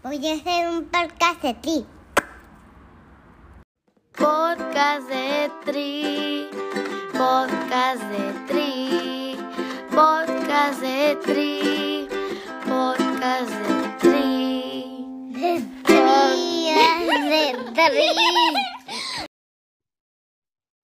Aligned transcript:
Voy 0.00 0.24
a 0.28 0.34
hacer 0.34 0.68
un 0.68 0.88
podcast 0.90 1.42
de 1.42 1.54
ti. 1.54 1.86
Podcast 4.12 5.08
de 5.08 5.50
Tri. 5.64 6.48
Podcast 7.12 8.02
de 8.04 8.32
Tri. 8.46 9.36
Podcast 9.90 10.80
de 10.80 11.16
Tri. 11.24 12.08
Podcast 12.64 13.50
de 13.50 13.98
Tri. 13.98 15.32
De 15.32 15.62
tri, 15.82 16.70
de 17.74 17.90
tri. 17.90 19.26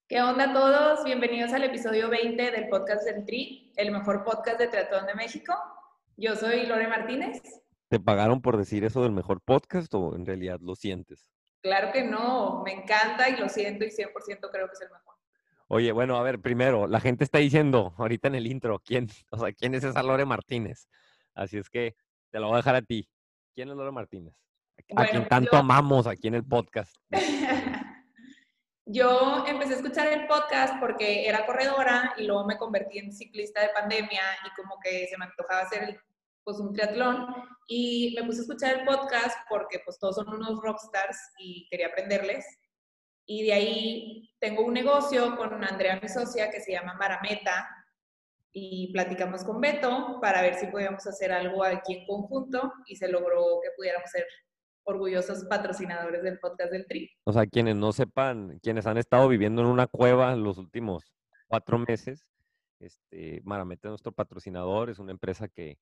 ¿Qué 0.09 0.21
onda 0.21 0.43
a 0.43 0.53
todos? 0.53 1.05
Bienvenidos 1.05 1.53
al 1.53 1.63
episodio 1.63 2.09
20 2.09 2.51
del 2.51 2.67
podcast 2.67 3.05
del 3.05 3.25
TRI, 3.25 3.71
el 3.77 3.91
mejor 3.91 4.25
podcast 4.25 4.59
de 4.59 4.67
triatlón 4.67 5.05
de 5.05 5.15
México. 5.15 5.53
Yo 6.17 6.35
soy 6.35 6.65
Lore 6.65 6.89
Martínez. 6.89 7.64
¿Te 7.89 7.99
pagaron 7.99 8.41
por 8.41 8.57
decir 8.57 8.83
eso 8.83 9.03
del 9.03 9.11
mejor 9.11 9.41
podcast 9.41 9.93
o 9.93 10.15
en 10.15 10.25
realidad 10.25 10.59
lo 10.61 10.75
sientes? 10.75 11.27
Claro 11.61 11.91
que 11.91 12.03
no, 12.03 12.61
me 12.63 12.73
encanta 12.73 13.29
y 13.29 13.37
lo 13.37 13.49
siento 13.49 13.85
y 13.85 13.89
100% 13.89 14.49
creo 14.51 14.67
que 14.67 14.73
es 14.73 14.81
el 14.81 14.89
mejor. 14.91 15.15
Oye, 15.67 15.91
bueno, 15.91 16.17
a 16.17 16.23
ver, 16.23 16.39
primero, 16.39 16.87
la 16.87 16.99
gente 16.99 17.23
está 17.23 17.39
diciendo 17.39 17.93
ahorita 17.97 18.27
en 18.27 18.35
el 18.35 18.47
intro, 18.47 18.79
¿quién, 18.83 19.07
o 19.31 19.37
sea, 19.39 19.51
quién 19.53 19.73
es 19.75 19.83
esa 19.83 20.03
Lore 20.03 20.25
Martínez? 20.25 20.87
Así 21.33 21.57
es 21.57 21.69
que 21.69 21.95
te 22.31 22.39
lo 22.39 22.47
voy 22.47 22.55
a 22.55 22.57
dejar 22.57 22.75
a 22.75 22.81
ti. 22.81 23.07
¿Quién 23.53 23.69
es 23.69 23.75
Lore 23.75 23.91
Martínez? 23.91 24.33
A 24.89 24.93
Bueno, 24.95 25.11
quien 25.11 25.27
tanto 25.27 25.51
yo- 25.53 25.57
amamos 25.59 26.05
aquí 26.07 26.27
en 26.27 26.35
el 26.35 26.43
podcast. 26.43 26.95
Yo 28.87 29.43
empecé 29.47 29.73
a 29.73 29.77
escuchar 29.77 30.07
el 30.13 30.27
podcast 30.27 30.75
porque 30.79 31.27
era 31.27 31.43
corredora 31.47 32.13
y 32.17 32.25
luego 32.27 32.45
me 32.45 32.55
convertí 32.55 32.99
en 32.99 33.11
ciclista 33.11 33.61
de 33.61 33.69
pandemia 33.69 34.21
y 34.45 34.61
como 34.61 34.79
que 34.79 35.07
se 35.07 35.17
me 35.17 35.25
antojaba 35.25 35.61
hacer 35.61 35.83
el- 35.85 35.99
pues 36.45 36.59
un 36.59 36.71
triatlón 36.71 37.25
y 37.67 38.15
me 38.15 38.25
puse 38.25 38.39
a 38.39 38.41
escuchar 38.43 38.79
el 38.79 38.85
podcast 38.85 39.35
porque 39.49 39.79
pues 39.83 39.99
todos 39.99 40.15
son 40.15 40.29
unos 40.29 40.61
rockstars 40.61 41.17
y 41.39 41.67
quería 41.69 41.87
aprenderles. 41.87 42.45
Y 43.25 43.43
de 43.43 43.53
ahí 43.53 44.29
tengo 44.39 44.63
un 44.63 44.73
negocio 44.73 45.35
con 45.35 45.63
Andrea, 45.63 45.99
mi 45.99 46.07
socia, 46.07 46.51
que 46.51 46.61
se 46.61 46.73
llama 46.73 46.93
Marameta 46.93 47.67
y 48.53 48.93
platicamos 48.93 49.43
con 49.43 49.59
Beto 49.59 50.19
para 50.21 50.43
ver 50.43 50.53
si 50.53 50.67
podíamos 50.67 51.05
hacer 51.07 51.31
algo 51.31 51.63
aquí 51.63 51.93
en 51.93 52.05
conjunto 52.05 52.71
y 52.85 52.95
se 52.95 53.09
logró 53.09 53.59
que 53.61 53.69
pudiéramos 53.75 54.09
ser 54.11 54.25
orgullosos 54.83 55.45
patrocinadores 55.45 56.21
del 56.21 56.39
podcast 56.39 56.71
del 56.71 56.85
Tri. 56.85 57.09
O 57.23 57.33
sea, 57.33 57.47
quienes 57.47 57.75
no 57.75 57.91
sepan, 57.91 58.59
quienes 58.61 58.85
han 58.85 58.97
estado 58.97 59.27
viviendo 59.27 59.63
en 59.63 59.67
una 59.67 59.87
cueva 59.87 60.35
los 60.35 60.59
últimos 60.59 61.03
cuatro 61.47 61.79
meses, 61.79 62.27
este, 62.79 63.41
Maramete 63.43 63.87
es 63.87 63.89
nuestro 63.89 64.11
patrocinador, 64.11 64.91
es 64.91 64.99
una 64.99 65.11
empresa 65.11 65.47
que 65.47 65.79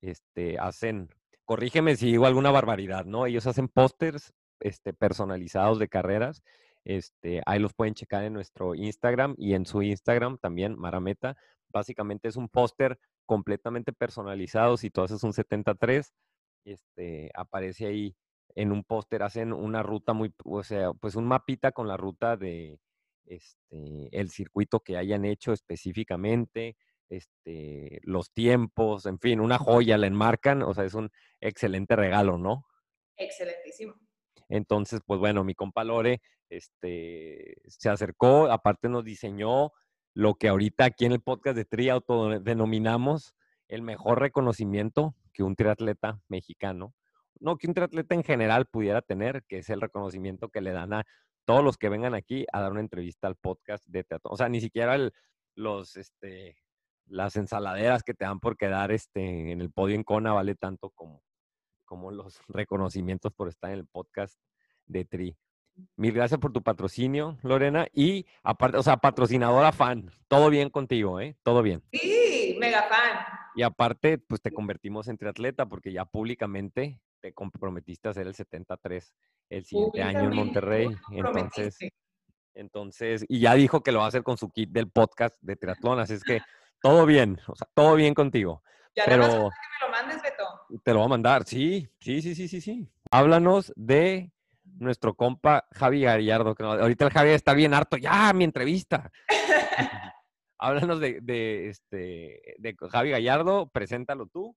este, 0.00 0.58
hacen, 0.58 1.08
corrígeme 1.44 1.96
si 1.96 2.06
digo 2.06 2.26
alguna 2.26 2.50
barbaridad, 2.50 3.04
¿no? 3.04 3.26
Ellos 3.26 3.46
hacen 3.46 3.68
pósters 3.68 4.34
este, 4.60 4.92
personalizados 4.92 5.78
de 5.78 5.88
carreras, 5.88 6.42
este, 6.84 7.42
ahí 7.46 7.58
los 7.58 7.74
pueden 7.74 7.94
checar 7.94 8.24
en 8.24 8.32
nuestro 8.32 8.74
Instagram 8.74 9.34
y 9.38 9.54
en 9.54 9.66
su 9.66 9.82
Instagram 9.82 10.38
también, 10.38 10.78
Marameta. 10.78 11.36
Básicamente 11.68 12.28
es 12.28 12.36
un 12.36 12.48
póster 12.48 12.98
completamente 13.26 13.92
personalizado, 13.92 14.76
si 14.76 14.90
tú 14.90 15.02
haces 15.02 15.22
un 15.24 15.32
73, 15.32 16.12
este, 16.64 17.30
aparece 17.34 17.86
ahí 17.86 18.16
en 18.56 18.72
un 18.72 18.82
póster 18.84 19.22
hacen 19.22 19.52
una 19.52 19.82
ruta 19.82 20.14
muy, 20.14 20.34
o 20.44 20.62
sea, 20.64 20.92
pues 20.94 21.14
un 21.14 21.26
mapita 21.26 21.72
con 21.72 21.86
la 21.86 21.96
ruta 21.96 22.36
de 22.36 22.80
este, 23.26 24.08
el 24.12 24.30
circuito 24.30 24.80
que 24.80 24.96
hayan 24.96 25.24
hecho 25.24 25.52
específicamente, 25.52 26.76
este, 27.08 28.00
los 28.02 28.32
tiempos, 28.32 29.06
en 29.06 29.18
fin, 29.18 29.40
una 29.40 29.58
joya, 29.58 29.98
la 29.98 30.06
enmarcan, 30.06 30.62
o 30.62 30.74
sea, 30.74 30.84
es 30.84 30.94
un 30.94 31.10
excelente 31.40 31.96
regalo, 31.96 32.38
¿no? 32.38 32.64
Excelentísimo. 33.16 33.94
Entonces, 34.48 35.00
pues 35.04 35.18
bueno, 35.18 35.44
mi 35.44 35.54
compa 35.54 35.84
Lore 35.84 36.20
este, 36.48 37.56
se 37.66 37.88
acercó, 37.88 38.50
aparte 38.50 38.88
nos 38.88 39.04
diseñó 39.04 39.72
lo 40.14 40.34
que 40.34 40.48
ahorita 40.48 40.84
aquí 40.84 41.04
en 41.04 41.12
el 41.12 41.20
podcast 41.20 41.56
de 41.56 41.64
Tri 41.64 41.88
denominamos 42.42 43.34
el 43.68 43.82
mejor 43.82 44.20
reconocimiento 44.20 45.14
que 45.32 45.42
un 45.42 45.56
triatleta 45.56 46.20
mexicano, 46.28 46.94
no 47.38 47.56
que 47.56 47.66
un 47.66 47.74
triatleta 47.74 48.14
en 48.14 48.22
general 48.22 48.66
pudiera 48.66 49.02
tener, 49.02 49.44
que 49.48 49.58
es 49.58 49.68
el 49.70 49.80
reconocimiento 49.80 50.48
que 50.48 50.60
le 50.60 50.72
dan 50.72 50.92
a 50.94 51.04
todos 51.44 51.62
los 51.62 51.76
que 51.76 51.88
vengan 51.88 52.14
aquí 52.14 52.46
a 52.52 52.60
dar 52.60 52.72
una 52.72 52.80
entrevista 52.80 53.26
al 53.26 53.36
podcast 53.36 53.84
de 53.86 54.04
teatro. 54.04 54.30
O 54.32 54.36
sea, 54.36 54.48
ni 54.48 54.60
siquiera 54.60 54.94
el- 54.94 55.12
los, 55.54 55.96
este, 55.96 56.56
las 57.06 57.36
ensaladeras 57.36 58.02
que 58.02 58.14
te 58.14 58.24
dan 58.24 58.40
por 58.40 58.56
quedar 58.56 58.92
este, 58.92 59.52
en 59.52 59.60
el 59.60 59.70
podio 59.70 59.94
en 59.94 60.04
Kona 60.04 60.32
vale 60.32 60.54
tanto 60.54 60.90
como, 60.90 61.22
como 61.84 62.10
los 62.10 62.40
reconocimientos 62.48 63.32
por 63.32 63.48
estar 63.48 63.70
en 63.70 63.78
el 63.78 63.86
podcast 63.86 64.38
de 64.86 65.04
Tri. 65.04 65.36
Mil 65.96 66.12
gracias 66.12 66.40
por 66.40 66.52
tu 66.52 66.62
patrocinio, 66.62 67.38
Lorena. 67.42 67.86
Y 67.92 68.26
aparte, 68.42 68.78
o 68.78 68.82
sea, 68.82 68.96
patrocinadora 68.96 69.72
fan. 69.72 70.10
Todo 70.26 70.48
bien 70.48 70.70
contigo, 70.70 71.20
¿eh? 71.20 71.36
Todo 71.42 71.62
bien. 71.62 71.82
Sí, 71.92 72.56
mega 72.58 72.84
fan. 72.84 73.26
Y 73.54 73.62
aparte, 73.62 74.18
pues 74.18 74.40
te 74.40 74.52
convertimos 74.52 75.08
en 75.08 75.18
triatleta 75.18 75.66
porque 75.66 75.92
ya 75.92 76.06
públicamente 76.06 77.00
te 77.20 77.34
comprometiste 77.34 78.08
a 78.08 78.12
hacer 78.12 78.26
el 78.26 78.34
73 78.34 79.12
el 79.50 79.64
siguiente 79.64 80.02
año 80.02 80.20
en 80.30 80.34
Monterrey. 80.34 80.88
Entonces, 81.10 81.78
entonces, 82.54 83.24
y 83.28 83.40
ya 83.40 83.54
dijo 83.54 83.82
que 83.82 83.92
lo 83.92 83.98
va 83.98 84.06
a 84.06 84.08
hacer 84.08 84.22
con 84.22 84.38
su 84.38 84.50
kit 84.50 84.70
del 84.70 84.90
podcast 84.90 85.36
de 85.42 85.56
triatlón. 85.56 86.00
Así 86.00 86.14
es 86.14 86.24
que 86.24 86.40
todo 86.86 87.06
bien, 87.06 87.40
o 87.46 87.56
sea, 87.56 87.68
todo 87.74 87.94
bien 87.96 88.14
contigo. 88.14 88.62
Ya 88.94 89.06
nada 89.06 89.18
más 89.18 89.28
Pero 89.28 89.42
falta 89.42 89.56
que 89.60 89.84
me 89.84 89.86
lo 89.86 89.92
mandes, 89.92 90.22
Beto. 90.22 90.82
te 90.84 90.92
lo 90.92 90.98
voy 90.98 91.06
a 91.06 91.08
mandar, 91.08 91.44
sí, 91.44 91.88
sí, 92.00 92.22
sí, 92.22 92.34
sí, 92.34 92.48
sí, 92.48 92.60
sí. 92.60 92.88
Háblanos 93.10 93.72
de 93.76 94.32
nuestro 94.78 95.14
compa 95.14 95.66
Javi 95.72 96.02
Gallardo. 96.02 96.54
Que 96.54 96.64
ahorita 96.64 97.06
el 97.06 97.12
Javi 97.12 97.30
está 97.30 97.54
bien 97.54 97.74
harto. 97.74 97.96
Ya, 97.96 98.32
mi 98.32 98.44
entrevista. 98.44 99.10
Háblanos 100.58 101.00
de, 101.00 101.20
de, 101.20 101.68
este, 101.68 102.54
de 102.58 102.76
Javi 102.90 103.10
Gallardo. 103.10 103.68
Preséntalo 103.70 104.26
tú. 104.26 104.56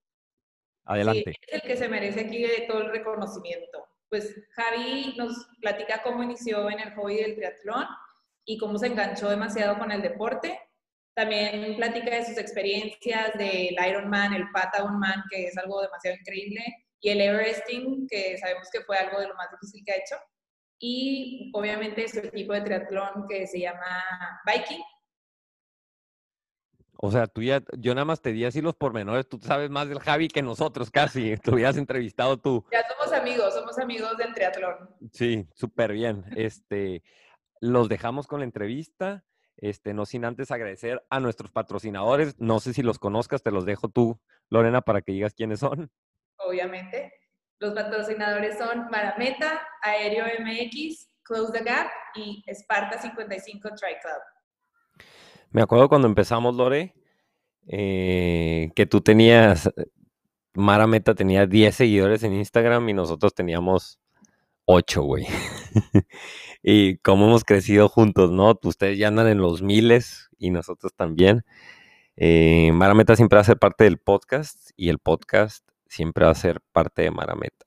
Adelante. 0.84 1.32
Sí, 1.32 1.40
es 1.46 1.62
el 1.62 1.68
que 1.68 1.76
se 1.76 1.88
merece 1.88 2.20
aquí 2.20 2.42
de 2.42 2.66
todo 2.66 2.82
el 2.82 2.90
reconocimiento. 2.90 3.86
Pues 4.08 4.34
Javi 4.52 5.14
nos 5.16 5.48
platica 5.60 6.02
cómo 6.02 6.22
inició 6.22 6.68
en 6.70 6.80
el 6.80 6.94
hobby 6.94 7.16
del 7.16 7.36
triatlón 7.36 7.86
y 8.44 8.58
cómo 8.58 8.78
se 8.78 8.88
enganchó 8.88 9.28
demasiado 9.28 9.78
con 9.78 9.92
el 9.92 10.02
deporte. 10.02 10.58
También 11.20 11.76
platica 11.76 12.16
de 12.16 12.24
sus 12.24 12.38
experiencias 12.38 13.34
del 13.34 13.76
Ironman, 13.86 14.32
el 14.32 14.50
Patagonman, 14.52 15.22
que 15.30 15.48
es 15.48 15.58
algo 15.58 15.82
demasiado 15.82 16.16
increíble, 16.16 16.64
y 16.98 17.10
el 17.10 17.20
Everesting, 17.20 18.06
que 18.08 18.38
sabemos 18.38 18.70
que 18.72 18.80
fue 18.80 18.96
algo 18.96 19.20
de 19.20 19.28
lo 19.28 19.34
más 19.34 19.48
difícil 19.50 19.84
que 19.84 19.92
ha 19.92 19.96
hecho. 19.96 20.16
Y 20.78 21.50
obviamente 21.52 22.08
su 22.08 22.20
equipo 22.20 22.54
de 22.54 22.62
triatlón 22.62 23.26
que 23.28 23.46
se 23.46 23.60
llama 23.60 24.02
Viking. 24.46 24.82
O 26.96 27.10
sea, 27.10 27.26
tú 27.26 27.42
ya, 27.42 27.62
yo 27.76 27.94
nada 27.94 28.06
más 28.06 28.22
te 28.22 28.32
di 28.32 28.46
así 28.46 28.62
los 28.62 28.76
pormenores. 28.76 29.28
Tú 29.28 29.38
sabes 29.42 29.68
más 29.68 29.90
del 29.90 30.00
Javi 30.00 30.28
que 30.28 30.40
nosotros 30.40 30.90
casi. 30.90 31.36
Te 31.42 31.50
hubieras 31.50 31.76
entrevistado 31.76 32.38
tú. 32.38 32.64
Ya 32.72 32.82
somos 32.88 33.12
amigos, 33.12 33.52
somos 33.52 33.78
amigos 33.78 34.16
del 34.16 34.32
triatlón. 34.32 34.88
Sí, 35.12 35.46
súper 35.52 35.92
bien. 35.92 36.24
Este, 36.34 37.02
los 37.60 37.90
dejamos 37.90 38.26
con 38.26 38.40
la 38.40 38.46
entrevista. 38.46 39.22
Este, 39.60 39.92
no 39.92 40.06
sin 40.06 40.24
antes 40.24 40.50
agradecer 40.50 41.04
a 41.10 41.20
nuestros 41.20 41.50
patrocinadores. 41.50 42.38
No 42.38 42.60
sé 42.60 42.72
si 42.72 42.82
los 42.82 42.98
conozcas, 42.98 43.42
te 43.42 43.50
los 43.50 43.66
dejo 43.66 43.88
tú, 43.88 44.18
Lorena, 44.48 44.80
para 44.80 45.02
que 45.02 45.12
digas 45.12 45.34
quiénes 45.34 45.60
son. 45.60 45.90
obviamente. 46.38 47.12
Los 47.58 47.74
patrocinadores 47.74 48.56
son 48.56 48.88
Marameta, 48.90 49.60
Aéreo 49.82 50.24
MX, 50.24 51.10
Close 51.22 51.52
the 51.52 51.62
Gap 51.62 51.88
y 52.14 52.42
Esparta 52.46 52.98
55 52.98 53.68
Tri 53.76 53.96
Club. 54.00 55.06
Me 55.50 55.60
acuerdo 55.60 55.90
cuando 55.90 56.08
empezamos, 56.08 56.54
Lore, 56.54 56.94
eh, 57.66 58.70
que 58.74 58.86
tú 58.86 59.02
tenías, 59.02 59.70
Mara 60.54 60.86
Meta 60.86 61.14
tenía 61.14 61.46
10 61.46 61.74
seguidores 61.74 62.22
en 62.22 62.32
Instagram 62.32 62.88
y 62.88 62.94
nosotros 62.94 63.34
teníamos 63.34 64.00
8, 64.64 65.02
güey. 65.02 65.26
y 66.62 66.98
cómo 66.98 67.26
hemos 67.26 67.44
crecido 67.44 67.88
juntos, 67.88 68.30
¿no? 68.30 68.58
Ustedes 68.62 68.98
ya 68.98 69.08
andan 69.08 69.28
en 69.28 69.38
los 69.38 69.62
miles 69.62 70.30
y 70.38 70.50
nosotros 70.50 70.92
también. 70.94 71.44
Eh, 72.16 72.70
Mara 72.72 72.94
Meta 72.94 73.16
siempre 73.16 73.36
va 73.36 73.42
a 73.42 73.44
ser 73.44 73.58
parte 73.58 73.84
del 73.84 73.98
podcast 73.98 74.70
y 74.76 74.88
el 74.88 74.98
podcast 74.98 75.66
siempre 75.86 76.24
va 76.24 76.32
a 76.32 76.34
ser 76.34 76.60
parte 76.72 77.02
de 77.02 77.10
Mara 77.10 77.34
Meta. 77.34 77.66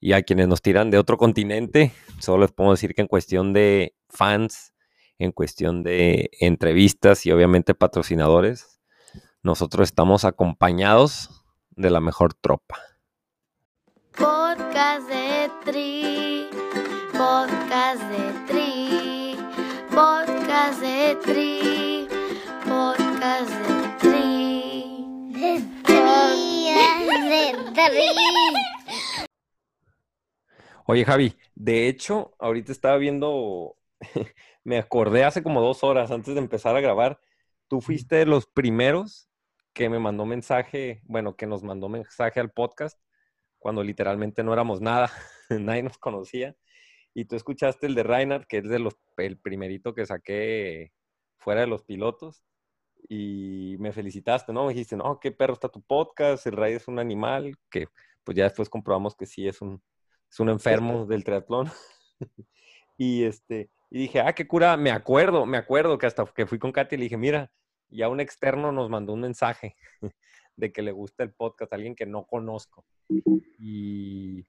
Y 0.00 0.14
a 0.14 0.22
quienes 0.22 0.48
nos 0.48 0.62
tiran 0.62 0.90
de 0.90 0.98
otro 0.98 1.16
continente, 1.16 1.92
solo 2.18 2.42
les 2.42 2.52
puedo 2.52 2.72
decir 2.72 2.94
que 2.94 3.02
en 3.02 3.08
cuestión 3.08 3.52
de 3.52 3.94
fans, 4.08 4.74
en 5.18 5.32
cuestión 5.32 5.82
de 5.82 6.30
entrevistas 6.40 7.24
y 7.26 7.30
obviamente 7.30 7.74
patrocinadores, 7.74 8.80
nosotros 9.42 9.88
estamos 9.88 10.24
acompañados 10.24 11.44
de 11.70 11.90
la 11.90 12.00
mejor 12.00 12.34
tropa. 12.34 12.78
De. 15.64 16.21
Podcast 17.22 18.02
de 18.10 18.32
Tri. 18.48 19.36
Podcast 19.94 20.80
de 20.80 21.16
Tri. 21.22 22.08
Podcast 22.64 23.50
de 23.62 23.76
Tri. 24.00 25.30
De 25.30 25.60
tri, 25.84 26.72
de 27.30 27.72
tri. 27.74 28.06
Oye, 30.86 31.04
Javi, 31.04 31.36
de 31.54 31.86
hecho, 31.86 32.34
ahorita 32.40 32.72
estaba 32.72 32.96
viendo, 32.96 33.76
me 34.64 34.78
acordé 34.78 35.22
hace 35.22 35.44
como 35.44 35.60
dos 35.60 35.84
horas 35.84 36.10
antes 36.10 36.34
de 36.34 36.40
empezar 36.40 36.74
a 36.74 36.80
grabar, 36.80 37.20
tú 37.68 37.80
fuiste 37.80 38.16
de 38.16 38.26
los 38.26 38.46
primeros 38.46 39.28
que 39.72 39.88
me 39.88 40.00
mandó 40.00 40.26
mensaje, 40.26 41.02
bueno, 41.04 41.36
que 41.36 41.46
nos 41.46 41.62
mandó 41.62 41.88
mensaje 41.88 42.40
al 42.40 42.50
podcast 42.50 42.98
cuando 43.60 43.84
literalmente 43.84 44.42
no 44.42 44.52
éramos 44.52 44.80
nada, 44.80 45.12
nadie 45.50 45.84
nos 45.84 45.98
conocía. 45.98 46.56
Y 47.14 47.26
tú 47.26 47.36
escuchaste 47.36 47.86
el 47.86 47.94
de 47.94 48.02
Reinhardt, 48.02 48.46
que 48.46 48.58
es 48.58 48.68
de 48.68 48.78
los, 48.78 48.96
el 49.18 49.38
primerito 49.38 49.94
que 49.94 50.06
saqué 50.06 50.92
fuera 51.36 51.60
de 51.62 51.66
los 51.66 51.82
pilotos, 51.82 52.42
y 53.08 53.76
me 53.78 53.92
felicitaste, 53.92 54.52
¿no? 54.52 54.66
Me 54.66 54.72
dijiste, 54.72 54.96
no, 54.96 55.18
qué 55.20 55.32
perro 55.32 55.54
está 55.54 55.68
tu 55.68 55.82
podcast, 55.82 56.46
el 56.46 56.56
Ray 56.56 56.74
es 56.74 56.88
un 56.88 56.98
animal, 56.98 57.56
que 57.70 57.88
pues 58.24 58.36
ya 58.36 58.44
después 58.44 58.68
comprobamos 58.68 59.16
que 59.16 59.26
sí 59.26 59.46
es 59.46 59.60
un, 59.60 59.82
es 60.30 60.40
un 60.40 60.48
enfermo 60.48 61.04
del 61.06 61.24
triatlón. 61.24 61.70
y 62.96 63.24
este, 63.24 63.70
y 63.90 63.98
dije, 63.98 64.20
ah, 64.20 64.32
qué 64.34 64.46
cura, 64.46 64.76
me 64.76 64.90
acuerdo, 64.90 65.44
me 65.44 65.58
acuerdo 65.58 65.98
que 65.98 66.06
hasta 66.06 66.24
que 66.24 66.46
fui 66.46 66.58
con 66.58 66.72
Katy 66.72 66.96
le 66.96 67.04
dije, 67.04 67.16
mira, 67.16 67.52
ya 67.90 68.08
un 68.08 68.20
externo 68.20 68.72
nos 68.72 68.88
mandó 68.88 69.12
un 69.12 69.20
mensaje 69.20 69.76
de 70.56 70.72
que 70.72 70.82
le 70.82 70.92
gusta 70.92 71.24
el 71.24 71.32
podcast, 71.32 71.72
alguien 71.72 71.94
que 71.94 72.06
no 72.06 72.24
conozco. 72.24 72.84
Y 73.58 74.46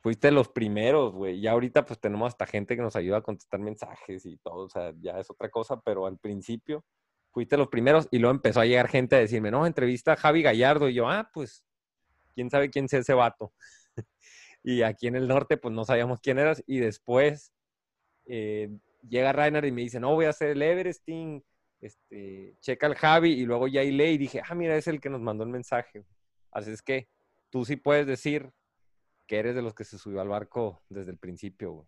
fuiste 0.00 0.30
los 0.30 0.48
primeros, 0.48 1.12
güey. 1.12 1.40
Ya 1.40 1.52
ahorita 1.52 1.84
pues 1.84 2.00
tenemos 2.00 2.28
hasta 2.28 2.46
gente 2.46 2.76
que 2.76 2.82
nos 2.82 2.96
ayuda 2.96 3.18
a 3.18 3.22
contestar 3.22 3.60
mensajes 3.60 4.24
y 4.26 4.36
todo, 4.38 4.66
o 4.66 4.68
sea, 4.68 4.92
ya 5.00 5.18
es 5.18 5.30
otra 5.30 5.50
cosa, 5.50 5.80
pero 5.80 6.06
al 6.06 6.18
principio 6.18 6.84
fuiste 7.30 7.56
los 7.56 7.68
primeros 7.68 8.08
y 8.10 8.18
luego 8.18 8.34
empezó 8.34 8.60
a 8.60 8.66
llegar 8.66 8.88
gente 8.88 9.16
a 9.16 9.20
decirme, 9.20 9.50
no, 9.50 9.66
entrevista 9.66 10.12
a 10.12 10.16
Javi 10.16 10.42
Gallardo 10.42 10.88
y 10.88 10.94
yo, 10.94 11.08
ah, 11.08 11.30
pues, 11.32 11.64
quién 12.34 12.50
sabe 12.50 12.70
quién 12.70 12.88
sea 12.88 13.00
ese 13.00 13.14
vato. 13.14 13.52
y 14.62 14.82
aquí 14.82 15.06
en 15.06 15.16
el 15.16 15.28
norte 15.28 15.56
pues 15.56 15.74
no 15.74 15.84
sabíamos 15.84 16.20
quién 16.20 16.38
eras 16.38 16.62
y 16.66 16.78
después 16.78 17.52
eh, 18.26 18.70
llega 19.08 19.32
Rainer 19.32 19.64
y 19.64 19.72
me 19.72 19.82
dice, 19.82 20.00
no, 20.00 20.14
voy 20.14 20.26
a 20.26 20.30
hacer 20.30 20.50
el 20.50 20.62
Everesting, 20.62 21.44
este, 21.80 22.56
checa 22.60 22.86
al 22.86 22.94
Javi 22.94 23.32
y 23.32 23.44
luego 23.46 23.68
ya 23.68 23.82
leí 23.82 24.14
y 24.14 24.18
dije, 24.18 24.42
ah, 24.48 24.54
mira, 24.54 24.76
es 24.76 24.88
el 24.88 25.00
que 25.00 25.10
nos 25.10 25.20
mandó 25.20 25.44
el 25.44 25.50
mensaje. 25.50 26.04
Así 26.50 26.70
es 26.70 26.82
que 26.82 27.08
tú 27.50 27.64
sí 27.64 27.76
puedes 27.76 28.06
decir 28.06 28.50
que 29.28 29.38
eres 29.38 29.54
de 29.54 29.62
los 29.62 29.74
que 29.74 29.84
se 29.84 29.98
subió 29.98 30.20
al 30.20 30.28
barco 30.28 30.80
desde 30.88 31.12
el 31.12 31.18
principio, 31.18 31.72
güey. 31.72 31.86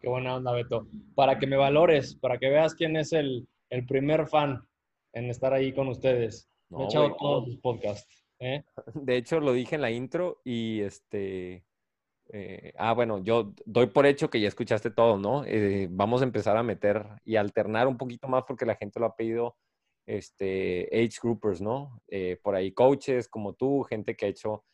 Qué 0.00 0.08
buena 0.10 0.36
onda, 0.36 0.52
Beto. 0.52 0.86
Para 1.14 1.38
que 1.38 1.46
me 1.46 1.56
valores, 1.56 2.14
para 2.14 2.38
que 2.38 2.50
veas 2.50 2.74
quién 2.74 2.94
es 2.96 3.14
el, 3.14 3.48
el 3.70 3.86
primer 3.86 4.26
fan 4.26 4.62
en 5.14 5.30
estar 5.30 5.54
ahí 5.54 5.72
con 5.72 5.88
ustedes. 5.88 6.50
me 6.68 6.82
he 6.82 6.84
echado 6.84 7.16
todos 7.16 7.46
sus 7.46 7.56
podcasts. 7.56 8.22
¿eh? 8.38 8.62
De 8.94 9.16
hecho, 9.16 9.40
lo 9.40 9.54
dije 9.54 9.76
en 9.76 9.80
la 9.80 9.90
intro 9.90 10.40
y 10.44 10.82
este. 10.82 11.64
Eh, 12.28 12.72
ah, 12.76 12.92
bueno, 12.92 13.22
yo 13.22 13.54
doy 13.64 13.86
por 13.86 14.06
hecho 14.06 14.28
que 14.28 14.40
ya 14.40 14.48
escuchaste 14.48 14.90
todo, 14.90 15.18
¿no? 15.18 15.44
Eh, 15.46 15.88
vamos 15.90 16.20
a 16.20 16.24
empezar 16.24 16.56
a 16.56 16.62
meter 16.62 17.06
y 17.24 17.36
alternar 17.36 17.86
un 17.86 17.96
poquito 17.96 18.28
más 18.28 18.44
porque 18.46 18.66
la 18.66 18.76
gente 18.76 18.98
lo 18.98 19.06
ha 19.06 19.16
pedido, 19.16 19.56
este, 20.06 20.88
age 20.92 21.18
groupers, 21.22 21.60
¿no? 21.60 22.00
por 22.42 22.54
ahí 22.54 22.72
coaches 22.72 23.28
como 23.28 23.52
tú, 23.54 23.82
gente 23.82 24.16
que 24.16 24.26
ha 24.26 24.28
hecho 24.28 24.64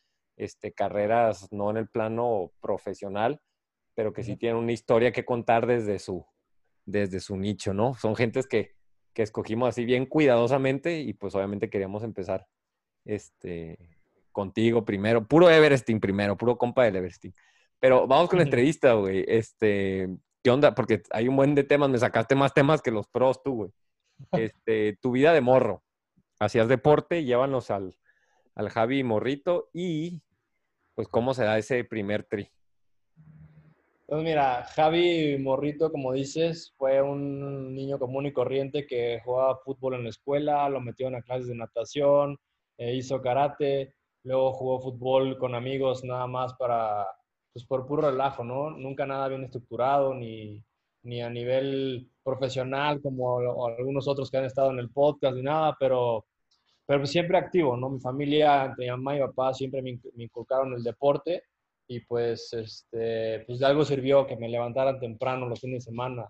este, 0.41 0.73
carreras 0.73 1.47
no 1.51 1.69
en 1.69 1.77
el 1.77 1.87
plano 1.87 2.51
profesional, 2.61 3.39
pero 3.93 4.11
que 4.11 4.23
sí 4.23 4.37
tienen 4.37 4.57
una 4.57 4.71
historia 4.71 5.11
que 5.11 5.23
contar 5.23 5.67
desde 5.67 5.99
su, 5.99 6.25
desde 6.83 7.19
su 7.19 7.37
nicho, 7.37 7.75
¿no? 7.75 7.93
Son 7.93 8.15
gentes 8.15 8.47
que, 8.47 8.75
que 9.13 9.21
escogimos 9.21 9.69
así 9.69 9.85
bien 9.85 10.07
cuidadosamente 10.07 10.99
y 10.99 11.13
pues 11.13 11.35
obviamente 11.35 11.69
queríamos 11.69 12.03
empezar 12.03 12.47
este, 13.05 13.77
contigo 14.31 14.83
primero, 14.83 15.27
puro 15.27 15.47
Everesting 15.47 15.99
primero, 15.99 16.35
puro 16.35 16.57
compa 16.57 16.85
del 16.85 16.95
Everesting. 16.95 17.33
Pero 17.79 18.07
vamos 18.07 18.27
con 18.27 18.39
la 18.39 18.43
entrevista, 18.45 18.93
güey. 18.93 19.23
Este, 19.27 20.09
¿qué 20.43 20.49
onda? 20.49 20.73
Porque 20.73 21.03
hay 21.11 21.27
un 21.27 21.35
buen 21.35 21.53
de 21.53 21.63
temas, 21.63 21.89
me 21.89 21.99
sacaste 21.99 22.33
más 22.33 22.53
temas 22.53 22.81
que 22.81 22.89
los 22.89 23.07
pros 23.07 23.43
tú, 23.43 23.53
güey. 23.53 23.71
Este, 24.31 24.97
tu 25.01 25.11
vida 25.11 25.33
de 25.33 25.41
morro. 25.41 25.83
Hacías 26.39 26.67
deporte, 26.67 27.23
llévanos 27.23 27.69
al, 27.69 27.95
al 28.55 28.69
Javi 28.69 29.03
Morrito 29.03 29.69
y 29.73 30.21
pues 31.01 31.09
cómo 31.09 31.33
se 31.33 31.43
da 31.45 31.57
ese 31.57 31.83
primer 31.83 32.25
tri. 32.25 32.47
Pues 34.05 34.21
mira, 34.21 34.65
Javi 34.65 35.35
Morrito, 35.39 35.91
como 35.91 36.13
dices, 36.13 36.75
fue 36.77 37.01
un 37.01 37.73
niño 37.73 37.97
común 37.97 38.27
y 38.27 38.31
corriente 38.31 38.85
que 38.85 39.19
jugaba 39.25 39.57
fútbol 39.65 39.95
en 39.95 40.03
la 40.03 40.11
escuela, 40.11 40.69
lo 40.69 40.79
metieron 40.79 41.15
a 41.15 41.23
clases 41.23 41.47
de 41.47 41.55
natación, 41.55 42.37
eh, 42.77 42.93
hizo 42.93 43.19
karate, 43.19 43.95
luego 44.23 44.53
jugó 44.53 44.79
fútbol 44.79 45.39
con 45.39 45.55
amigos 45.55 46.03
nada 46.03 46.27
más 46.27 46.53
para, 46.53 47.07
pues 47.51 47.65
por 47.65 47.87
puro 47.87 48.11
relajo, 48.11 48.43
¿no? 48.43 48.69
Nunca 48.69 49.07
nada 49.07 49.27
bien 49.27 49.43
estructurado, 49.43 50.13
ni, 50.13 50.63
ni 51.01 51.23
a 51.23 51.31
nivel 51.31 52.11
profesional 52.21 53.01
como 53.01 53.39
algunos 53.65 54.07
otros 54.07 54.29
que 54.29 54.37
han 54.37 54.45
estado 54.45 54.69
en 54.69 54.77
el 54.77 54.91
podcast, 54.91 55.35
ni 55.35 55.41
nada, 55.41 55.75
pero 55.79 56.27
pero 56.85 57.05
siempre 57.05 57.37
activo, 57.37 57.77
¿no? 57.77 57.89
Mi 57.89 57.99
familia, 57.99 58.73
mi 58.77 58.87
mamá 58.87 59.15
y 59.15 59.19
mi 59.19 59.25
papá, 59.25 59.53
siempre 59.53 59.81
me, 59.81 59.99
inculcaron 60.17 60.73
el 60.73 60.83
deporte 60.83 61.43
y 61.87 61.99
pues, 62.01 62.51
este, 62.53 63.43
pues 63.45 63.59
de 63.59 63.65
algo 63.65 63.85
sirvió 63.85 64.25
que 64.25 64.35
me 64.35 64.49
levantaran 64.49 64.99
temprano 64.99 65.47
los 65.47 65.59
fines 65.59 65.85
de 65.85 65.91
semana 65.91 66.27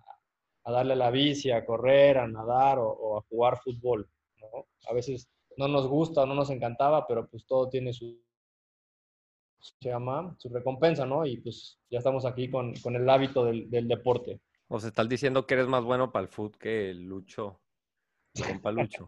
a, 0.63 0.71
darle 0.71 0.95
la 0.95 1.11
bici, 1.11 1.51
a 1.51 1.65
correr, 1.65 2.17
a 2.17 2.27
nadar 2.27 2.77
o, 2.79 3.17
a 3.17 3.21
jugar 3.29 3.59
fútbol, 3.63 4.07
¿no? 4.37 4.67
A 4.87 4.93
veces 4.93 5.29
no 5.57 5.67
nos 5.67 5.87
gusta, 5.87 6.25
no 6.25 6.33
nos 6.33 6.49
encantaba, 6.49 7.07
pero 7.07 7.27
pues 7.27 7.45
todo 7.45 7.69
tiene 7.69 7.93
su, 7.93 8.19
se 9.59 9.89
llama, 9.89 10.35
su 10.37 10.49
recompensa, 10.49 11.05
¿no? 11.05 11.25
Y 11.25 11.37
pues 11.37 11.79
ya 11.89 11.99
estamos 11.99 12.25
aquí 12.25 12.49
con, 12.49 12.73
con 12.75 12.95
el 12.95 13.09
hábito 13.09 13.45
del, 13.45 13.69
del 13.69 13.87
deporte. 13.87 14.39
Sea, 14.79 14.87
estás 14.87 15.09
diciendo 15.09 15.45
que 15.45 15.55
eres 15.55 15.67
más 15.67 15.83
bueno 15.83 16.11
para 16.11 16.23
el 16.23 16.29
fútbol 16.29 16.57
que 16.57 16.91
el 16.91 17.03
Lucho, 17.03 17.61
compa 18.47 18.71
Lucho. 18.71 19.07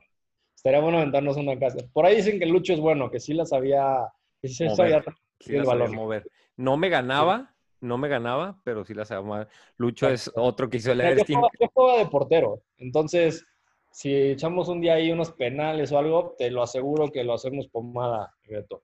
Estaría 0.64 0.80
bueno 0.80 1.00
aventarnos 1.00 1.36
una 1.36 1.60
casa. 1.60 1.80
Por 1.92 2.06
ahí 2.06 2.16
dicen 2.16 2.40
que 2.40 2.46
Lucho 2.46 2.72
es 2.72 2.80
bueno, 2.80 3.12
que 3.12 3.20
sí 3.20 3.34
la 3.34 3.46
sabía, 3.46 4.08
que 4.42 4.48
sí 4.48 4.66
sabía 4.70 5.04
el 5.50 5.92
mover. 5.92 6.26
No 6.56 6.78
me 6.78 6.88
ganaba, 6.88 7.54
no 7.82 7.98
me 7.98 8.08
ganaba, 8.08 8.62
pero 8.64 8.86
sí 8.86 8.94
la 8.94 9.04
sabía 9.04 9.28
mover. 9.28 9.50
Lucho 9.76 10.08
es 10.08 10.32
otro 10.36 10.70
que 10.70 10.78
hizo 10.78 10.94
el 10.94 11.02
Everesting. 11.02 11.42
Yo 11.60 11.68
juego 11.74 11.98
de 11.98 12.06
portero, 12.06 12.62
entonces 12.78 13.46
si 13.92 14.16
echamos 14.16 14.70
un 14.70 14.80
día 14.80 14.94
ahí 14.94 15.12
unos 15.12 15.32
penales 15.34 15.92
o 15.92 16.00
algo, 16.00 16.34
te 16.38 16.50
lo 16.50 16.64
aseguro 16.64 17.12
que 17.12 17.26
lo 17.26 17.34
hacemos 17.34 17.68
pomada, 17.68 18.34
Reto. 18.46 18.84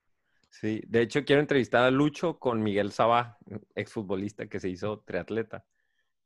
Sí, 0.49 0.81
de 0.85 1.03
hecho 1.03 1.23
quiero 1.23 1.39
entrevistar 1.39 1.85
a 1.85 1.91
Lucho 1.91 2.39
con 2.39 2.61
Miguel 2.61 2.91
Sabá, 2.91 3.37
exfutbolista 3.73 4.47
que 4.47 4.59
se 4.59 4.67
hizo 4.67 4.99
triatleta. 4.99 5.63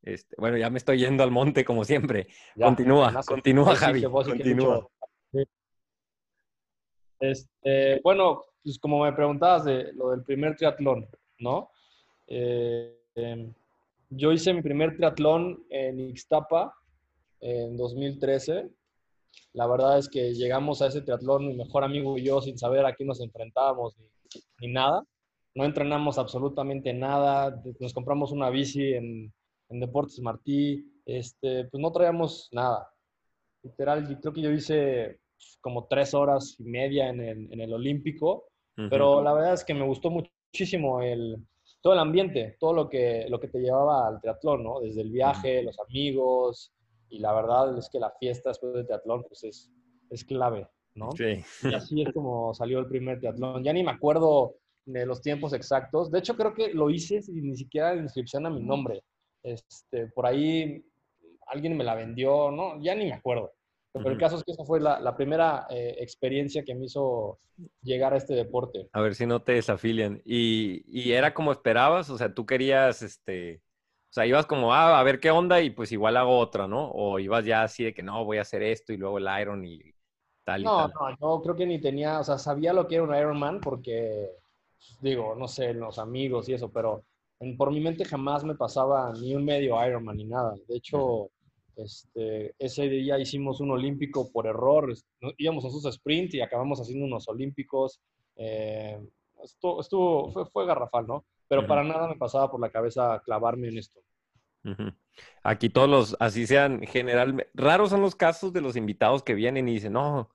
Este, 0.02 0.36
bueno, 0.40 0.58
ya 0.58 0.72
me 0.72 0.80
estoy 0.80 0.98
yendo 0.98 1.22
al 1.22 1.30
monte 1.30 1.64
como 1.64 1.84
siempre. 1.84 2.26
continúa, 2.60 3.22
continúa, 3.24 3.76
Javi. 3.76 4.02
continúa. 4.02 4.90
Este, 7.24 8.02
bueno, 8.04 8.44
pues 8.62 8.78
como 8.78 9.02
me 9.02 9.14
preguntabas 9.14 9.64
de 9.64 9.94
lo 9.94 10.10
del 10.10 10.24
primer 10.24 10.58
triatlón, 10.58 11.08
¿no? 11.40 11.70
Eh, 12.28 13.00
em, 13.16 13.54
yo 14.10 14.34
hice 14.34 14.54
mi 14.54 14.62
primer 14.62 14.98
triatlón 14.98 15.66
en 15.70 16.02
Ixtapa 16.02 16.76
en 17.40 17.78
2013. 17.78 18.70
La 19.54 19.68
verdad 19.68 20.00
es 20.00 20.10
que 20.10 20.34
llegamos 20.34 20.82
a 20.82 20.88
ese 20.88 21.02
triatlón, 21.02 21.48
mi 21.48 21.56
mejor 21.56 21.86
amigo 21.86 22.18
y 22.18 22.26
yo, 22.26 22.42
sin 22.42 22.58
saber 22.58 22.86
a 22.86 22.94
qué 22.94 23.06
nos 23.06 23.22
enfrentábamos 23.22 23.96
ni, 24.60 24.68
nada. 24.74 25.02
No 25.56 25.64
entrenamos 25.64 26.18
absolutamente 26.18 26.92
nada. 26.94 27.58
Nos 27.80 27.94
compramos 27.94 28.34
una 28.34 28.50
bici 28.50 28.96
en, 28.96 29.34
en 29.70 29.80
Deportes 29.80 30.20
Martí. 30.20 30.92
Este, 31.06 31.66
pues 31.66 31.82
no 31.82 31.90
traíamos 31.94 32.50
nada. 32.52 32.92
Literal, 33.62 34.20
creo 34.20 34.34
que 34.34 34.42
yo 34.42 34.52
hice 34.52 35.23
como 35.62 35.88
tres 35.88 36.14
horas 36.14 36.56
y 36.60 36.64
media 36.64 37.10
en 37.10 37.22
el, 37.22 37.54
en 37.54 37.62
el 37.62 37.74
Olímpico, 37.74 38.48
pero 38.90 39.22
la 39.22 39.34
verdad 39.34 39.54
es 39.54 39.64
que 39.64 39.74
me 39.74 39.86
gustó 39.86 40.10
muchísimo 40.10 41.02
el, 41.02 41.38
todo 41.82 41.94
el 41.94 42.00
ambiente, 42.00 42.58
todo 42.60 42.74
lo 42.74 42.90
que, 42.90 43.26
lo 43.30 43.40
que 43.40 43.50
te 43.50 43.60
llevaba 43.60 44.08
al 44.08 44.20
triatlón, 44.20 44.64
¿no? 44.64 44.80
Desde 44.80 45.02
el 45.02 45.12
viaje, 45.12 45.62
los 45.62 45.78
amigos, 45.80 46.74
y 47.10 47.20
la 47.20 47.34
verdad 47.34 47.78
es 47.78 47.90
que 47.90 48.00
la 48.00 48.12
fiesta 48.20 48.50
después 48.50 48.74
del 48.74 48.88
triatlón, 48.88 49.24
pues 49.28 49.44
es, 49.44 49.72
es 50.10 50.26
clave, 50.26 50.68
¿no? 50.96 51.12
Sí. 51.12 51.44
Y 51.64 51.74
así 51.74 52.02
es 52.02 52.12
como 52.14 52.54
salió 52.54 52.80
el 52.80 52.88
primer 52.88 53.20
triatlón. 53.20 53.64
Ya 53.64 53.74
ni 53.74 53.84
me 53.84 53.92
acuerdo 53.92 54.56
de 54.86 55.06
los 55.06 55.22
tiempos 55.22 55.54
exactos. 55.54 56.10
De 56.10 56.20
hecho, 56.20 56.36
creo 56.36 56.54
que 56.54 56.74
lo 56.74 56.90
hice 56.90 57.22
sin 57.22 57.50
ni 57.50 57.56
siquiera 57.56 57.94
la 57.94 58.02
inscripción 58.02 58.46
a 58.46 58.50
mi 58.50 58.64
nombre. 58.64 59.04
Este, 59.44 60.08
por 60.08 60.26
ahí 60.26 60.84
alguien 61.48 61.78
me 61.78 61.84
la 61.84 61.96
vendió, 61.96 62.50
¿no? 62.50 62.82
Ya 62.82 62.96
ni 62.96 63.06
me 63.06 63.14
acuerdo. 63.14 63.52
Pero 63.94 64.10
el 64.10 64.18
caso 64.18 64.38
es 64.38 64.44
que 64.44 64.52
esa 64.52 64.66
fue 64.66 64.80
la, 64.80 65.16
primera 65.16 65.68
eh, 65.70 65.96
experiencia 66.00 66.64
que 66.64 66.74
me 66.76 66.86
hizo 66.86 67.38
llegar 67.84 68.14
a 68.14 68.18
este 68.18 68.34
deporte. 68.34 68.90
A 68.92 69.02
ver 69.02 69.16
si 69.16 69.26
no 69.26 69.42
te 69.42 69.54
desafilian. 69.54 70.22
¿Y, 70.26 70.84
y 70.88 71.14
era 71.14 71.34
como 71.34 71.52
esperabas? 71.52 72.10
O 72.10 72.18
sea, 72.18 72.34
tú 72.34 72.46
querías, 72.46 73.02
este, 73.02 73.62
o 74.10 74.14
sea, 74.14 74.26
ibas 74.26 74.46
como, 74.46 74.74
ah, 74.74 75.00
a 75.00 75.04
ver 75.04 75.20
qué 75.20 75.32
onda 75.32 75.62
y 75.62 75.70
pues 75.70 75.92
igual 75.92 76.18
hago 76.18 76.38
otra, 76.38 76.68
¿no? 76.68 76.90
O 76.92 77.20
ibas 77.20 77.46
ya 77.46 77.64
así 77.64 77.84
de 77.84 77.94
que 77.94 78.04
no, 78.04 78.26
voy 78.26 78.38
a 78.38 78.42
hacer 78.42 78.64
esto 78.64 78.94
y 78.94 78.98
luego 78.98 79.18
el 79.20 79.28
Iron 79.42 79.66
y 79.66 79.94
tal 80.44 80.66
y 80.66 80.72
no, 80.72 80.72
tal. 80.72 80.94
No, 81.00 81.16
no, 81.20 81.42
creo 81.42 81.56
que 81.56 81.66
ni 81.66 81.80
tenía, 81.82 82.20
o 82.20 82.24
sea, 82.24 82.38
sabía 82.38 82.74
lo 82.74 82.88
que 82.88 82.96
era 82.96 83.04
un 83.04 83.16
Ironman 83.16 83.60
porque 83.60 84.30
digo, 85.02 85.36
no 85.36 85.48
sé, 85.48 85.74
los 85.74 86.00
amigos 86.00 86.50
y 86.50 86.54
eso, 86.54 86.72
pero 86.72 87.04
en- 87.40 87.58
por 87.58 87.72
mi 87.72 87.80
mente 87.82 88.06
jamás 88.06 88.44
me 88.44 88.56
pasaba 88.56 89.12
ni 89.14 89.36
un 89.36 89.46
medio 89.46 89.86
Ironman 89.86 90.18
ni 90.18 90.26
nada. 90.26 90.56
De 90.68 90.78
hecho, 90.78 91.30
este, 91.78 92.54
ese 92.60 92.90
día 92.90 93.20
hicimos 93.20 93.60
un 93.60 93.72
olímpico 93.72 94.32
por 94.32 94.48
error. 94.48 94.94
Íbamos 95.38 95.66
a 95.66 95.70
sus 95.70 95.86
sprint 95.86 96.34
y 96.36 96.42
acabamos 96.42 96.80
haciendo 96.80 97.06
unos 97.06 97.28
olímpicos. 97.28 98.00
Eh, 98.36 99.00
estuvo, 99.44 99.82
estuvo- 99.82 100.32
fue, 100.32 100.46
fue 100.46 100.66
garrafal, 100.66 101.08
¿no? 101.08 101.26
Pero 101.48 101.68
para 101.68 101.84
nada 101.84 102.08
me 102.08 102.16
pasaba 102.16 102.50
por 102.50 102.60
la 102.60 102.70
cabeza 102.72 103.22
clavarme 103.26 103.68
en 103.70 103.78
esto. 103.78 104.00
Aquí 105.44 105.70
todos 105.70 105.90
los, 105.90 106.18
así 106.20 106.48
sean, 106.48 106.82
generalmente, 106.82 107.52
raros 107.54 107.90
son 107.90 108.02
los 108.02 108.16
casos 108.16 108.54
de 108.54 108.62
los 108.62 108.76
invitados 108.76 109.22
que 109.24 109.34
vienen 109.34 109.68
y 109.68 109.74
dicen, 109.74 109.94
no, 109.94 110.30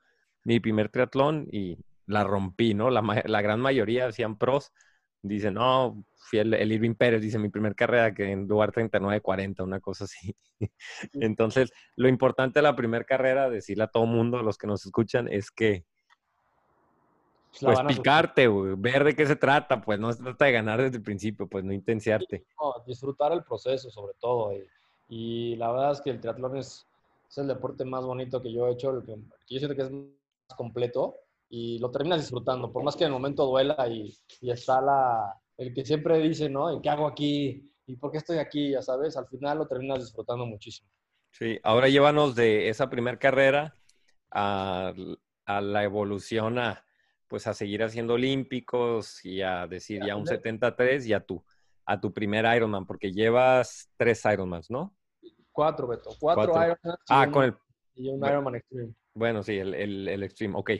mi 0.44 0.60
primer 0.60 0.90
triatlón 0.90 1.48
y 1.50 1.78
la 2.06 2.24
rompí, 2.24 2.74
¿no? 2.74 2.90
La, 2.90 3.02
la 3.26 3.42
gran 3.42 3.60
mayoría 3.60 4.06
hacían 4.06 4.36
pros, 4.38 4.72
dicen, 5.22 5.54
no, 5.54 6.04
fui 6.16 6.38
el, 6.38 6.54
el 6.54 6.72
Irving 6.72 6.94
Pérez, 6.94 7.20
dice 7.20 7.38
mi 7.38 7.48
primer 7.48 7.74
carrera 7.74 8.14
que 8.14 8.30
en 8.30 8.46
lugar 8.46 8.72
39-40, 8.72 9.62
una 9.62 9.80
cosa 9.80 10.04
así. 10.04 10.34
Entonces, 11.14 11.72
lo 11.96 12.08
importante 12.08 12.58
de 12.58 12.62
la 12.62 12.76
primera 12.76 13.04
carrera, 13.04 13.50
decirle 13.50 13.84
a 13.84 13.88
todo 13.88 14.06
mundo, 14.06 14.38
a 14.38 14.42
los 14.42 14.58
que 14.58 14.66
nos 14.66 14.84
escuchan, 14.84 15.28
es 15.28 15.50
que, 15.50 15.84
Pues 17.60 17.80
pues, 17.80 17.96
picarte, 17.96 18.48
ver 18.76 19.04
de 19.04 19.14
qué 19.14 19.26
se 19.26 19.36
trata, 19.36 19.80
pues 19.80 19.98
no 19.98 20.12
se 20.12 20.22
trata 20.22 20.44
de 20.44 20.52
ganar 20.52 20.82
desde 20.82 20.98
el 20.98 21.02
principio, 21.02 21.48
pues 21.48 21.64
no 21.64 21.72
intensiarte. 21.72 22.44
No, 22.60 22.74
disfrutar 22.86 23.32
el 23.32 23.42
proceso 23.42 23.90
sobre 23.90 24.14
todo. 24.20 24.52
Y, 24.52 24.66
y 25.08 25.56
la 25.56 25.72
verdad 25.72 25.92
es 25.92 26.00
que 26.00 26.10
el 26.10 26.20
triatlón 26.20 26.56
es, 26.56 26.86
es 27.28 27.38
el 27.38 27.48
deporte 27.48 27.84
más 27.84 28.04
bonito 28.04 28.42
que 28.42 28.52
yo 28.52 28.68
he 28.68 28.72
hecho, 28.72 28.90
el 28.90 29.02
que, 29.02 29.14
que 29.14 29.54
yo 29.54 29.58
siento 29.58 29.74
que 29.74 29.82
es 29.82 29.90
más 29.90 30.56
completo 30.56 31.16
y 31.50 31.78
lo 31.78 31.90
terminas 31.90 32.20
disfrutando, 32.20 32.70
por 32.72 32.82
más 32.84 32.94
que 32.96 33.04
en 33.04 33.08
el 33.08 33.14
momento 33.14 33.46
duela 33.46 33.88
y, 33.88 34.14
y 34.40 34.50
está 34.50 34.80
la, 34.80 35.34
el 35.56 35.72
que 35.72 35.84
siempre 35.84 36.18
dice, 36.20 36.48
¿no? 36.48 36.76
¿Y 36.76 36.80
qué 36.82 36.90
hago 36.90 37.06
aquí? 37.06 37.72
¿Y 37.86 37.96
por 37.96 38.10
qué 38.12 38.18
estoy 38.18 38.38
aquí? 38.38 38.70
Ya 38.72 38.82
sabes, 38.82 39.16
al 39.16 39.26
final 39.28 39.58
lo 39.58 39.66
terminas 39.66 40.00
disfrutando 40.00 40.44
muchísimo. 40.44 40.90
Sí, 41.30 41.58
ahora 41.62 41.88
llévanos 41.88 42.34
de 42.34 42.68
esa 42.68 42.90
primer 42.90 43.18
carrera 43.18 43.74
a, 44.30 44.92
a 45.46 45.60
la 45.60 45.84
evolución 45.84 46.58
a, 46.58 46.84
pues 47.28 47.46
a 47.46 47.54
seguir 47.54 47.82
haciendo 47.82 48.14
olímpicos 48.14 49.24
y 49.24 49.42
a 49.42 49.66
decir 49.66 50.02
ya 50.04 50.16
un 50.16 50.26
73 50.26 51.06
y 51.06 51.12
a 51.14 51.20
tu, 51.20 51.42
a 51.86 52.00
tu 52.00 52.12
primer 52.12 52.44
Ironman, 52.56 52.86
porque 52.86 53.12
llevas 53.12 53.90
tres 53.96 54.22
Ironmans, 54.26 54.70
¿no? 54.70 54.94
Cuatro, 55.52 55.86
Beto. 55.88 56.10
Cuatro, 56.20 56.52
Cuatro. 56.52 56.62
Ironmans 56.62 56.98
Ah, 57.08 57.28
con 57.30 57.44
el, 57.44 57.54
y 57.94 58.08
un 58.10 58.20
bueno. 58.20 58.34
Ironman 58.34 58.54
Extreme. 58.56 58.94
bueno, 59.14 59.42
sí, 59.42 59.56
el, 59.58 59.74
el, 59.74 60.08
el 60.08 60.22
Extreme, 60.22 60.54
ok. 60.58 60.70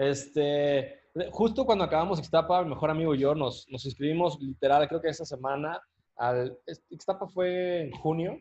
Este, 0.00 0.98
justo 1.30 1.66
cuando 1.66 1.84
acabamos 1.84 2.18
Ixtapa, 2.20 2.62
mi 2.62 2.70
mejor 2.70 2.88
amigo 2.88 3.14
y 3.14 3.18
yo 3.18 3.34
nos, 3.34 3.66
nos 3.68 3.84
inscribimos 3.84 4.40
literal, 4.40 4.88
creo 4.88 5.02
que 5.02 5.10
esa 5.10 5.26
semana, 5.26 5.78
al, 6.16 6.58
Ixtapa 6.88 7.28
fue 7.28 7.82
en 7.82 7.90
junio, 7.92 8.38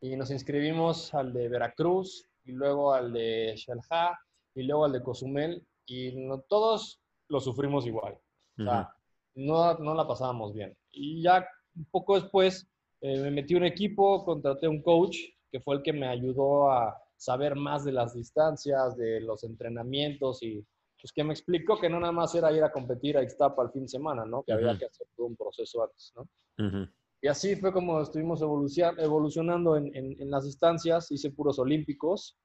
y 0.00 0.14
nos 0.14 0.30
inscribimos 0.30 1.12
al 1.12 1.32
de 1.32 1.48
Veracruz, 1.48 2.28
y 2.44 2.52
luego 2.52 2.94
al 2.94 3.12
de 3.12 3.54
Xelha, 3.56 4.16
y 4.54 4.62
luego 4.62 4.84
al 4.84 4.92
de 4.92 5.02
Cozumel, 5.02 5.66
y 5.86 6.12
no- 6.14 6.38
todos 6.42 7.00
lo 7.28 7.40
sufrimos 7.40 7.84
igual. 7.84 8.14
O 8.56 8.62
sea, 8.62 8.94
no, 9.34 9.74
no 9.78 9.92
la 9.92 10.06
pasábamos 10.06 10.54
bien. 10.54 10.76
Y 10.92 11.20
ya 11.20 11.48
un 11.76 11.86
poco 11.86 12.14
después 12.14 12.64
eh, 13.00 13.18
me 13.22 13.32
metí 13.32 13.56
un 13.56 13.64
equipo, 13.64 14.24
contraté 14.24 14.68
un 14.68 14.82
coach 14.82 15.16
que 15.50 15.58
fue 15.60 15.74
el 15.74 15.82
que 15.82 15.92
me 15.92 16.06
ayudó 16.06 16.70
a 16.70 16.96
saber 17.16 17.56
más 17.56 17.84
de 17.84 17.90
las 17.92 18.14
distancias, 18.14 18.96
de 18.96 19.20
los 19.20 19.42
entrenamientos 19.42 20.42
y 20.44 20.64
pues 21.00 21.12
que 21.12 21.24
me 21.24 21.32
explicó 21.32 21.78
que 21.78 21.88
no 21.90 22.00
nada 22.00 22.12
más 22.12 22.34
era 22.34 22.52
ir 22.52 22.62
a 22.64 22.72
competir 22.72 23.16
a 23.16 23.22
Ixtapa 23.22 23.62
al 23.62 23.70
fin 23.70 23.82
de 23.82 23.88
semana, 23.88 24.24
¿no? 24.24 24.42
Que 24.42 24.52
había 24.52 24.70
Ujú. 24.70 24.78
que 24.78 24.84
hacer 24.86 25.06
todo 25.16 25.26
un 25.26 25.36
proceso 25.36 25.82
antes, 25.82 26.12
¿no? 26.16 26.22
Ujú, 26.66 26.88
Y 27.22 27.28
así 27.28 27.56
fue 27.56 27.72
como 27.72 28.00
estuvimos 28.00 28.40
evolucion- 28.42 28.98
evolucionando 28.98 29.76
en, 29.76 29.94
en- 29.94 30.20
en 30.20 30.30
las 30.30 30.44
distancias, 30.44 31.10
hice 31.10 31.30
puros 31.30 31.58
olímpicos, 31.58 32.36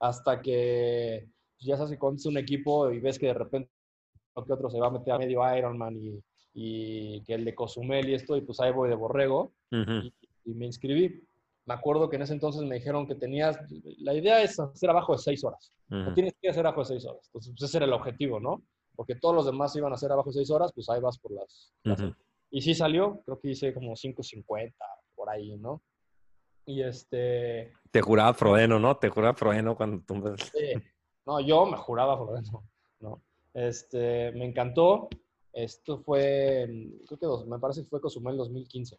hasta 0.00 0.40
que 0.40 1.28
pues, 1.56 1.66
ya 1.66 1.76
sabes 1.76 1.92
que 1.92 1.98
cuando 1.98 2.16
es 2.18 2.26
un 2.26 2.38
equipo 2.38 2.90
y 2.90 2.98
ves 3.00 3.18
que 3.18 3.26
de 3.26 3.34
repente 3.34 3.70
que 4.34 4.52
otro 4.52 4.70
se 4.70 4.80
va 4.80 4.86
a 4.86 4.90
meter 4.90 5.12
a 5.12 5.18
medio 5.18 5.40
Ironman 5.56 5.96
y, 5.96 6.22
y 6.54 7.22
que 7.24 7.34
el 7.34 7.44
de 7.44 7.54
Cozumel 7.54 8.08
y 8.08 8.14
esto, 8.14 8.36
y 8.36 8.40
pues 8.40 8.58
ahí 8.60 8.72
voy 8.72 8.88
de 8.88 8.94
borrego 8.94 9.52
ujú, 9.70 9.92
y, 10.02 10.14
y 10.46 10.54
me 10.54 10.66
inscribí. 10.66 11.22
Me 11.64 11.74
acuerdo 11.74 12.08
que 12.08 12.16
en 12.16 12.22
ese 12.22 12.32
entonces 12.32 12.62
me 12.62 12.76
dijeron 12.76 13.06
que 13.06 13.14
tenías, 13.14 13.56
la 13.98 14.14
idea 14.14 14.42
es 14.42 14.58
hacer 14.58 14.90
abajo 14.90 15.12
de 15.12 15.18
seis 15.18 15.44
horas. 15.44 15.72
No 15.88 16.12
tienes 16.14 16.34
que 16.40 16.48
hacer 16.48 16.66
abajo 16.66 16.80
de 16.80 16.86
seis 16.86 17.06
horas. 17.06 17.26
Entonces, 17.26 17.52
pues 17.56 17.68
ese 17.68 17.76
era 17.76 17.86
el 17.86 17.92
objetivo, 17.92 18.40
¿no? 18.40 18.62
Porque 18.96 19.14
todos 19.14 19.34
los 19.34 19.46
demás 19.46 19.74
iban 19.76 19.92
a 19.92 19.94
hacer 19.94 20.10
abajo 20.10 20.30
de 20.30 20.34
seis 20.34 20.50
horas, 20.50 20.72
pues 20.74 20.88
ahí 20.88 21.00
vas 21.00 21.18
por 21.18 21.32
las... 21.32 21.72
y 22.50 22.60
sí 22.62 22.74
salió, 22.74 23.22
creo 23.24 23.38
que 23.38 23.50
hice 23.50 23.72
como 23.72 23.92
5.50 23.92 24.72
por 25.14 25.30
ahí, 25.30 25.56
¿no? 25.56 25.82
Y 26.66 26.82
este, 26.82 27.72
Te 27.90 28.00
juraba 28.00 28.34
Frodeno, 28.34 28.78
¿no? 28.78 28.96
Te 28.96 29.08
juraba 29.08 29.34
Frodeno 29.34 29.76
cuando 29.76 30.02
tú... 30.02 30.36
sí, 30.36 30.74
no, 31.26 31.40
yo 31.40 31.66
me 31.66 31.76
juraba 31.76 32.18
eso, 32.38 32.62
¿no? 33.00 33.22
Este, 33.54 34.32
me 34.32 34.46
encantó. 34.46 35.08
Esto 35.52 35.98
fue, 35.98 36.66
creo 37.06 37.18
que 37.18 37.26
dos, 37.26 37.46
me 37.46 37.58
parece 37.58 37.82
que 37.82 37.88
fue 37.88 38.00
Cozumel 38.00 38.36
2015. 38.38 38.96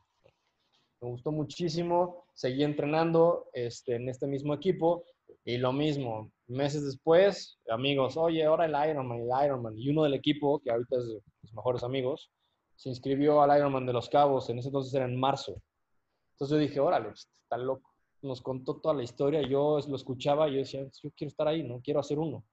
Me 1.03 1.09
gustó 1.09 1.33
muchísimo, 1.33 2.23
seguí 2.33 2.63
entrenando 2.63 3.49
este, 3.51 3.95
en 3.95 4.07
este 4.07 4.25
mismo 4.25 4.53
equipo 4.53 5.03
y 5.43 5.57
lo 5.57 5.73
mismo, 5.73 6.31
meses 6.47 6.85
después, 6.85 7.59
amigos, 7.69 8.15
oye, 8.15 8.45
ahora 8.45 8.65
el 8.65 8.89
Ironman, 8.89 9.19
el 9.19 9.45
Ironman, 9.45 9.77
y 9.77 9.89
uno 9.89 10.03
del 10.03 10.13
equipo, 10.13 10.61
que 10.61 10.71
ahorita 10.71 10.95
es 10.95 11.07
de 11.09 11.21
mis 11.41 11.53
mejores 11.53 11.83
amigos, 11.83 12.31
se 12.77 12.87
inscribió 12.87 13.41
al 13.41 13.57
Ironman 13.57 13.85
de 13.85 13.91
Los 13.91 14.07
Cabos, 14.07 14.49
en 14.49 14.59
ese 14.59 14.69
entonces 14.69 14.93
era 14.93 15.03
en 15.03 15.19
marzo. 15.19 15.61
Entonces 16.35 16.55
yo 16.55 16.61
dije, 16.61 16.79
órale, 16.79 17.09
pues, 17.09 17.27
está 17.43 17.57
loco. 17.57 17.91
Nos 18.21 18.41
contó 18.41 18.77
toda 18.77 18.95
la 18.95 19.03
historia, 19.03 19.41
yo 19.41 19.79
lo 19.85 19.95
escuchaba 19.97 20.47
y 20.47 20.53
yo 20.53 20.57
decía, 20.59 20.85
yo 20.85 21.11
quiero 21.17 21.27
estar 21.27 21.49
ahí, 21.49 21.63
no 21.63 21.81
quiero 21.81 21.99
hacer 21.99 22.17
uno. 22.17 22.45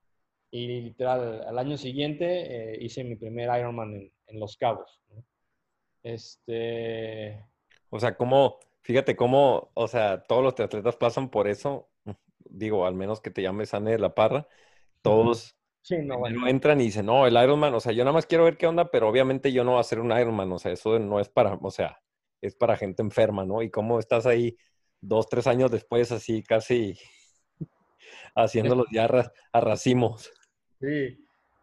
Y 0.50 0.66
literal, 0.66 1.44
al 1.46 1.56
año 1.56 1.78
siguiente 1.78 2.74
eh, 2.74 2.78
hice 2.84 3.04
mi 3.04 3.14
primer 3.14 3.48
Ironman 3.56 4.10
en, 4.26 4.40
Los 4.40 4.56
Cabos. 4.56 5.00
Este, 6.02 7.44
O 7.90 8.00
sea, 8.00 8.16
cómo, 8.16 8.58
fíjate 8.82 9.16
cómo, 9.16 9.70
o 9.74 9.88
sea, 9.88 10.22
todos 10.22 10.42
los 10.42 10.58
atletas 10.58 10.96
pasan 10.96 11.28
por 11.28 11.48
eso. 11.48 11.88
Digo, 12.38 12.86
al 12.86 12.94
menos 12.94 13.20
que 13.20 13.30
te 13.30 13.42
llames 13.42 13.74
Anne 13.74 13.92
de 13.92 13.98
la 13.98 14.14
Parra, 14.14 14.48
todos 15.02 15.56
sí, 15.82 15.98
no, 15.98 16.18
bueno. 16.18 16.46
entran 16.48 16.80
y 16.80 16.84
dicen, 16.84 17.06
no, 17.06 17.26
el 17.26 17.34
Ironman, 17.34 17.74
o 17.74 17.80
sea, 17.80 17.92
yo 17.92 18.04
nada 18.04 18.14
más 18.14 18.26
quiero 18.26 18.44
ver 18.44 18.56
qué 18.56 18.66
onda, 18.66 18.90
pero 18.90 19.08
obviamente 19.08 19.52
yo 19.52 19.64
no 19.64 19.72
voy 19.72 19.78
a 19.78 19.82
hacer 19.82 20.00
un 20.00 20.10
Ironman, 20.10 20.50
o 20.52 20.58
sea, 20.58 20.72
eso 20.72 20.98
no 20.98 21.20
es 21.20 21.28
para, 21.28 21.54
o 21.54 21.70
sea, 21.70 22.00
es 22.40 22.54
para 22.56 22.76
gente 22.76 23.02
enferma, 23.02 23.44
¿no? 23.44 23.62
Y 23.62 23.70
cómo 23.70 23.98
estás 23.98 24.26
ahí 24.26 24.56
dos, 25.00 25.28
tres 25.28 25.46
años 25.46 25.70
después, 25.70 26.10
así 26.12 26.42
casi 26.42 26.98
haciéndolos 28.34 28.86
ya 28.92 29.08
a 29.52 29.60
racimos. 29.60 30.32
Sí. 30.80 31.18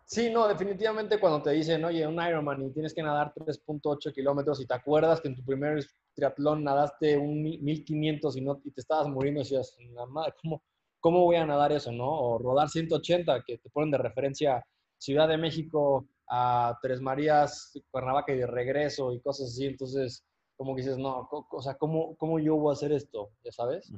Sí, 0.09 0.29
no, 0.29 0.47
definitivamente 0.47 1.19
cuando 1.19 1.41
te 1.41 1.51
dicen, 1.51 1.83
oye, 1.83 2.07
un 2.07 2.13
Ironman 2.15 2.65
y 2.65 2.71
tienes 2.71 2.93
que 2.93 3.03
nadar 3.03 3.33
3.8 3.35 4.13
kilómetros 4.13 4.61
y 4.61 4.65
te 4.65 4.73
acuerdas 4.73 5.19
que 5.19 5.27
en 5.27 5.35
tu 5.35 5.43
primer 5.43 5.83
triatlón 6.15 6.63
nadaste 6.63 7.17
un 7.17 7.41
mil- 7.43 7.61
1500 7.61 8.37
y, 8.37 8.41
no, 8.41 8.61
y 8.63 8.71
te 8.71 8.79
estabas 8.79 9.09
muriendo 9.09 9.41
y 9.41 9.43
decías, 9.43 9.75
"La 9.93 10.05
madre, 10.05 10.33
¿cómo, 10.41 10.63
¿cómo 11.01 11.25
voy 11.25 11.35
a 11.35 11.45
nadar 11.45 11.73
eso, 11.73 11.91
no? 11.91 12.09
O 12.09 12.37
rodar 12.37 12.69
180, 12.69 13.43
que 13.45 13.57
te 13.57 13.69
ponen 13.69 13.91
de 13.91 13.97
referencia 13.97 14.65
Ciudad 14.97 15.27
de 15.27 15.37
México 15.37 16.07
a 16.29 16.77
Tres 16.81 17.01
Marías, 17.01 17.73
Cuernavaca 17.91 18.33
y 18.33 18.37
de 18.37 18.47
regreso 18.47 19.11
y 19.11 19.19
cosas 19.19 19.49
así. 19.49 19.65
Entonces, 19.65 20.23
como 20.55 20.73
que 20.73 20.83
dices, 20.83 20.97
no, 20.97 21.27
o 21.51 21.61
sea, 21.61 21.75
¿cómo, 21.75 22.15
¿cómo 22.15 22.39
yo 22.39 22.55
voy 22.55 22.71
a 22.71 22.73
hacer 22.73 22.93
esto? 22.93 23.31
¿Ya 23.43 23.51
sabes? 23.51 23.93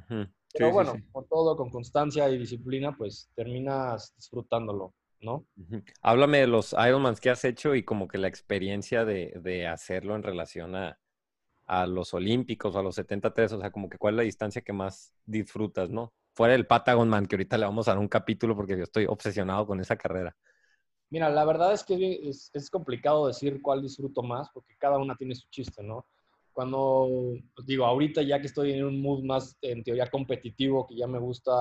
Pero 0.52 0.66
Sí, 0.68 0.72
sí, 0.72 0.72
bueno, 0.74 0.92
sí. 0.92 1.04
por 1.12 1.26
todo, 1.28 1.56
con 1.56 1.70
constancia 1.70 2.28
y 2.28 2.36
disciplina, 2.38 2.96
pues 2.96 3.30
terminas 3.36 4.12
disfrutándolo, 4.16 4.94
¿no? 5.22 5.46
Háblame 6.02 6.38
de 6.38 6.46
los 6.46 6.72
Ironmans 6.74 7.20
que 7.20 7.30
has 7.30 7.44
hecho 7.44 7.74
y 7.74 7.84
como 7.84 8.08
que 8.08 8.18
la 8.18 8.28
experiencia 8.28 9.04
de, 9.04 9.32
de 9.42 9.66
hacerlo 9.66 10.16
en 10.16 10.22
relación 10.22 10.74
a, 10.76 10.98
a 11.66 11.86
los 11.86 12.14
Olímpicos, 12.14 12.76
a 12.76 12.82
los 12.82 12.96
73, 12.96 13.52
o 13.54 13.60
sea, 13.60 13.70
como 13.72 13.88
que 13.90 13.98
cuál 13.98 14.14
es 14.14 14.18
la 14.18 14.22
distancia 14.24 14.62
que 14.62 14.72
más 14.74 15.14
disfrutas, 15.26 15.90
¿no? 15.90 16.14
Fuera 16.34 16.52
del 16.54 16.66
Patagon 16.68 17.08
Man, 17.08 17.26
que 17.26 17.36
ahorita 17.36 17.58
le 17.58 17.66
vamos 17.66 17.88
a 17.88 17.92
dar 17.92 17.98
un 18.00 18.08
capítulo 18.08 18.56
porque 18.56 18.76
yo 18.78 18.84
estoy 18.84 19.06
obsesionado 19.06 19.66
con 19.66 19.80
esa 19.80 19.96
carrera. 19.96 20.36
Mira, 21.10 21.28
la 21.30 21.44
verdad 21.44 21.72
es 21.74 21.82
que 21.84 21.94
es 21.94 21.98
bien- 22.00 22.18
es, 22.22 22.50
es 22.54 22.70
complicado 22.70 23.26
decir 23.26 23.60
cuál 23.62 23.82
disfruto 23.82 24.22
más, 24.22 24.48
porque 24.54 24.76
cada 24.78 24.98
una 24.98 25.16
tiene 25.16 25.34
su 25.34 25.48
chiste, 25.50 25.82
¿no? 25.82 26.06
Cuando, 26.52 27.08
pues, 27.54 27.66
digo, 27.66 27.84
ahorita 27.84 28.22
ya 28.22 28.40
que 28.40 28.46
estoy 28.46 28.72
en 28.72 28.84
un 28.84 29.00
mood 29.02 29.24
más, 29.24 29.56
en 29.62 29.82
teoría, 29.82 30.08
competitivo, 30.10 30.86
que 30.86 30.96
ya 30.96 31.06
me 31.06 31.18
gusta 31.18 31.52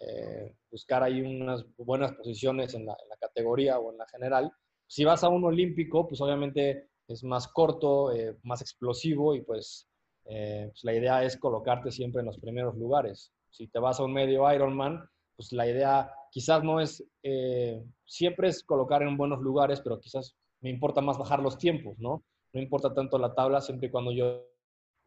eh, 0.00 0.54
buscar 0.70 1.02
ahí 1.02 1.20
unas 1.20 1.64
buenas 1.76 2.12
posiciones 2.12 2.74
en 2.74 2.86
la, 2.86 2.96
en 3.02 3.08
la 3.08 3.16
categoría 3.16 3.78
o 3.78 3.92
en 3.92 3.98
la 3.98 4.06
general, 4.08 4.52
si 4.86 5.04
vas 5.04 5.22
a 5.22 5.28
un 5.28 5.44
olímpico, 5.44 6.08
pues 6.08 6.20
obviamente 6.20 6.88
es 7.06 7.22
más 7.22 7.46
corto, 7.46 8.12
eh, 8.12 8.36
más 8.42 8.60
explosivo 8.60 9.36
y 9.36 9.42
pues, 9.42 9.88
eh, 10.24 10.66
pues 10.68 10.82
la 10.82 10.94
idea 10.94 11.22
es 11.22 11.36
colocarte 11.36 11.92
siempre 11.92 12.20
en 12.20 12.26
los 12.26 12.38
primeros 12.38 12.76
lugares. 12.76 13.32
Si 13.50 13.68
te 13.68 13.78
vas 13.78 14.00
a 14.00 14.04
un 14.04 14.12
medio 14.12 14.52
Ironman, 14.52 15.08
pues 15.36 15.52
la 15.52 15.68
idea 15.68 16.12
quizás 16.32 16.64
no 16.64 16.80
es, 16.80 17.04
eh, 17.22 17.80
siempre 18.04 18.48
es 18.48 18.64
colocar 18.64 19.02
en 19.02 19.16
buenos 19.16 19.40
lugares, 19.40 19.80
pero 19.80 20.00
quizás 20.00 20.36
me 20.60 20.70
importa 20.70 21.00
más 21.00 21.18
bajar 21.18 21.40
los 21.40 21.56
tiempos, 21.56 21.96
¿no? 21.98 22.24
No 22.52 22.60
importa 22.60 22.92
tanto 22.92 23.16
la 23.16 23.32
tabla 23.32 23.60
siempre 23.60 23.88
y 23.88 23.90
cuando 23.90 24.10
yo 24.10 24.44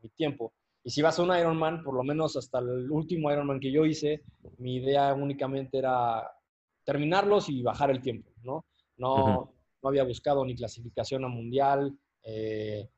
mi 0.01 0.09
tiempo. 0.09 0.53
Y 0.83 0.89
si 0.89 1.01
vas 1.01 1.17
a 1.17 1.23
un 1.23 1.35
Ironman, 1.35 1.83
por 1.83 1.95
lo 1.95 2.03
menos 2.03 2.35
hasta 2.35 2.59
el 2.59 2.91
último 2.91 3.31
Ironman 3.31 3.59
que 3.59 3.71
yo 3.71 3.85
hice, 3.85 4.23
mi 4.57 4.75
idea 4.75 5.13
únicamente 5.13 5.77
era 5.77 6.29
terminarlos 6.83 7.49
y 7.49 7.61
bajar 7.61 7.89
el 7.89 8.01
tiempo, 8.01 8.29
¿no? 8.43 8.65
No, 8.97 9.53
no 9.81 9.89
había 9.89 10.03
buscado 10.03 10.45
ni 10.45 10.55
clasificación 10.55 11.23
a 11.23 11.29
mundial, 11.29 11.97
eh, 12.23 12.89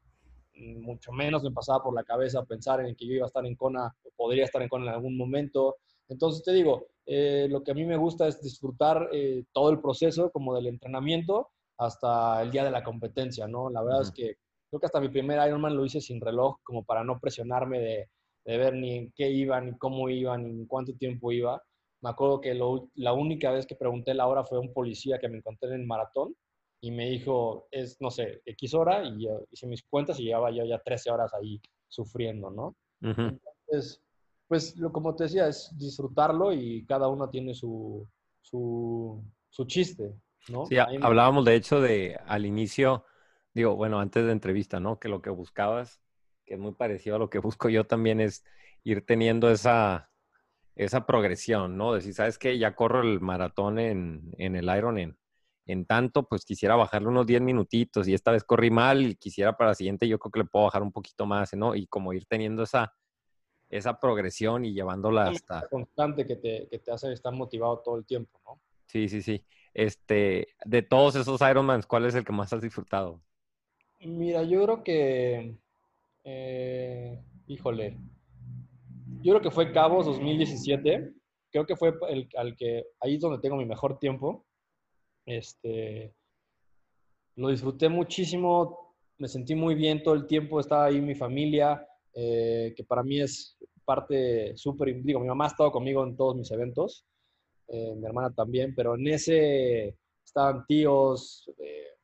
mucho 0.56 1.12
menos 1.12 1.44
me 1.44 1.52
pasaba 1.52 1.84
por 1.84 1.94
la 1.94 2.04
cabeza 2.04 2.46
pensar 2.46 2.80
en 2.82 2.96
que 2.96 3.06
yo 3.06 3.14
iba 3.14 3.26
a 3.26 3.28
estar 3.28 3.46
en 3.46 3.56
Kona, 3.56 3.94
o 4.04 4.10
podría 4.16 4.46
estar 4.46 4.62
en 4.62 4.70
Kona 4.70 4.86
en 4.88 4.94
algún 4.94 5.18
momento. 5.18 5.78
Entonces 6.08 6.44
te 6.44 6.54
digo, 6.54 6.88
eh, 7.06 7.48
lo 7.50 7.64
que 7.64 7.72
a 7.72 7.76
mí 7.76 7.86
me 7.86 7.98
gusta 7.98 8.28
es 8.28 8.42
disfrutar 8.42 9.10
eh, 9.12 9.44
todo 9.52 9.70
el 9.70 9.80
proceso, 9.80 10.32
como 10.32 10.56
del 10.56 10.68
entrenamiento 10.68 11.50
hasta 11.78 12.42
el 12.42 12.52
día 12.52 12.64
de 12.64 12.72
la 12.72 12.84
competencia, 12.84 13.48
¿no? 13.48 13.70
La 13.70 13.84
verdad 13.84 14.04
es 14.04 14.12
que 14.12 14.38
creo 14.70 14.80
que 14.80 14.86
hasta 14.88 15.00
mi 15.02 15.10
primer 15.10 15.46
Ironman 15.48 15.76
lo 15.76 15.86
hice 15.86 16.02
sin 16.02 16.22
reloj, 16.22 16.58
como 16.64 16.84
para 16.84 17.04
no 17.04 17.20
presionarme 17.20 17.80
de, 17.80 18.10
de 18.46 18.58
ver 18.58 18.74
ni 18.76 18.96
en 18.98 19.12
qué 19.16 19.30
iba, 19.30 19.60
ni 19.62 19.78
cómo 19.78 20.10
iba, 20.10 20.38
ni 20.38 20.50
en 20.52 20.66
cuánto 20.66 20.94
tiempo 20.96 21.32
iba. 21.32 21.62
Me 22.02 22.10
acuerdo 22.10 22.42
que 22.42 22.54
lo- 22.54 22.90
la 22.96 23.14
única 23.14 23.52
vez 23.52 23.66
que 23.66 23.76
pregunté 23.76 24.14
la 24.14 24.28
hora 24.28 24.44
fue 24.46 24.58
a 24.58 24.62
un 24.62 24.74
policía 24.74 25.18
que 25.20 25.30
me 25.30 25.38
encontré 25.38 25.70
en 25.70 25.82
el 25.82 25.88
maratón 25.88 26.36
y 26.82 26.92
me 26.92 27.10
dijo, 27.10 27.68
es, 27.72 27.98
no 28.02 28.12
sé, 28.12 28.42
X 28.46 28.74
hora, 28.76 29.04
y 29.04 29.24
yo 29.26 29.42
hice 29.52 29.66
mis 29.68 29.84
cuentas 29.84 30.20
y 30.20 30.24
llevaba 30.26 30.52
yo 30.52 30.64
ya 30.66 30.80
13 30.80 31.10
horas 31.10 31.34
ahí 31.34 31.60
sufriendo, 31.88 32.52
¿no? 32.52 32.76
Ujú. 33.02 33.40
Entonces, 33.68 34.02
pues 34.48 34.76
lo, 34.78 34.92
como 34.92 35.16
te 35.16 35.24
decía, 35.24 35.48
es 35.48 35.72
disfrutarlo 35.78 36.54
y 36.54 36.86
cada 36.86 37.08
uno 37.08 37.30
tiene 37.30 37.54
su, 37.56 38.08
su, 38.42 39.24
su 39.50 39.66
chiste, 39.66 40.14
¿no? 40.50 40.66
Sí, 40.66 40.78
ha- 40.78 40.84
A 40.84 40.88
mí 40.92 40.98
me- 41.00 41.06
hablábamos 41.06 41.46
de 41.46 41.56
hecho 41.56 41.82
de 41.82 42.16
al 42.28 42.46
inicio, 42.46 43.04
digo, 43.56 43.76
bueno, 43.76 44.00
antes 44.00 44.26
de 44.26 44.32
entrevista, 44.32 44.80
¿no? 44.80 45.00
Que 45.00 45.10
lo 45.10 45.22
que 45.22 45.32
buscabas, 45.32 46.02
que 46.46 46.54
es 46.56 46.60
muy 46.60 46.74
parecido 46.74 47.16
a 47.16 47.20
lo 47.20 47.30
que 47.30 47.40
busco 47.40 47.70
yo 47.70 47.86
también, 47.86 48.20
es 48.20 48.44
ir 48.84 49.04
teniendo 49.04 49.50
esa, 49.50 50.12
esa 50.76 51.08
progresión, 51.08 51.78
¿no? 51.78 51.94
Decir, 51.94 52.14
¿sabes 52.14 52.38
qué? 52.38 52.60
Ya 52.60 52.76
corro 52.76 53.02
el 53.02 53.22
maratón 53.22 53.80
en, 53.80 54.32
en 54.38 54.56
el 54.56 54.66
Iron 54.78 55.00
en, 55.00 55.18
en 55.66 55.86
tanto, 55.86 56.28
pues 56.28 56.46
quisiera 56.46 56.76
bajarle 56.76 57.08
unos 57.08 57.26
10 57.26 57.42
minutitos 57.42 58.08
y 58.08 58.14
esta 58.14 58.32
vez 58.32 58.44
corrí 58.44 58.70
mal 58.70 59.02
y 59.02 59.16
quisiera 59.16 59.58
para 59.58 59.72
la 59.72 59.76
siguiente 59.76 60.08
yo 60.08 60.20
creo 60.20 60.32
que 60.32 60.40
le 60.40 60.46
puedo 60.46 60.66
bajar 60.66 60.84
un 60.84 60.92
poquito 60.92 61.26
más, 61.26 61.54
¿no? 61.56 61.74
Y 61.76 61.88
como 61.88 62.14
ir 62.14 62.26
teniendo 62.26 62.62
esa, 62.64 62.94
esa 63.70 64.00
progresión 64.00 64.66
y 64.66 64.74
llevándola 64.74 65.30
hasta... 65.30 65.60
una 65.60 65.68
constante 65.68 66.28
que 66.28 66.36
te, 66.36 66.68
que 66.70 66.80
te 66.80 66.92
hace 66.92 67.12
estar 67.14 67.34
motivado 67.34 67.80
todo 67.80 67.98
el 67.98 68.06
tiempo, 68.06 68.40
¿no? 68.46 68.62
Sí, 68.86 69.10
sí, 69.10 69.22
sí. 69.22 69.44
Este, 69.74 70.50
de 70.64 70.82
todos 70.84 71.16
esos 71.16 71.42
Ironmans, 71.42 71.88
¿cuál 71.88 72.06
es 72.06 72.16
el 72.16 72.24
que 72.24 72.32
más 72.32 72.54
has 72.54 72.62
disfrutado? 72.62 73.22
Mira, 74.00 74.44
yo 74.44 74.64
creo 74.64 74.84
que, 74.84 75.58
eh, 76.24 77.24
híjole, 77.48 77.98
yo 79.22 79.34
creo 79.34 79.42
que 79.42 79.52
fue 79.52 79.72
Cabos 79.72 80.06
2017. 80.06 81.14
Creo 81.52 81.66
que 81.66 81.76
fue 81.76 81.94
el 82.10 82.30
al 82.38 82.56
que 82.56 82.86
ahí 83.00 83.16
es 83.16 83.22
donde 83.22 83.40
tengo 83.40 83.56
mi 83.56 83.66
mejor 83.66 83.98
tiempo. 83.98 84.46
Este, 85.26 86.14
lo 87.36 87.50
disfruté 87.50 87.90
muchísimo, 87.90 88.96
me 89.18 89.28
sentí 89.28 89.56
muy 89.56 89.76
bien 89.76 90.04
todo 90.04 90.14
el 90.14 90.28
tiempo, 90.28 90.60
estaba 90.60 90.86
ahí 90.86 91.02
mi 91.02 91.16
familia, 91.16 91.86
eh, 92.14 92.74
que 92.76 92.84
para 92.84 93.04
mí 93.04 93.20
es 93.20 93.58
parte 93.84 94.56
súper, 94.56 95.02
digo, 95.04 95.20
mi 95.20 95.28
mamá 95.28 95.46
ha 95.46 95.50
estado 95.50 95.72
conmigo 95.72 96.04
en 96.04 96.16
todos 96.16 96.36
mis 96.36 96.50
eventos, 96.52 97.06
eh, 97.68 97.96
mi 97.96 98.06
hermana 98.06 98.34
también, 98.34 98.74
pero 98.76 98.96
en 98.96 99.08
ese 99.08 99.98
estaban 100.24 100.66
tíos, 100.66 101.50
eh, 101.60 101.95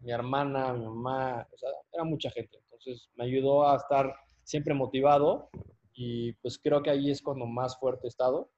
mi 0.00 0.10
hermana, 0.12 0.72
mi 0.72 0.84
mamá, 0.84 1.46
o 1.52 1.58
sea, 1.58 1.70
era 1.92 2.04
mucha 2.04 2.30
gente. 2.30 2.58
Entonces 2.64 3.08
me 3.16 3.24
ayudó 3.24 3.68
a 3.68 3.76
estar 3.76 4.14
siempre 4.44 4.74
motivado 4.74 5.50
y 5.92 6.32
pues 6.34 6.58
creo 6.58 6.82
que 6.82 6.90
ahí 6.90 7.10
es 7.10 7.20
cuando 7.22 7.46
más 7.46 7.78
fuerte 7.78 8.06
he 8.06 8.08
estado. 8.08 8.50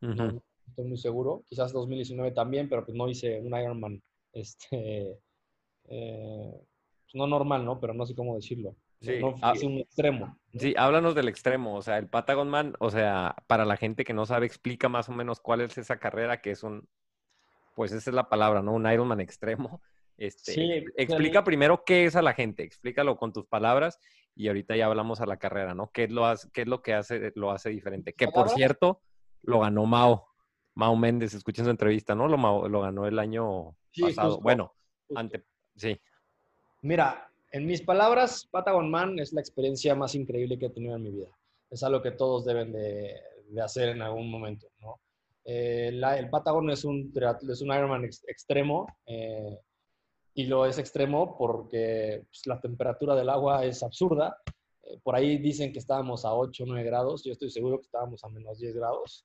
No 0.00 0.42
estoy 0.68 0.84
muy 0.86 0.96
seguro. 0.98 1.42
Quizás 1.46 1.72
2019 1.72 2.32
también, 2.32 2.68
pero 2.68 2.84
pues 2.84 2.96
no 2.96 3.08
hice 3.08 3.40
un 3.40 3.56
Ironman, 3.58 4.02
este, 4.32 5.18
eh, 5.84 6.52
pues, 7.04 7.14
no 7.14 7.26
normal, 7.26 7.64
¿no? 7.64 7.78
Pero 7.80 7.94
no 7.94 8.04
sé 8.06 8.14
cómo 8.14 8.34
decirlo. 8.36 8.70
No- 8.70 8.76
Sí, 9.00 9.18
No, 9.20 9.34
ah, 9.42 9.52
hice 9.54 9.66
un 9.66 9.78
extremo. 9.78 10.26
¿no? 10.52 10.60
Sí, 10.60 10.74
háblanos 10.76 11.14
del 11.14 11.28
extremo, 11.28 11.76
o 11.76 11.82
sea, 11.82 11.98
el 11.98 12.08
Patagon 12.08 12.48
Man, 12.48 12.74
o 12.80 12.90
sea, 12.90 13.36
para 13.46 13.64
la 13.66 13.76
gente 13.76 14.04
que 14.04 14.14
no 14.14 14.24
sabe, 14.24 14.46
explica 14.46 14.88
más 14.88 15.08
o 15.10 15.12
menos 15.12 15.38
cuál 15.40 15.60
es 15.60 15.76
esa 15.76 15.98
carrera, 15.98 16.40
que 16.40 16.50
es 16.52 16.62
un, 16.62 16.88
pues 17.74 17.92
esa 17.92 18.10
es 18.10 18.14
la 18.14 18.28
palabra, 18.30 18.62
¿no? 18.62 18.72
Un 18.72 18.90
Ironman 18.90 19.20
extremo. 19.20 19.82
Este, 20.18 20.52
Sí, 20.52 20.84
explica 20.96 21.44
primero 21.44 21.84
qué 21.84 22.06
es 22.06 22.16
a 22.16 22.22
la 22.22 22.32
gente, 22.32 22.62
explícalo 22.62 23.16
con 23.18 23.32
tus 23.32 23.46
palabras 23.46 23.98
y 24.34 24.48
ahorita 24.48 24.76
ya 24.76 24.86
hablamos 24.86 25.20
a 25.20 25.26
la 25.26 25.38
carrera, 25.38 25.74
¿no? 25.74 25.90
¿Qué 25.92 26.04
es 26.04 26.10
lo, 26.10 26.24
hace- 26.26 26.48
qué 26.52 26.62
es 26.62 26.68
lo 26.68 26.80
que 26.82 26.94
hace, 26.94 27.32
lo 27.34 27.50
hace 27.50 27.70
diferente? 27.70 28.12
Que 28.14 28.28
por 28.28 28.48
cierto, 28.48 29.02
lo 29.42 29.60
ganó 29.60 29.84
Mao, 29.86 30.26
Mao 30.74 30.96
Méndez, 30.96 31.34
escuchen 31.34 31.64
su 31.64 31.70
entrevista, 31.70 32.14
¿no? 32.14 32.28
Lo, 32.28 32.38
Mao- 32.38 32.68
lo 32.68 32.80
ganó 32.80 33.06
el 33.06 33.18
año 33.18 33.76
Sí, 33.90 34.02
pasado. 34.02 34.28
justo, 34.30 34.42
bueno, 34.42 34.74
justo. 35.06 35.18
ante, 35.20 35.44
sí. 35.74 35.98
Mira, 36.82 37.30
en 37.52 37.66
mis 37.66 37.82
palabras, 37.82 38.46
Patagon 38.50 38.90
Man 38.90 39.18
es 39.18 39.32
la 39.32 39.40
experiencia 39.40 39.94
más 39.94 40.14
increíble 40.14 40.58
que 40.58 40.66
he 40.66 40.70
tenido 40.70 40.96
en 40.96 41.02
mi 41.02 41.10
vida. 41.10 41.28
Es 41.70 41.82
algo 41.82 42.02
que 42.02 42.10
todos 42.12 42.44
deben 42.44 42.72
de, 42.72 43.14
de 43.48 43.62
hacer 43.62 43.90
en 43.90 44.02
algún 44.02 44.30
momento, 44.30 44.68
¿no? 44.80 45.00
Eh, 45.44 45.90
la- 45.92 46.18
el 46.18 46.28
Patagon 46.28 46.68
es 46.70 46.84
un, 46.84 47.12
es 47.48 47.60
un 47.62 47.68
Ironman 47.68 48.04
ex- 48.04 48.24
extremo 48.28 48.86
eh, 49.06 49.58
y 50.36 50.44
lo 50.44 50.66
es 50.66 50.78
extremo 50.78 51.34
porque 51.38 52.24
pues, 52.28 52.46
la 52.46 52.60
temperatura 52.60 53.14
del 53.14 53.30
agua 53.30 53.64
es 53.64 53.82
absurda. 53.82 54.36
Eh, 54.82 55.00
por 55.02 55.16
ahí 55.16 55.38
dicen 55.38 55.72
que 55.72 55.78
estábamos 55.78 56.26
a 56.26 56.34
8 56.34 56.62
o 56.62 56.66
9 56.66 56.84
grados, 56.84 57.24
yo 57.24 57.32
estoy 57.32 57.50
seguro 57.50 57.78
que 57.78 57.86
estábamos 57.86 58.22
a 58.22 58.28
menos 58.28 58.58
10 58.58 58.74
grados. 58.74 59.24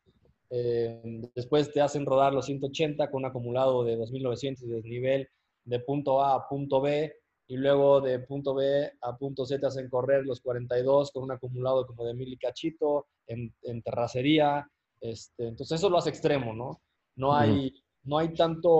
Eh, 0.49 1.21
después 1.35 1.69
te 1.73 1.81
hacen 1.81 2.05
rodar 2.05 2.33
los 2.33 2.45
180 2.45 3.11
con 3.11 3.23
un 3.23 3.25
acumulado 3.25 3.83
de 3.83 3.97
2900 3.97 4.67
de 4.67 4.75
desnivel 4.75 5.29
de 5.65 5.79
punto 5.81 6.23
A 6.23 6.35
a 6.35 6.47
punto 6.47 6.79
B 6.79 7.13
y 7.47 7.57
luego 7.57 7.99
de 7.99 8.19
punto 8.19 8.53
B 8.53 8.91
a 9.01 9.17
punto 9.17 9.45
C 9.45 9.59
te 9.59 9.67
hacen 9.67 9.89
correr 9.89 10.25
los 10.25 10.39
42 10.39 11.11
con 11.11 11.23
un 11.23 11.31
acumulado 11.31 11.85
como 11.85 12.05
de 12.05 12.13
mil 12.13 12.31
y 12.31 12.37
cachito 12.37 13.07
en, 13.27 13.53
en 13.63 13.81
terracería. 13.81 14.65
Este, 15.01 15.47
entonces 15.47 15.77
eso 15.77 15.89
lo 15.89 15.97
hace 15.97 16.09
extremo, 16.09 16.53
¿no? 16.53 16.81
No 17.17 17.35
hay, 17.35 17.73
no 18.03 18.17
hay 18.17 18.33
tanto, 18.33 18.71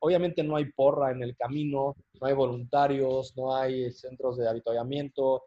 obviamente 0.00 0.42
no 0.42 0.56
hay 0.56 0.72
porra 0.72 1.10
en 1.12 1.22
el 1.22 1.36
camino, 1.36 1.96
no 2.20 2.26
hay 2.26 2.34
voluntarios, 2.34 3.36
no 3.36 3.54
hay 3.54 3.90
centros 3.92 4.38
de 4.38 4.48
avituallamiento, 4.48 5.44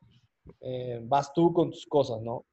eh, 0.61 1.01
vas 1.03 1.33
tú 1.33 1.53
con 1.53 1.71
tus 1.71 1.85
cosas, 1.87 2.21
¿no? 2.21 2.45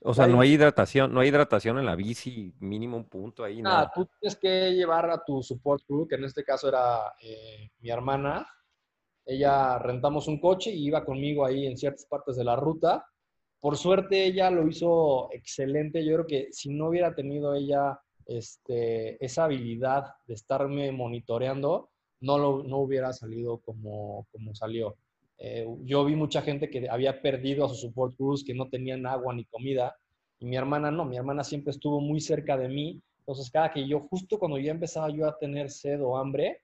O 0.00 0.14
sea, 0.14 0.26
no 0.26 0.40
hay 0.40 0.52
hidratación, 0.52 1.12
no 1.12 1.20
hay 1.20 1.28
hidratación 1.28 1.78
en 1.78 1.86
la 1.86 1.96
bici, 1.96 2.54
mínimo 2.60 2.96
un 2.96 3.08
punto 3.08 3.42
ahí, 3.42 3.60
Nada, 3.60 3.76
nada. 3.76 3.92
tú 3.94 4.08
tienes 4.20 4.36
que 4.36 4.72
llevar 4.72 5.10
a 5.10 5.24
tu 5.24 5.42
support 5.42 5.82
crew, 5.84 6.06
que 6.06 6.14
en 6.14 6.24
este 6.24 6.44
caso 6.44 6.68
era 6.68 7.14
eh, 7.20 7.70
mi 7.80 7.90
hermana. 7.90 8.46
Ella 9.24 9.78
rentamos 9.78 10.28
un 10.28 10.38
coche 10.38 10.70
y 10.70 10.86
iba 10.86 11.04
conmigo 11.04 11.44
ahí 11.44 11.66
en 11.66 11.76
ciertas 11.76 12.06
partes 12.06 12.36
de 12.36 12.44
la 12.44 12.54
ruta. 12.54 13.04
Por 13.58 13.76
suerte 13.76 14.24
ella 14.26 14.48
lo 14.50 14.68
hizo 14.68 15.28
excelente. 15.32 16.04
Yo 16.04 16.14
creo 16.14 16.26
que 16.26 16.48
si 16.52 16.72
no 16.72 16.88
hubiera 16.90 17.12
tenido 17.14 17.54
ella 17.54 17.98
este, 18.26 19.24
esa 19.24 19.44
habilidad 19.44 20.04
de 20.26 20.34
estarme 20.34 20.92
monitoreando, 20.92 21.90
no, 22.20 22.38
lo, 22.38 22.62
no 22.64 22.78
hubiera 22.78 23.12
salido 23.12 23.58
como, 23.58 24.26
como 24.32 24.54
salió. 24.54 24.96
Eh, 25.38 25.66
yo 25.84 26.04
vi 26.04 26.16
mucha 26.16 26.42
gente 26.42 26.70
que 26.70 26.88
había 26.88 27.20
perdido 27.20 27.64
a 27.64 27.68
sus 27.68 27.80
support 27.80 28.16
crews, 28.16 28.44
que 28.44 28.54
no 28.54 28.68
tenían 28.68 29.06
agua 29.06 29.34
ni 29.34 29.44
comida. 29.44 29.94
Y 30.38 30.46
mi 30.46 30.56
hermana 30.56 30.90
no, 30.90 31.04
mi 31.04 31.16
hermana 31.16 31.44
siempre 31.44 31.70
estuvo 31.70 32.00
muy 32.00 32.20
cerca 32.20 32.56
de 32.56 32.68
mí. 32.68 33.00
Entonces, 33.20 33.50
cada 33.50 33.72
que 33.72 33.86
yo, 33.86 34.00
justo 34.08 34.38
cuando 34.38 34.58
ya 34.58 34.70
empezaba 34.70 35.10
yo 35.10 35.26
a 35.26 35.38
tener 35.38 35.70
sed 35.70 36.02
o 36.02 36.16
hambre, 36.16 36.62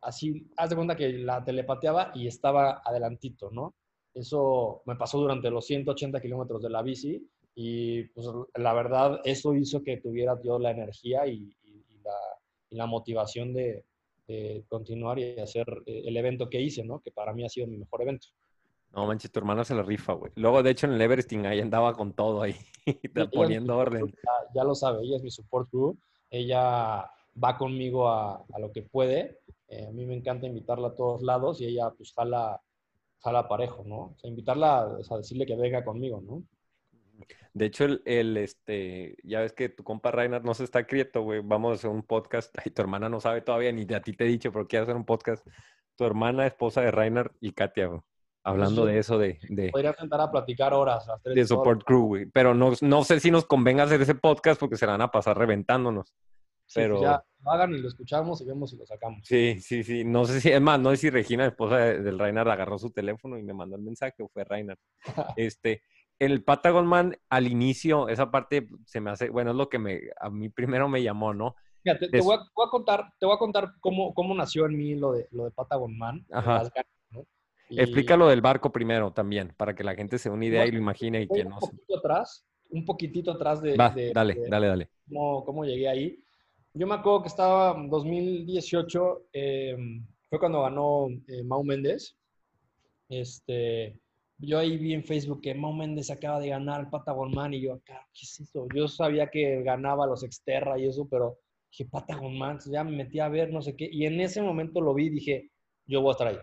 así, 0.00 0.48
haz 0.56 0.70
de 0.70 0.76
cuenta 0.76 0.96
que 0.96 1.08
la 1.12 1.44
telepateaba 1.44 2.12
y 2.14 2.26
estaba 2.26 2.82
adelantito, 2.84 3.50
¿no? 3.50 3.74
Eso 4.14 4.82
me 4.86 4.96
pasó 4.96 5.18
durante 5.18 5.50
los 5.50 5.66
180 5.66 6.20
kilómetros 6.20 6.62
de 6.62 6.70
la 6.70 6.82
bici 6.82 7.28
y 7.60 8.04
pues 8.14 8.24
la 8.54 8.72
verdad 8.72 9.20
eso 9.24 9.52
hizo 9.52 9.82
que 9.82 9.96
tuviera 9.96 10.40
yo 10.44 10.60
la 10.60 10.70
energía 10.70 11.26
y, 11.26 11.56
y- 11.64 11.84
y 11.90 11.98
la, 12.04 12.14
y 12.70 12.76
la 12.76 12.86
motivación 12.86 13.52
de, 13.52 13.84
de 14.28 14.64
continuar 14.68 15.18
y 15.18 15.40
hacer 15.40 15.66
eh, 15.86 16.02
el 16.06 16.16
evento 16.16 16.48
que 16.48 16.60
hice, 16.60 16.84
¿no? 16.84 17.00
Que 17.00 17.10
para 17.10 17.32
mí 17.32 17.44
ha 17.44 17.48
sido 17.48 17.66
mi 17.66 17.76
mejor 17.76 18.02
evento. 18.02 18.28
No 18.92 19.06
manches, 19.06 19.32
tu 19.32 19.40
hermana 19.40 19.64
se 19.64 19.74
la 19.74 19.82
rifa, 19.82 20.12
güey. 20.12 20.30
Luego, 20.36 20.62
de 20.62 20.70
hecho, 20.70 20.86
en 20.86 20.92
el 20.92 21.00
Everesting 21.00 21.46
ahí 21.46 21.60
andaba 21.60 21.94
con 21.94 22.12
todo 22.12 22.42
ahí, 22.42 22.54
poniendo 23.34 23.76
orden. 23.76 24.06
Ya, 24.06 24.32
ya 24.54 24.64
lo 24.64 24.74
sabe, 24.76 25.02
ella 25.02 25.16
es 25.16 25.22
mi 25.24 25.30
support 25.30 25.68
crew, 25.68 25.98
ella 26.30 27.10
va 27.42 27.58
conmigo 27.58 28.08
a, 28.08 28.36
a 28.52 28.58
lo 28.60 28.70
que 28.72 28.82
puede. 28.82 29.40
Eh, 29.68 29.86
a 29.88 29.90
mí 29.90 30.06
me 30.06 30.14
encanta 30.14 30.46
invitarla 30.46 30.88
a 30.88 30.94
todos 30.94 31.22
lados 31.22 31.60
y 31.60 31.66
ella 31.66 31.90
pues 31.90 32.12
jala, 32.14 32.60
jala 33.20 33.48
parejo, 33.48 33.82
¿no? 33.84 33.96
O 33.96 34.16
sea, 34.20 34.30
invitarla, 34.30 34.86
o 34.86 35.02
sea, 35.02 35.16
decirle 35.18 35.44
que 35.44 35.56
venga 35.56 35.84
conmigo, 35.84 36.20
¿no? 36.22 36.44
De 37.54 37.66
hecho, 37.66 37.84
el, 37.84 38.02
el, 38.04 38.36
este, 38.36 39.16
ya 39.24 39.40
ves 39.40 39.52
que 39.52 39.68
tu 39.68 39.82
compa 39.84 40.10
Reinhard 40.10 40.44
no 40.44 40.54
se 40.54 40.64
está 40.64 40.84
quieto, 40.84 41.22
güey. 41.22 41.40
Vamos 41.42 41.72
a 41.72 41.74
hacer 41.74 41.90
un 41.90 42.02
podcast. 42.02 42.54
Y 42.66 42.70
tu 42.70 42.82
hermana 42.82 43.08
no 43.08 43.20
sabe 43.20 43.40
todavía, 43.40 43.72
ni 43.72 43.84
de 43.84 43.96
a 43.96 44.02
ti 44.02 44.12
te 44.12 44.24
he 44.24 44.28
dicho, 44.28 44.52
pero 44.52 44.66
quiere 44.66 44.84
hacer 44.84 44.96
un 44.96 45.04
podcast. 45.04 45.46
Tu 45.96 46.04
hermana, 46.04 46.46
esposa 46.46 46.80
de 46.82 46.90
Reinhard 46.90 47.32
y 47.40 47.52
Katia, 47.52 47.86
güey. 47.86 48.00
Hablando 48.44 48.86
Sí. 48.86 48.92
de 48.92 48.98
eso, 48.98 49.18
de, 49.18 49.38
de, 49.50 49.70
Podría 49.70 49.92
sentar 49.94 50.20
a 50.20 50.30
platicar 50.30 50.72
horas. 50.72 51.06
las 51.06 51.20
tres 51.22 51.34
de 51.34 51.40
horas. 51.40 51.48
Support 51.48 51.84
Crew, 51.84 52.06
güey. 52.06 52.26
Pero 52.26 52.54
no, 52.54 52.72
no 52.80 53.04
sé 53.04 53.20
si 53.20 53.30
nos 53.30 53.44
convenga 53.44 53.82
hacer 53.82 54.00
ese 54.00 54.14
podcast 54.14 54.58
porque 54.60 54.76
se 54.76 54.86
la 54.86 54.92
van 54.92 55.02
a 55.02 55.10
pasar 55.10 55.36
reventándonos. 55.36 56.14
Sí, 56.64 56.80
pues 56.80 56.86
pero- 56.86 57.00
ya 57.02 57.22
lo 57.44 57.50
hagan 57.50 57.74
y 57.74 57.78
lo 57.78 57.88
escuchamos 57.88 58.40
y 58.40 58.44
vemos 58.46 58.70
si 58.70 58.76
lo 58.76 58.86
sacamos. 58.86 59.20
Sí, 59.24 59.58
sí, 59.60 59.82
sí. 59.82 60.04
No 60.04 60.24
sé 60.24 60.40
si, 60.40 60.50
es 60.50 60.60
más, 60.60 60.78
no 60.80 60.90
sé 60.90 60.96
si 60.98 61.10
Regina, 61.10 61.46
esposa 61.46 61.76
de- 61.78 62.00
del 62.02 62.18
Reinhard, 62.18 62.48
agarró 62.48 62.78
su 62.78 62.90
teléfono 62.90 63.36
y 63.38 63.42
me 63.42 63.52
mandó 63.54 63.76
el 63.76 63.82
mensaje 63.82 64.22
o 64.22 64.28
fue 64.28 64.44
Reinhard. 64.44 64.78
Este, 65.36 65.82
el 66.18 66.42
Patagon 66.42 66.86
Man, 66.86 67.16
al 67.28 67.46
inicio, 67.46 68.08
esa 68.08 68.30
parte 68.30 68.68
se 68.86 69.00
me 69.00 69.10
hace, 69.10 69.30
bueno, 69.30 69.50
es 69.50 69.56
lo 69.56 69.68
que 69.68 69.78
me, 69.78 70.00
a 70.20 70.30
mí 70.30 70.48
primero 70.48 70.88
me 70.88 71.02
llamó, 71.02 71.32
¿no? 71.34 71.54
Fíjate, 71.82 72.08
te 72.08 72.18
Es- 72.18 72.24
voy 72.24 72.34
a, 72.36 72.38
voy 72.54 72.66
a 72.66 72.70
contar, 72.70 73.12
te 73.18 73.26
voy 73.26 73.34
a 73.34 73.38
contar 73.38 73.72
cómo, 73.80 74.12
cómo 74.14 74.34
nació 74.34 74.66
en 74.66 74.76
mí 74.76 74.94
lo 74.96 75.12
de, 75.12 75.28
lo 75.30 75.44
de 75.44 75.50
Patagon 75.52 75.96
Man. 75.96 76.26
Ajá. 76.32 76.58
las 76.58 76.72
ganas, 76.72 76.90
¿no? 77.10 77.24
Y- 77.70 77.80
Explica 77.80 78.16
lo 78.16 78.28
del 78.28 78.40
barco 78.40 78.72
primero 78.72 79.12
también, 79.12 79.54
para 79.56 79.74
que 79.74 79.84
la 79.84 79.94
gente 79.94 80.18
se 80.18 80.28
dé 80.28 80.34
una 80.34 80.46
idea 80.46 80.66
y 80.66 80.72
lo 80.72 80.78
imagine 80.78 81.22
y 81.22 81.28
que 81.28 81.42
un 81.44 81.50
no 81.50 81.60
se... 81.60 81.66
poquito 81.70 81.98
atrás, 81.98 82.44
un 82.70 82.84
poquitito 82.84 83.30
atrás 83.32 83.62
de, 83.62 83.76
Va, 83.76 83.90
de- 83.90 84.12
dale, 84.12 84.34
de 84.34 84.48
dale, 84.48 84.66
dale. 84.66 84.90
cómo, 85.08 85.44
cómo 85.44 85.64
llegué 85.64 85.88
ahí. 85.88 86.18
Yo 86.74 86.86
me 86.86 86.94
acuerdo 86.94 87.22
que 87.22 87.28
estaba 87.28 87.76
en 87.76 87.88
2018, 87.90 89.26
eh, 89.32 89.76
fue 90.28 90.38
cuando 90.38 90.62
ganó 90.62 91.08
eh, 91.28 91.42
Mau 91.44 91.62
Méndez. 91.64 92.16
Este, 93.08 93.98
yo 94.38 94.58
ahí 94.58 94.76
vi 94.78 94.94
en 94.94 95.04
Facebook 95.04 95.40
que 95.42 95.54
Mau 95.54 95.72
Méndez 95.72 96.10
acaba 96.10 96.38
de 96.38 96.48
ganar 96.48 96.80
el 96.80 96.88
Patagon 96.88 97.32
Man 97.32 97.54
y 97.54 97.60
yo, 97.60 97.74
acá, 97.74 98.06
¿qué 98.14 98.20
es 98.22 98.40
eso? 98.40 98.66
Yo 98.74 98.86
sabía 98.86 99.28
que 99.30 99.62
ganaba 99.62 100.06
los 100.06 100.22
Exterra 100.22 100.78
y 100.78 100.86
eso, 100.86 101.08
pero 101.08 101.38
dije, 101.70 101.86
Patagon 101.86 102.38
Man, 102.38 102.52
Entonces 102.52 102.72
ya 102.72 102.84
me 102.84 102.92
metí 102.92 103.18
a 103.18 103.28
ver, 103.28 103.52
no 103.52 103.60
sé 103.60 103.74
qué. 103.74 103.88
Y 103.90 104.06
en 104.06 104.20
ese 104.20 104.40
momento 104.40 104.80
lo 104.80 104.94
vi 104.94 105.10
dije, 105.10 105.50
yo 105.86 106.02
voy 106.02 106.10
a 106.10 106.12
estar 106.12 106.28
ahí. 106.28 106.38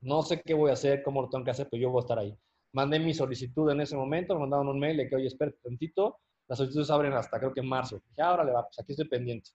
No 0.00 0.22
sé 0.22 0.40
qué 0.42 0.54
voy 0.54 0.70
a 0.70 0.72
hacer, 0.72 1.02
cómo 1.02 1.22
lo 1.22 1.28
tengo 1.28 1.44
que 1.44 1.50
hacer, 1.50 1.68
pero 1.70 1.82
yo 1.82 1.90
voy 1.90 2.00
a 2.00 2.04
estar 2.04 2.18
ahí. 2.18 2.34
Mandé 2.72 2.98
mi 2.98 3.12
solicitud 3.12 3.70
en 3.70 3.82
ese 3.82 3.94
momento, 3.94 4.34
me 4.34 4.40
mandaron 4.40 4.68
un 4.68 4.78
mail 4.78 4.96
de 4.96 5.08
que, 5.08 5.16
oye, 5.16 5.26
espera 5.26 5.52
tantito, 5.62 6.18
las 6.48 6.58
solicitudes 6.58 6.90
abren 6.90 7.12
hasta 7.12 7.38
creo 7.38 7.52
que 7.52 7.60
en 7.60 7.68
marzo. 7.68 8.00
Dije, 8.08 8.22
ahora 8.22 8.42
le 8.42 8.52
va, 8.52 8.64
pues 8.64 8.78
aquí 8.78 8.92
estoy 8.92 9.08
pendiente. 9.08 9.50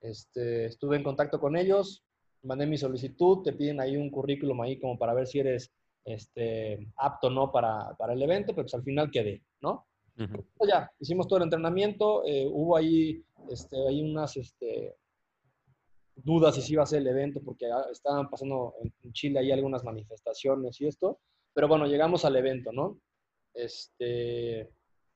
Este, 0.00 0.66
estuve 0.66 0.96
en 0.96 1.02
contacto 1.02 1.40
con 1.40 1.56
ellos, 1.56 2.04
mandé 2.42 2.66
mi 2.66 2.78
solicitud, 2.78 3.42
te 3.42 3.52
piden 3.52 3.80
ahí 3.80 3.96
un 3.96 4.10
currículum 4.10 4.60
ahí 4.62 4.78
como 4.78 4.96
para 4.96 5.12
ver 5.12 5.26
si 5.26 5.40
eres 5.40 5.72
este, 6.04 6.86
apto 6.96 7.30
no 7.30 7.50
para, 7.52 7.94
para 7.96 8.12
el 8.14 8.22
evento, 8.22 8.52
pero 8.54 8.64
pues 8.64 8.74
al 8.74 8.82
final 8.82 9.10
quedé, 9.10 9.42
¿no? 9.60 9.86
Pues 10.56 10.70
ya, 10.70 10.90
hicimos 11.00 11.26
todo 11.26 11.38
el 11.38 11.44
entrenamiento, 11.44 12.22
eh, 12.26 12.46
hubo 12.46 12.76
ahí, 12.76 13.24
este, 13.48 13.76
ahí 13.88 14.02
unas 14.02 14.36
este, 14.36 14.96
dudas 16.14 16.56
si 16.56 16.72
iba 16.74 16.82
a 16.82 16.84
hacer 16.84 17.00
el 17.00 17.06
evento 17.06 17.40
porque 17.42 17.66
ah, 17.72 17.86
estaban 17.90 18.28
pasando 18.28 18.74
en 18.82 18.92
en 19.02 19.12
Chile 19.12 19.38
ahí 19.38 19.50
algunas 19.50 19.82
manifestaciones 19.82 20.78
y 20.80 20.86
esto, 20.86 21.20
pero 21.54 21.68
bueno, 21.68 21.86
llegamos 21.86 22.24
al 22.26 22.36
evento, 22.36 22.70
¿no? 22.72 23.00
Este, 23.54 24.70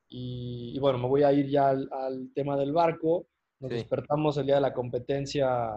y, 0.08 0.72
y 0.74 0.78
bueno, 0.78 0.98
me 0.98 1.08
voy 1.08 1.22
a 1.22 1.32
ir 1.32 1.48
ya 1.48 1.68
al, 1.68 1.88
al 1.92 2.30
tema 2.34 2.56
del 2.56 2.72
barco, 2.72 3.26
nos 3.60 3.70
Sí. 3.70 3.76
despertamos 3.76 4.36
el 4.38 4.46
día 4.46 4.56
de 4.56 4.60
la 4.62 4.72
competencia. 4.74 5.70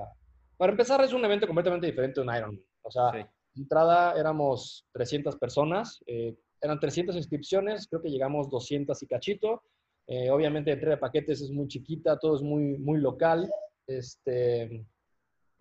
Para 0.58 0.72
empezar, 0.72 1.02
es 1.02 1.14
un 1.14 1.24
evento 1.26 1.48
completamente 1.48 1.88
diferente 1.88 2.20
de 2.22 2.28
un 2.28 2.36
Ironman, 2.36 2.64
o 2.82 2.92
sea, 2.92 3.12
Sí. 3.12 3.20
Entrada 3.58 4.14
éramos 4.20 4.86
300 4.94 5.36
personas, 5.38 6.04
eh, 6.08 6.36
eran 6.62 6.80
300 6.80 7.16
inscripciones, 7.16 7.88
creo 7.88 8.02
que 8.02 8.10
llegamos 8.10 8.50
200 8.50 9.02
y 9.02 9.08
cachito. 9.08 9.64
Eh, 10.08 10.30
obviamente, 10.30 10.72
la 10.72 10.76
entrega 10.76 10.96
de 10.96 11.02
paquetes 11.02 11.42
es 11.42 11.52
muy 11.52 11.68
chiquita, 11.68 12.18
todo 12.18 12.36
es 12.36 12.42
muy, 12.42 12.78
muy 12.78 13.00
local. 13.00 13.50
Este, 13.86 14.86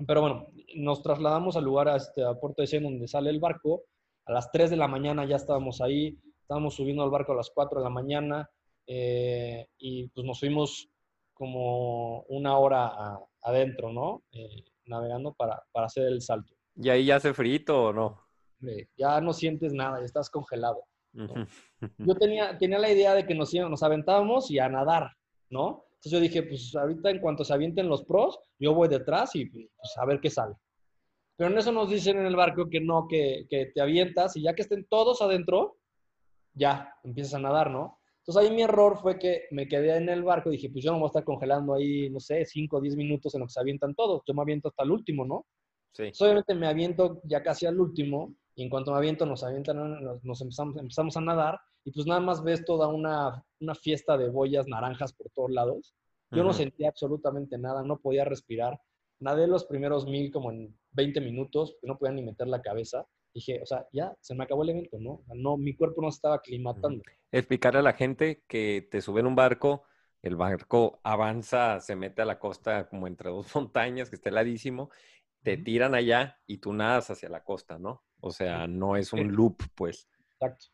pero 0.06 0.20
bueno, 0.20 0.46
nos 0.76 1.02
trasladamos 1.02 1.56
al 1.56 1.64
lugar, 1.64 1.88
a, 1.88 1.96
este, 1.96 2.24
a 2.24 2.35
Puerto 2.35 2.62
de 2.62 2.68
Cien, 2.68 2.85
donde 2.85 3.09
sale 3.09 3.30
el 3.30 3.40
barco. 3.40 3.85
A 4.24 4.32
las 4.32 4.50
3 4.50 4.70
de 4.70 4.76
la 4.76 4.88
mañana 4.88 5.24
ya 5.26 5.37
estábamos 5.37 5.80
ahí, 5.80 6.18
estábamos 6.40 6.74
subiendo 6.74 7.02
al 7.02 7.11
barco 7.11 7.32
a 7.32 7.37
las 7.37 7.50
4 7.50 7.78
de 7.78 7.85
la 7.85 7.90
mañana 7.90 8.50
eh, 8.87 9.68
y 9.78 10.09
pues 10.09 10.26
nos 10.26 10.40
fuimos 10.40 10.88
como 11.32 12.22
una 12.22 12.59
hora 12.59 13.18
adentro, 13.42 13.92
¿no? 13.92 14.22
Navegando 14.87 15.35
para, 15.35 15.62
para 15.70 15.87
hacer 15.87 16.06
el 16.06 16.22
salto. 16.22 16.56
¿Y 16.76 16.88
ahí 16.88 17.06
ya 17.06 17.16
hace 17.16 17.32
frito 17.32 17.84
o 17.84 17.92
no? 17.92 18.20
Ya 18.96 19.20
no 19.20 19.32
sientes 19.32 19.72
nada, 19.72 19.98
ya 19.98 20.04
estás 20.04 20.30
congelado. 20.30 20.84
Yo 21.98 22.14
tenía, 22.14 22.58
tenía 22.58 22.78
la 22.78 22.90
idea 22.90 23.14
de 23.14 23.26
que 23.26 23.34
nos, 23.34 23.52
nos 23.54 23.82
aventábamos 23.82 24.50
y 24.50 24.58
a 24.58 24.68
nadar, 24.68 25.10
¿no? 25.48 25.84
Entonces 25.92 26.12
yo 26.12 26.20
dije, 26.20 26.42
pues 26.42 26.74
ahorita 26.76 27.10
en 27.10 27.20
cuanto 27.20 27.44
se 27.44 27.54
avienten 27.54 27.88
los 27.88 28.04
pros, 28.04 28.38
yo 28.58 28.74
voy 28.74 28.88
detrás 28.88 29.34
y 29.34 29.46
pues 29.46 29.68
a 29.96 30.04
ver 30.04 30.20
qué 30.20 30.28
sale. 30.28 30.54
Pero 31.36 31.50
en 31.50 31.58
eso 31.58 31.72
nos 31.72 31.90
dicen 31.90 32.18
en 32.18 32.26
el 32.26 32.36
barco 32.36 32.68
que 32.68 32.80
no, 32.80 33.06
que, 33.08 33.46
que 33.48 33.66
te 33.74 33.80
avientas 33.80 34.36
y 34.36 34.42
ya 34.42 34.54
que 34.54 34.62
estén 34.62 34.86
todos 34.88 35.22
adentro, 35.22 35.78
ya 36.52 36.94
empiezas 37.02 37.34
a 37.34 37.38
nadar, 37.38 37.70
¿no? 37.70 37.98
Entonces 38.20 38.42
ahí 38.50 38.54
mi 38.54 38.62
error 38.62 38.98
fue 38.98 39.18
que 39.18 39.44
me 39.52 39.68
quedé 39.68 39.96
en 39.96 40.08
el 40.08 40.24
barco 40.24 40.50
y 40.50 40.56
dije, 40.56 40.70
pues 40.70 40.84
yo 40.84 40.90
no 40.90 40.98
voy 40.98 41.06
a 41.06 41.08
estar 41.08 41.24
congelando 41.24 41.74
ahí, 41.74 42.10
no 42.10 42.18
sé, 42.18 42.44
5 42.44 42.76
o 42.76 42.80
10 42.80 42.96
minutos 42.96 43.34
en 43.34 43.40
lo 43.40 43.46
que 43.46 43.52
se 43.52 43.60
avientan 43.60 43.94
todos. 43.94 44.22
Yo 44.26 44.34
me 44.34 44.42
aviento 44.42 44.68
hasta 44.68 44.82
el 44.82 44.90
último, 44.90 45.24
¿no? 45.24 45.46
Sí. 45.92 46.14
Obviamente 46.18 46.55
me 46.55 46.66
aviento 46.66 47.20
ya 47.25 47.42
casi 47.42 47.66
al 47.66 47.79
último 47.81 48.35
y 48.55 48.62
en 48.62 48.70
cuanto 48.70 48.92
me 48.92 48.99
aviento 48.99 49.27
nos 49.27 49.44
avientan, 49.44 50.03
nos, 50.03 50.25
nos 50.25 50.40
empezamos, 50.40 50.77
empezamos 50.77 51.16
a 51.16 51.20
nadar 51.20 51.61
y 51.85 51.92
pues 51.92 52.07
nada 52.07 52.20
más 52.20 52.42
ves 52.42 52.64
toda 52.64 52.88
una, 52.88 53.44
una 53.61 53.75
fiesta 53.75 54.16
de 54.16 54.29
boyas 54.31 54.66
naranjas 54.66 55.12
por 55.12 55.31
todos 55.31 55.51
lados. 55.51 55.94
Yo 56.33 56.42
no 56.42 56.51
Ujú. 56.51 56.59
sentía 56.59 56.88
absolutamente 56.88 57.59
nada, 57.59 57.83
no 57.83 57.99
podía 57.99 58.25
respirar. 58.25 58.81
Nadé 59.20 59.46
los 59.46 59.64
primeros 59.64 60.07
mil 60.07 60.31
como 60.33 60.51
en 60.51 60.77
20 60.92 61.20
minutos, 61.20 61.77
no 61.83 61.96
podía 61.96 62.12
ni 62.14 62.22
meter 62.22 62.49
la 62.49 62.61
cabeza. 62.61 63.07
Dije, 63.33 63.61
o 63.62 63.66
sea, 63.66 63.87
ya 63.92 64.14
se 64.20 64.35
me 64.35 64.44
acabó 64.44 64.62
el 64.62 64.70
evento, 64.70 64.99
¿no? 64.99 65.22
No 65.35 65.57
mi 65.57 65.75
cuerpo 65.75 66.03
no 66.03 66.11
se 66.11 66.16
estaba 66.16 66.37
aclimatando. 66.37 67.03
Explicarle 67.31 67.81
a 67.81 67.83
la 67.83 67.92
gente 67.92 68.42
que 68.49 68.87
te 68.90 69.01
sube 69.01 69.20
en 69.20 69.27
un 69.27 69.37
barco, 69.37 69.85
el 70.22 70.37
barco 70.37 71.01
avanza, 71.05 71.81
se 71.81 71.96
mete 71.96 72.22
a 72.22 72.25
la 72.25 72.38
costa 72.38 72.88
como 72.88 73.07
entre 73.07 73.31
dos 73.31 73.46
montañas, 73.55 74.09
que 74.11 74.16
está 74.16 74.31
heladísimo, 74.31 74.90
te 75.46 75.56
tiran 75.56 75.94
allá 75.94 76.40
y 76.48 76.59
tú 76.59 76.72
nadas 76.72 77.09
hacia 77.11 77.28
la 77.28 77.44
costa, 77.44 77.78
¿no? 77.78 78.02
O 78.18 78.32
sea, 78.32 78.66
no 78.66 78.96
es 78.96 79.12
un 79.12 79.30
loop, 79.30 79.62
pues. 79.76 80.09
Exacto. 80.32 80.66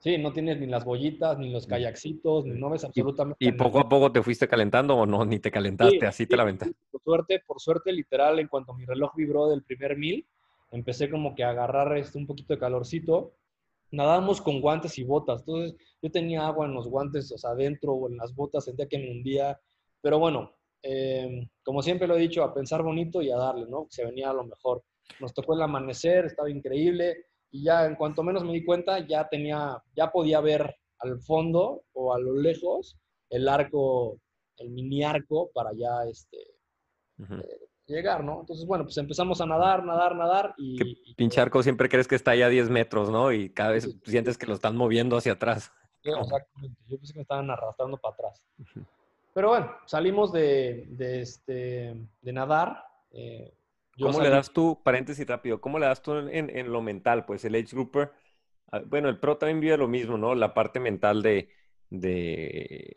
Sí, 0.00 0.18
no 0.18 0.34
tienes 0.34 0.60
ni 0.60 0.66
las 0.66 0.84
boyitas, 0.84 1.38
ni 1.38 1.50
los 1.50 1.66
kayaksitos, 1.66 2.44
ni 2.44 2.60
no 2.60 2.68
ves 2.68 2.84
absolutamente 2.84 3.42
Y 3.42 3.52
nada. 3.52 3.56
poco 3.56 3.78
a 3.80 3.88
poco 3.88 4.12
te 4.12 4.22
fuiste 4.22 4.46
calentando 4.46 4.96
o 4.96 5.06
no, 5.06 5.24
ni 5.24 5.38
te 5.38 5.50
calentaste, 5.50 5.98
Sí, 6.00 6.04
así 6.04 6.24
sí, 6.24 6.28
te 6.28 6.36
la 6.36 6.42
aventaste. 6.42 6.74
Por 6.90 7.00
suerte, 7.02 7.42
por 7.46 7.58
suerte, 7.58 7.90
literal, 7.90 8.38
en 8.38 8.48
cuanto 8.48 8.74
mi 8.74 8.84
reloj 8.84 9.12
vibró 9.16 9.48
del 9.48 9.62
primer 9.62 9.96
mil, 9.96 10.26
empecé 10.72 11.08
como 11.08 11.34
que 11.34 11.44
a 11.44 11.48
agarrar 11.48 11.96
este, 11.96 12.18
un 12.18 12.26
poquito 12.26 12.52
de 12.52 12.60
calorcito. 12.60 13.32
Nadábamos 13.92 14.42
con 14.42 14.60
guantes 14.60 14.98
y 14.98 15.04
botas. 15.04 15.40
Entonces, 15.40 15.74
yo 16.02 16.10
tenía 16.10 16.46
agua 16.46 16.66
en 16.66 16.74
los 16.74 16.86
guantes, 16.86 17.32
o 17.32 17.38
sea, 17.38 17.52
adentro 17.52 17.92
o 17.94 18.10
en 18.10 18.18
las 18.18 18.34
botas, 18.34 18.66
sentía 18.66 18.88
que 18.88 18.98
me 18.98 19.10
hundía. 19.10 19.58
Pero 20.02 20.18
bueno, 20.18 20.52
eh, 20.82 21.48
como 21.64 21.82
siempre 21.82 22.06
lo 22.08 22.16
he 22.16 22.20
dicho, 22.20 22.42
a 22.42 22.52
pensar 22.54 22.82
bonito 22.82 23.22
y 23.22 23.30
a 23.30 23.36
darle, 23.36 23.66
¿no? 23.68 23.86
Se 23.90 24.04
venía 24.04 24.30
a 24.30 24.34
lo 24.34 24.44
mejor. 24.44 24.82
Nos 25.20 25.32
tocó 25.34 25.54
el 25.54 25.62
amanecer, 25.62 26.24
estaba 26.26 26.50
increíble. 26.50 27.26
Y 27.50 27.64
ya, 27.64 27.84
en 27.86 27.96
cuanto 27.96 28.22
menos 28.22 28.44
me 28.44 28.52
di 28.52 28.64
cuenta, 28.64 28.98
ya 29.06 29.28
tenía, 29.28 29.76
ya 29.94 30.10
podía 30.10 30.40
ver 30.40 30.74
al 30.98 31.20
fondo 31.20 31.82
o 31.92 32.14
a 32.14 32.18
lo 32.18 32.34
lejos 32.36 32.96
el 33.28 33.48
arco, 33.48 34.18
el 34.58 34.70
mini 34.70 35.02
arco 35.04 35.50
para 35.52 35.70
ya 35.74 36.04
este, 36.10 36.38
Ujú. 37.18 37.34
llegar, 37.86 38.24
¿no? 38.24 38.40
Entonces, 38.40 38.66
bueno, 38.66 38.84
pues 38.84 38.96
empezamos 38.98 39.40
a 39.40 39.46
nadar, 39.46 39.84
nadar, 39.84 40.16
nadar 40.16 40.54
y... 40.56 40.76
Que 40.76 40.84
y- 40.84 41.14
pinche 41.14 41.40
arco 41.40 41.62
siempre 41.62 41.88
crees 41.88 42.08
que 42.08 42.14
está 42.14 42.30
ahí 42.32 42.42
a 42.42 42.48
10 42.48 42.70
metros, 42.70 43.10
¿no? 43.10 43.32
Y 43.32 43.50
cada 43.50 43.72
vez 43.72 43.84
Sí. 43.84 44.00
sientes 44.04 44.38
que 44.38 44.46
lo 44.46 44.54
están 44.54 44.76
moviendo 44.76 45.16
hacia 45.16 45.32
atrás. 45.32 45.70
Exactamente. 46.02 46.80
Yo 46.88 46.96
pensé 46.98 47.12
que 47.12 47.18
me 47.18 47.22
estaban 47.22 47.50
arrastrando 47.50 47.96
para 47.98 48.14
atrás. 48.14 48.46
Pero 49.34 49.48
bueno, 49.48 49.72
salimos 49.86 50.32
de, 50.32 50.86
de, 50.88 51.22
este, 51.22 51.94
de 52.20 52.32
nadar. 52.32 52.84
eh, 53.12 53.54
¿Cómo 54.00 54.20
le 54.20 54.30
das 54.30 54.52
tú, 54.52 54.80
paréntesis 54.82 55.26
rápido, 55.26 55.60
cómo 55.60 55.78
le 55.78 55.86
das 55.86 56.02
tú 56.02 56.14
en, 56.16 56.50
en- 56.50 56.72
lo 56.72 56.82
mental? 56.82 57.24
Pues 57.24 57.44
el 57.44 57.54
age 57.54 57.68
grouper, 57.72 58.12
ah, 58.72 58.80
bueno, 58.86 59.08
el 59.08 59.18
pro 59.20 59.38
también 59.38 59.60
vive 59.60 59.76
lo 59.76 59.88
mismo, 59.88 60.18
¿no? 60.18 60.34
La 60.34 60.54
parte 60.54 60.80
mental 60.80 61.22
de, 61.22 61.50
de 61.90 62.94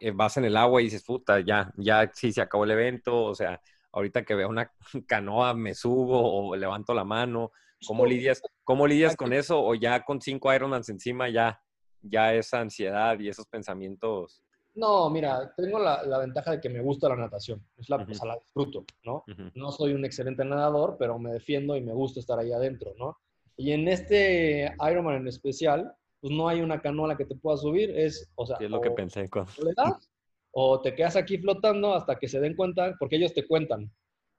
eh, 0.00 0.12
vas 0.12 0.36
en 0.38 0.44
el 0.46 0.56
agua 0.56 0.80
y 0.82 0.86
dices, 0.86 1.04
puta, 1.04 1.40
ya, 1.40 1.72
ya 1.78 2.10
sí 2.14 2.32
se 2.32 2.42
acabó 2.42 2.64
el 2.64 2.72
evento, 2.72 3.24
o 3.24 3.34
sea, 3.34 3.60
ahorita 3.92 4.24
que 4.24 4.34
veo 4.36 4.48
una 4.48 4.72
canoa 5.08 5.54
me 5.54 5.74
subo 5.74 6.48
o 6.50 6.56
levanto 6.56 6.94
la 6.94 7.04
mano, 7.04 7.52
¿cómo 7.84 8.06
lidias, 8.06 8.44
cómo 8.64 8.86
lidias 8.86 9.16
con 9.16 9.32
eso? 9.32 9.62
O 9.64 9.74
ya 9.74 10.04
con 10.04 10.20
cinco 10.22 10.54
Ironmans 10.54 10.88
encima 10.90 11.28
ya, 11.30 11.60
ya 12.02 12.34
esa 12.34 12.60
ansiedad 12.60 13.18
y 13.20 13.28
esos 13.30 13.48
pensamientos. 13.48 14.43
No, 14.74 15.08
mira, 15.08 15.52
tengo 15.56 15.78
la, 15.78 16.02
la 16.04 16.18
ventaja 16.18 16.52
de 16.52 16.60
que 16.60 16.68
me 16.68 16.80
gusta 16.80 17.08
la 17.08 17.16
natación. 17.16 17.64
Es 17.76 17.88
la, 17.88 17.96
o 17.96 18.14
sea, 18.14 18.26
la 18.26 18.36
disfruto, 18.36 18.84
¿no? 19.04 19.24
No 19.54 19.70
soy 19.70 19.92
un 19.92 20.04
excelente 20.04 20.44
nadador, 20.44 20.96
pero 20.98 21.18
me 21.18 21.32
defiendo 21.32 21.76
y 21.76 21.80
me 21.80 21.92
gusta 21.92 22.18
estar 22.20 22.38
ahí 22.38 22.50
adentro, 22.52 22.92
¿no? 22.98 23.16
Y 23.56 23.70
en 23.72 23.86
este 23.86 24.72
Ironman 24.90 25.16
en 25.16 25.28
especial, 25.28 25.94
pues 26.20 26.32
no 26.34 26.48
hay 26.48 26.60
una 26.60 26.80
canoa 26.80 27.06
a 27.06 27.08
la 27.10 27.16
que 27.16 27.24
te 27.24 27.36
puedas 27.36 27.60
subir. 27.60 27.90
Es, 27.90 28.28
o 28.34 28.46
sea, 28.46 28.56
Sí, 28.58 28.64
es 28.64 28.70
lo 28.70 28.80
que 28.80 28.88
o- 28.88 28.94
pensé. 28.96 29.28
cuando- 29.30 29.52
o 29.60 29.64
le 29.64 29.72
das, 29.76 30.10
o 30.50 30.80
te 30.80 30.94
quedas 30.94 31.14
aquí 31.14 31.38
flotando 31.38 31.94
hasta 31.94 32.16
que 32.18 32.26
se 32.28 32.40
den 32.40 32.56
cuenta, 32.56 32.96
porque 32.98 33.16
ellos 33.16 33.32
te 33.32 33.46
cuentan. 33.46 33.92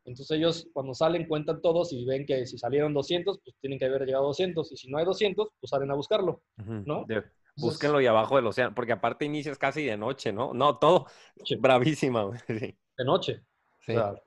Entonces 0.04 0.30
ellos 0.38 0.68
cuando 0.74 0.94
salen 0.94 1.28
cuentan 1.28 1.62
todos 1.62 1.92
y 1.94 2.06
ven 2.06 2.26
que 2.26 2.46
si 2.46 2.58
salieron 2.58 2.94
200, 2.94 3.40
pues 3.44 3.56
tienen 3.62 3.80
que 3.80 3.86
haber 3.86 4.06
llegado 4.06 4.26
200. 4.26 4.72
Y 4.72 4.78
si 4.78 4.90
no 4.90 4.98
hay 4.98 5.06
200, 5.06 5.48
pues 5.60 5.70
salen 5.70 5.90
a 5.92 5.96
buscarlo. 5.96 6.42
¿no? 6.86 7.06
de- 7.08 7.24
búsquenlo 7.56 8.02
y 8.02 8.08
abajo 8.08 8.36
del 8.36 8.48
océano, 8.48 8.74
porque 8.76 8.92
aparte 8.94 9.26
inicias 9.26 9.58
casi 9.58 9.86
de 9.86 9.98
noche, 9.98 10.32
¿no? 10.34 10.54
No, 10.54 10.78
todo 10.78 11.08
Noche. 11.38 11.56
bravísima. 11.56 12.32
Sí. 12.48 12.78
De 12.98 13.06
noche. 13.06 13.42
Sí. 13.80 13.94
O 13.94 13.94
sea, 13.94 14.22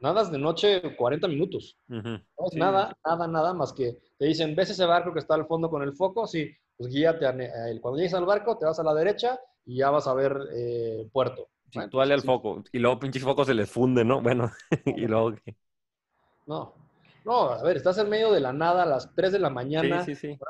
nadas 0.00 0.30
de 0.32 0.38
noche 0.38 0.96
40 0.96 1.28
minutos. 1.28 1.76
Ujú. 1.88 2.20
No 2.38 2.46
es 2.46 2.52
Sí. 2.52 2.58
nada, 2.60 2.96
nada, 3.04 3.26
nada 3.28 3.54
más 3.54 3.72
que 3.72 3.98
te 4.18 4.26
dicen, 4.26 4.54
¿ves 4.56 4.70
ese 4.70 4.84
barco 4.86 5.12
que 5.12 5.20
está 5.20 5.34
al 5.34 5.46
fondo 5.46 5.70
con 5.70 5.82
el 5.82 5.94
foco? 5.94 6.26
Sí, 6.26 6.50
pues 6.76 6.90
guíate 6.92 7.26
a, 7.26 7.32
ne- 7.32 7.50
a 7.52 7.70
él. 7.70 7.80
Cuando 7.80 7.98
llegues 7.98 8.14
al 8.14 8.26
barco, 8.26 8.58
te 8.58 8.66
vas 8.66 8.78
a 8.78 8.84
la 8.84 8.94
derecha 8.94 9.40
y 9.66 9.78
ya 9.78 9.90
vas 9.90 10.06
a 10.06 10.14
ver 10.14 10.36
eh, 10.54 11.08
puerto. 11.12 11.48
Sí, 11.70 11.78
Bueno, 11.78 11.90
tú 11.90 11.98
dale 11.98 12.14
al 12.14 12.22
sí. 12.22 12.26
foco. 12.26 12.64
Y 12.72 12.78
luego 12.78 12.98
pinches 12.98 13.22
focos 13.22 13.46
se 13.46 13.54
les 13.54 13.70
funde, 13.70 14.04
¿no? 14.04 14.20
Bueno, 14.22 14.50
y 14.86 15.06
luego... 15.06 15.34
¿qué? 15.44 15.56
No, 16.46 16.74
no, 17.24 17.50
a 17.50 17.62
ver, 17.62 17.76
estás 17.76 17.98
en 17.98 18.08
medio 18.08 18.32
de 18.32 18.40
la 18.40 18.52
nada 18.52 18.82
a 18.82 18.86
las 18.86 19.14
3 19.14 19.32
de 19.32 19.38
la 19.38 19.50
mañana, 19.50 20.00
Sí, 20.00 20.14
sí, 20.14 20.14
sí. 20.14 20.40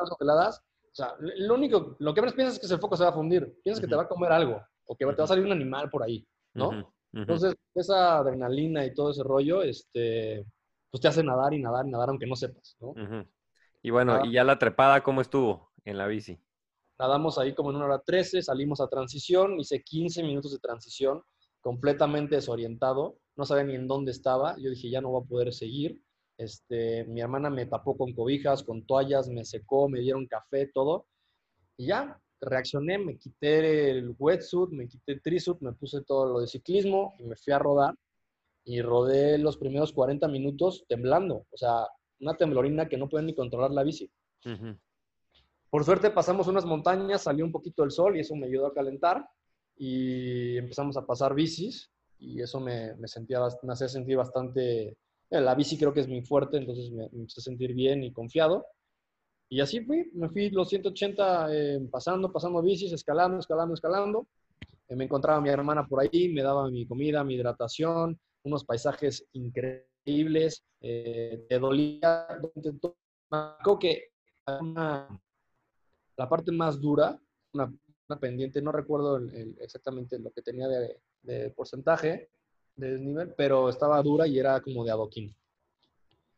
Sea, 0.98 1.14
lo 1.18 1.54
único, 1.54 1.96
lo 2.00 2.12
que 2.12 2.20
menos 2.20 2.34
piensas 2.34 2.54
es 2.54 2.60
que 2.60 2.66
ese 2.66 2.78
foco 2.78 2.96
se 2.96 3.04
va 3.04 3.10
a 3.10 3.14
fundir. 3.14 3.60
Piensas 3.62 3.80
que 3.80 3.88
te 3.88 3.94
va 3.94 4.02
a 4.02 4.08
comer 4.08 4.32
algo 4.32 4.60
o 4.86 4.96
que 4.96 5.06
te 5.06 5.14
va 5.14 5.24
a 5.24 5.28
salir 5.28 5.44
un 5.44 5.52
animal 5.52 5.90
por 5.90 6.02
ahí, 6.02 6.26
¿no? 6.54 6.92
Entonces, 7.12 7.54
esa 7.74 8.18
adrenalina 8.18 8.84
y 8.84 8.92
todo 8.92 9.10
ese 9.10 9.22
rollo, 9.22 9.62
este, 9.62 10.44
pues 10.90 11.00
te 11.00 11.08
hace 11.08 11.22
nadar 11.22 11.54
y 11.54 11.62
nadar 11.62 11.86
y 11.86 11.90
nadar 11.90 12.10
aunque 12.10 12.26
no 12.26 12.36
sepas, 12.36 12.76
¿no? 12.80 12.94
Y 13.82 13.90
bueno. 13.90 14.24
¿y 14.24 14.32
ya 14.32 14.44
la 14.44 14.58
trepada 14.58 15.02
cómo 15.02 15.20
estuvo 15.20 15.72
en 15.84 15.98
la 15.98 16.06
bici? 16.06 16.38
Nadamos 16.98 17.38
ahí 17.38 17.54
como 17.54 17.70
en 17.70 17.76
una 17.76 17.84
hora 17.84 18.02
13, 18.04 18.42
salimos 18.42 18.80
a 18.80 18.88
transición, 18.88 19.60
hice 19.60 19.82
15 19.82 20.22
minutos 20.24 20.52
de 20.52 20.58
transición, 20.58 21.22
completamente 21.60 22.34
desorientado, 22.34 23.18
no 23.36 23.44
sabía 23.44 23.64
ni 23.64 23.76
en 23.76 23.86
dónde 23.86 24.10
estaba, 24.10 24.56
yo 24.58 24.70
dije, 24.70 24.90
ya 24.90 25.00
no 25.00 25.10
voy 25.10 25.22
a 25.22 25.28
poder 25.28 25.52
seguir. 25.52 26.02
Este, 26.38 27.04
mi 27.04 27.20
hermana 27.20 27.50
me 27.50 27.66
tapó 27.66 27.96
con 27.96 28.14
cobijas, 28.14 28.62
con 28.62 28.86
toallas, 28.86 29.28
me 29.28 29.44
secó, 29.44 29.88
me 29.88 30.00
dieron 30.00 30.26
café, 30.26 30.70
todo. 30.72 31.06
Y 31.76 31.88
ya, 31.88 32.20
reaccioné, 32.40 32.98
me 32.98 33.18
quité 33.18 33.90
el 33.90 34.14
wetsuit, 34.18 34.70
me 34.70 34.88
quité 34.88 35.12
el 35.12 35.22
trisuit, 35.22 35.60
me 35.60 35.72
puse 35.72 36.02
todo 36.02 36.32
lo 36.32 36.40
de 36.40 36.46
ciclismo 36.46 37.14
y 37.18 37.24
me 37.24 37.36
fui 37.36 37.52
a 37.52 37.58
rodar. 37.58 37.94
Y 38.64 38.80
rodé 38.82 39.38
los 39.38 39.56
primeros 39.56 39.92
40 39.92 40.28
minutos 40.28 40.84
temblando, 40.88 41.46
o 41.50 41.56
sea, 41.56 41.86
una 42.20 42.36
temblorina 42.36 42.88
que 42.88 42.98
no 42.98 43.08
pueden 43.08 43.26
ni 43.26 43.34
controlar 43.34 43.70
la 43.70 43.82
bici. 43.82 44.10
Por 45.70 45.84
suerte 45.84 46.10
pasamos 46.10 46.46
unas 46.48 46.64
montañas, 46.64 47.22
salió 47.22 47.44
un 47.44 47.52
poquito 47.52 47.84
el 47.84 47.90
sol 47.90 48.16
y 48.16 48.20
eso 48.20 48.34
me 48.34 48.46
ayudó 48.46 48.66
a 48.66 48.74
calentar 48.74 49.28
y 49.76 50.56
empezamos 50.56 50.96
a 50.96 51.06
pasar 51.06 51.34
bicis 51.34 51.90
y 52.18 52.40
eso 52.40 52.60
me, 52.60 52.94
me 52.96 53.06
sentía, 53.06 53.40
me 53.62 53.72
hacía 53.72 53.88
sentir 53.88 54.16
bastante, 54.16 54.96
la 55.30 55.54
bici 55.54 55.76
creo 55.76 55.92
que 55.92 56.00
es 56.00 56.08
muy 56.08 56.22
fuerte, 56.22 56.56
entonces 56.56 56.90
me, 56.90 57.08
me 57.12 57.20
empecé 57.20 57.40
sentir 57.40 57.74
bien 57.74 58.02
y 58.02 58.12
confiado. 58.12 58.66
Y 59.50 59.60
así 59.60 59.80
fui, 59.80 60.10
me 60.12 60.28
fui 60.28 60.50
los 60.50 60.68
180 60.68 61.54
eh, 61.54 61.88
pasando, 61.90 62.30
pasando 62.30 62.60
bicis, 62.60 62.92
escalando, 62.92 63.38
escalando, 63.38 63.74
escalando. 63.74 64.26
Eh, 64.88 64.94
me 64.94 65.04
encontraba 65.04 65.40
mi 65.40 65.48
hermana 65.48 65.86
por 65.86 66.00
ahí, 66.00 66.28
me 66.28 66.42
daba 66.42 66.68
mi 66.70 66.86
comida, 66.86 67.24
mi 67.24 67.34
hidratación, 67.34 68.18
unos 68.42 68.64
paisajes 68.64 69.26
increíbles. 69.32 70.64
Eh, 70.80 71.46
dolía, 71.58 72.26
acuerdo 73.30 73.78
que 73.78 74.10
la 76.16 76.28
parte 76.28 76.52
más 76.52 76.78
dura, 76.78 77.18
una, 77.54 77.72
pendiente, 78.20 78.60
no 78.60 78.72
recuerdo 78.72 79.18
exactamente 79.60 80.18
lo 80.18 80.30
que 80.30 80.42
tenía 80.42 80.68
de 80.68 81.50
porcentaje 81.50 82.28
de 82.78 82.92
desnivel, 82.92 83.34
pero 83.36 83.68
estaba 83.68 84.00
dura 84.02 84.26
y 84.26 84.38
era 84.38 84.60
como 84.60 84.84
de 84.84 84.90
adoquín. 84.90 85.34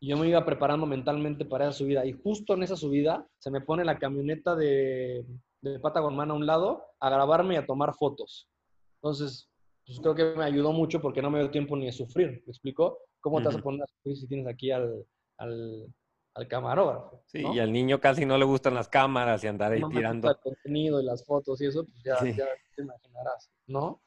Y 0.01 0.09
yo 0.09 0.17
me 0.17 0.29
iba 0.29 0.45
preparando 0.45 0.87
mentalmente 0.87 1.45
para 1.45 1.65
esa 1.69 1.75
subida. 1.79 2.07
Y 2.07 2.13
justo 2.13 2.55
en 2.55 2.63
esa 2.63 2.77
subida 2.77 3.27
se 3.39 3.51
me 3.51 3.61
pone 3.61 3.85
la 3.85 3.99
camioneta 3.99 4.57
de, 4.57 5.25
de 5.61 5.79
Patagon 5.79 6.17
Man 6.17 6.31
a 6.31 6.35
un 6.35 6.47
lado 6.47 6.87
a 6.99 7.11
grabarme 7.11 7.55
y 7.55 7.57
a 7.59 7.67
tomar 7.67 7.95
fotos. 7.95 8.49
Entonces, 9.03 9.51
pues 9.87 10.01
creo 10.01 10.15
que 10.15 10.25
me 10.37 10.45
ayudó 10.45 10.73
mucho 10.73 11.01
porque 11.03 11.21
no 11.21 11.31
me 11.31 11.39
dio 11.41 11.51
tiempo 11.51 11.77
ni 11.77 11.85
de 11.87 11.93
sufrir. 11.93 12.43
¿Me 12.47 12.51
explico? 12.51 12.99
¿Cómo 13.21 13.41
te 13.41 13.47
vas 13.49 13.57
a 13.57 13.61
poner 13.63 13.83
a 13.83 13.87
sufrir 13.87 14.17
si 14.17 14.27
tienes 14.27 14.47
aquí 14.47 14.71
al, 14.71 15.05
al, 15.37 15.87
al 16.35 16.49
camarógrafo? 16.49 17.23
Sí, 17.27 17.43
¿no? 17.43 17.55
y 17.55 17.59
al 17.59 17.71
niño 17.71 18.01
casi 18.01 18.25
no 18.25 18.39
le 18.39 18.47
gustan 18.47 18.73
las 18.75 18.89
cámaras 18.89 19.45
y 19.45 19.49
andar 19.49 19.73
ahí 19.73 19.81
no 19.81 19.89
me 19.89 19.95
gusta 19.97 19.99
tirando. 20.01 20.31
el 20.31 20.37
contenido 20.39 21.01
y 21.03 21.05
las 21.05 21.27
fotos 21.27 21.61
y 21.61 21.67
eso, 21.67 21.85
pues 21.85 22.03
ya, 22.03 22.17
Sí. 22.17 22.33
ya 22.35 22.47
te 22.75 22.83
imaginarás, 22.83 23.51
¿no? 23.67 24.01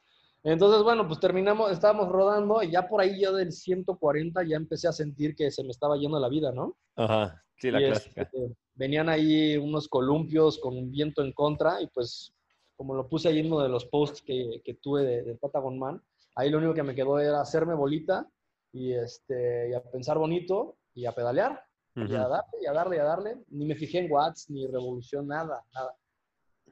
Entonces, 0.44 0.82
bueno, 0.82 1.06
pues 1.08 1.18
terminamos, 1.20 1.72
estábamos 1.72 2.08
rodando 2.10 2.62
y 2.62 2.70
ya 2.70 2.86
por 2.86 3.00
ahí 3.00 3.20
yo 3.22 3.32
del 3.32 3.50
140 3.50 4.42
ya 4.44 4.56
empecé 4.56 4.88
a 4.88 4.92
sentir 4.92 5.34
que 5.34 5.50
se 5.50 5.64
me 5.64 5.70
estaba 5.70 5.96
yendo 5.96 6.20
la 6.20 6.28
vida, 6.28 6.52
¿no? 6.52 6.76
Ajá, 6.96 7.42
sí, 7.56 7.70
la 7.70 7.80
Y, 7.80 7.86
clásica. 7.86 8.22
este, 8.22 8.54
venían 8.74 9.08
ahí 9.08 9.56
unos 9.56 9.88
columpios 9.88 10.58
con 10.58 10.76
un 10.76 10.90
viento 10.90 11.22
en 11.22 11.32
contra 11.32 11.80
y 11.80 11.86
pues 11.88 12.34
como 12.76 12.94
lo 12.94 13.08
puse 13.08 13.28
ahí 13.28 13.38
en 13.38 13.46
uno 13.46 13.60
de 13.60 13.68
los 13.70 13.86
posts 13.86 14.20
que, 14.20 14.60
que 14.64 14.74
tuve 14.74 15.02
de, 15.02 15.22
de 15.22 15.34
Patagon 15.36 15.78
Man, 15.78 16.02
ahí 16.34 16.50
lo 16.50 16.58
único 16.58 16.74
que 16.74 16.82
me 16.82 16.94
quedó 16.94 17.18
era 17.18 17.40
hacerme 17.40 17.74
bolita 17.74 18.28
y, 18.72 18.92
este, 18.92 19.70
y 19.70 19.72
a 19.72 19.82
pensar 19.82 20.18
bonito 20.18 20.76
y 20.92 21.06
a 21.06 21.12
pedalear. 21.12 21.62
Y 21.96 22.12
a 22.12 22.26
darle, 22.26 22.58
y 22.60 22.66
a 22.66 22.72
darle, 22.72 22.96
y 22.96 22.98
a 22.98 23.04
darle. 23.04 23.36
Ni 23.50 23.66
me 23.66 23.76
fijé 23.76 24.00
en 24.00 24.10
watts, 24.10 24.50
ni 24.50 24.66
revolución, 24.66 25.28
nada, 25.28 25.64
nada. 25.72 25.94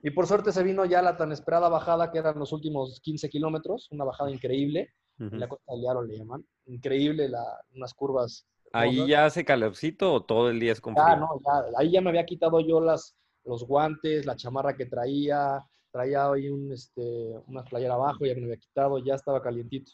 Y 0.03 0.11
por 0.11 0.27
suerte 0.27 0.53
se 0.53 0.63
vino 0.65 0.85
ya 0.85 1.01
la 1.01 1.17
tan 1.17 1.31
esperada 1.33 1.69
bajada, 1.69 2.11
que 2.11 2.19
eran 2.19 2.39
los 2.39 2.53
últimos 2.53 3.01
15 3.01 3.29
kilómetros, 3.29 3.89
una 3.93 4.05
bajada 4.05 4.31
increíble, 4.31 4.93
en 5.19 5.27
Ujú. 5.29 5.37
la 5.37 5.49
costa 5.49 5.73
del 5.75 5.87
Aro 5.87 6.03
le 6.03 6.19
llaman. 6.19 6.45
Increíble, 6.67 7.29
la, 7.29 7.45
unas 7.75 7.95
curvas. 7.95 8.47
¿Ahí 8.73 9.07
ya 9.07 9.27
hace 9.27 9.45
calorcito 9.45 10.13
o 10.13 10.25
todo 10.25 10.51
el 10.51 10.59
día 10.59 10.73
es 10.73 10.81
Ya, 10.81 10.93
frío? 11.05 11.17
no, 11.19 11.29
ya, 11.45 11.65
ahí 11.79 11.91
ya 11.93 12.01
me 12.01 12.11
había 12.11 12.25
quitado 12.27 12.61
yo 12.61 12.81
las, 12.81 13.15
los 13.45 13.65
guantes, 13.67 14.27
la 14.27 14.35
chamarra 14.35 14.77
que 14.77 14.87
traía, 14.87 15.61
traía 15.93 16.31
ahí 16.33 16.49
un, 16.49 16.73
este, 16.73 17.35
una 17.47 17.63
playera 17.63 17.95
abajo, 17.95 18.25
ya 18.25 18.35
me 18.35 18.43
había 18.45 18.57
quitado, 18.57 18.99
ya 18.99 19.15
estaba 19.15 19.41
calientito. 19.43 19.93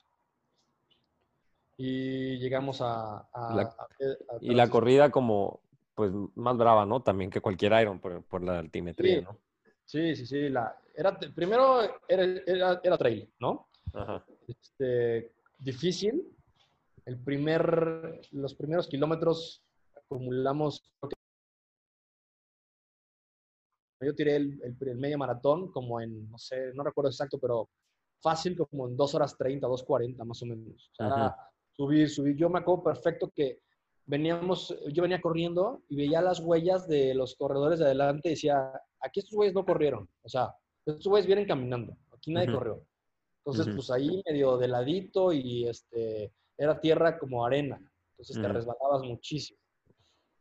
Y 1.76 2.38
llegamos 2.38 2.80
a... 2.80 3.18
a- 3.32 3.54
La- 3.54 3.62
a- 3.62 3.66
a 4.36 4.38
Y 4.40 4.54
la 4.54 4.68
corrida 4.70 5.10
como, 5.10 5.60
pues, 5.94 6.12
más 6.34 6.56
brava, 6.56 6.86
¿no? 6.86 7.02
También 7.02 7.30
que 7.30 7.40
cualquier 7.40 7.72
Iron 7.80 8.00
por, 8.00 8.22
por 8.24 8.42
la 8.42 8.58
altimetría, 8.58 9.18
Sí. 9.18 9.24
¿no? 9.24 9.38
Sí, 9.88 10.14
sí, 10.14 10.26
sí. 10.26 10.50
La, 10.50 10.76
era, 10.94 11.18
primero 11.18 11.80
era, 12.06 12.22
era, 12.46 12.80
era 12.84 12.98
trail, 12.98 13.32
¿no? 13.40 13.68
Ajá. 13.94 14.22
Este, 14.46 15.32
difícil. 15.58 16.36
El 17.06 17.18
primer, 17.24 18.20
los 18.32 18.54
primeros 18.54 18.86
kilómetros 18.86 19.64
acumulamos. 19.96 20.92
Yo 24.00 24.14
tiré 24.14 24.36
el, 24.36 24.60
el, 24.62 24.76
el 24.88 24.98
medio 24.98 25.16
maratón 25.16 25.72
como 25.72 26.02
en, 26.02 26.30
no 26.30 26.36
sé, 26.36 26.72
no 26.74 26.84
recuerdo 26.84 27.08
exacto, 27.08 27.38
pero 27.38 27.70
fácil 28.20 28.58
como 28.58 28.88
en 28.88 28.96
2 28.96 29.14
horas 29.14 29.38
30, 29.38 29.66
2.40 29.66 30.24
más 30.26 30.42
o 30.42 30.46
menos. 30.46 30.90
O 30.92 30.94
sea, 30.94 31.06
era 31.06 31.36
subir, 31.72 32.10
subir. 32.10 32.36
Yo 32.36 32.50
me 32.50 32.58
acuerdo 32.58 32.84
perfecto 32.84 33.32
que 33.34 33.62
veníamos, 34.04 34.76
yo 34.92 35.02
venía 35.02 35.22
corriendo 35.22 35.82
y 35.88 35.96
veía 35.96 36.20
las 36.20 36.40
huellas 36.40 36.86
de 36.86 37.14
los 37.14 37.36
corredores 37.36 37.78
de 37.78 37.86
adelante 37.86 38.28
y 38.28 38.32
decía, 38.32 38.70
aquí 39.00 39.20
estos 39.20 39.34
güeyes 39.34 39.54
no 39.54 39.64
corrieron. 39.64 40.08
O 40.22 40.28
sea, 40.28 40.54
estos 40.84 41.06
güeyes 41.06 41.26
vienen 41.26 41.46
caminando. 41.46 41.96
Aquí 42.12 42.32
nadie 42.32 42.52
corrió. 42.52 42.84
Entonces, 43.44 43.74
pues 43.74 43.90
ahí 43.90 44.22
medio 44.26 44.58
de 44.58 44.68
ladito 44.68 45.32
y 45.32 45.66
este, 45.66 46.32
era 46.56 46.80
tierra 46.80 47.18
como 47.18 47.44
arena. 47.44 47.80
Entonces 48.12 48.36
te 48.36 48.42
Ujú. 48.42 48.52
resbalabas 48.52 49.02
muchísimo. 49.02 49.58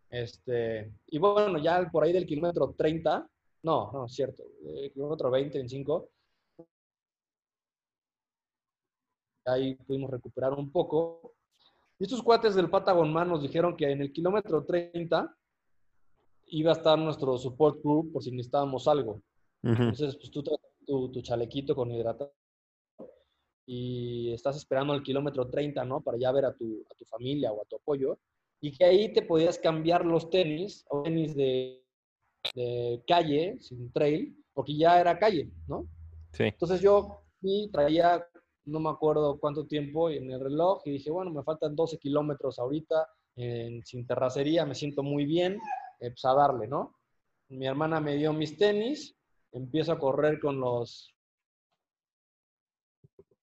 Este, 0.10 0.92
y 1.08 1.18
bueno, 1.20 1.58
ya 1.60 1.90
por 1.92 2.04
ahí 2.04 2.14
del 2.14 2.26
kilómetro 2.26 2.74
30, 2.78 3.30
no, 3.64 3.92
no, 3.92 4.06
es 4.06 4.14
cierto, 4.14 4.44
eh, 4.66 4.92
kilómetro 4.94 5.30
20, 5.30 5.58
25, 5.58 6.10
ahí 9.46 9.76
pudimos 9.76 10.10
recuperar 10.12 10.54
un 10.54 10.72
poco. 10.72 11.34
Y 12.00 12.06
estos 12.06 12.22
cuates 12.22 12.56
del 12.56 12.70
Patagon 12.70 13.12
Man 13.12 13.30
nos 13.30 13.42
dijeron 13.42 13.76
que 13.76 13.90
en 13.92 14.02
el 14.02 14.12
kilómetro 14.12 14.66
30 14.66 15.36
iba 16.48 16.72
a 16.72 16.76
estar 16.76 16.98
nuestro 16.98 17.38
support 17.38 17.82
group 17.84 18.14
por 18.14 18.24
si 18.24 18.32
necesitábamos 18.32 18.88
algo. 18.88 19.22
Ujú. 19.64 19.74
Entonces, 19.84 20.16
pues 20.16 20.32
tú 20.32 20.44
traes 20.44 20.60
tu, 20.86 21.12
tu 21.12 21.22
chalequito 21.22 21.76
con 21.76 21.92
hidratación 21.92 22.32
y 23.66 24.32
estás 24.32 24.56
esperando 24.56 24.94
el 24.94 25.04
kilómetro 25.04 25.50
30, 25.50 25.84
¿no? 25.84 26.00
Para 26.02 26.18
ya 26.18 26.32
ver 26.32 26.46
a 26.46 26.54
tu, 26.56 26.86
a 26.90 26.94
tu 26.96 27.06
familia 27.06 27.52
o 27.52 27.62
a 27.62 27.66
tu 27.66 27.76
apoyo. 27.76 28.18
Y 28.62 28.72
que 28.72 28.86
ahí 28.86 29.14
te 29.14 29.22
podías 29.22 29.60
cambiar 29.60 30.06
los 30.06 30.30
tenis, 30.30 30.86
o 30.90 31.04
tenis 31.04 31.36
de, 31.36 31.84
de 32.56 33.04
calle, 33.08 33.58
sin 33.60 33.92
trail, 33.92 34.36
porque 34.54 34.76
ya 34.76 35.00
era 35.00 35.20
calle, 35.20 35.50
¿no? 35.68 35.86
Sí. 36.32 36.46
Entonces 36.46 36.80
yo 36.82 37.24
fui, 37.42 37.70
traía, 37.72 38.26
no 38.66 38.80
me 38.80 38.90
acuerdo 38.90 39.38
cuánto 39.40 39.66
tiempo 39.68 40.10
en 40.10 40.32
el 40.32 40.40
reloj 40.40 40.82
y 40.86 40.92
dije, 40.92 41.12
bueno, 41.12 41.32
me 41.32 41.44
faltan 41.44 41.76
12 41.76 41.98
kilómetros 42.00 42.58
ahorita, 42.60 43.08
en- 43.36 43.86
sin 43.86 44.08
terracería, 44.08 44.66
me 44.66 44.76
siento 44.76 45.04
muy 45.04 45.26
bien, 45.26 45.60
eh, 46.00 46.14
a 46.24 46.34
darle, 46.34 46.68
¿no? 46.68 46.98
mi 47.50 47.66
hermana 47.66 48.00
me 48.00 48.16
dio 48.16 48.34
mis 48.34 48.58
tenis, 48.58 49.16
empiezo 49.52 49.92
a 49.92 50.00
correr 50.00 50.40
con 50.40 50.60
los... 50.60 51.14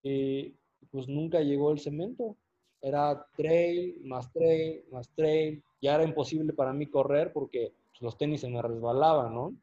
Y 0.03 0.55
pues 0.90 1.09
nunca 1.09 1.40
llegó 1.40 1.71
el 1.71 1.81
cemento. 1.81 2.37
Era 2.83 3.27
trail, 3.35 4.03
más 4.05 4.31
trail, 4.33 4.85
más 4.90 5.09
trail. 5.14 5.64
Ya 5.81 5.95
era 5.95 6.05
imposible 6.05 6.53
para 6.53 6.75
mí 6.75 6.87
correr 6.87 7.33
porque 7.33 7.73
pues, 7.90 8.03
los 8.03 8.19
tenis 8.19 8.43
se 8.43 8.51
me 8.51 8.61
resbalaban, 8.61 9.35
¿no? 9.35 9.57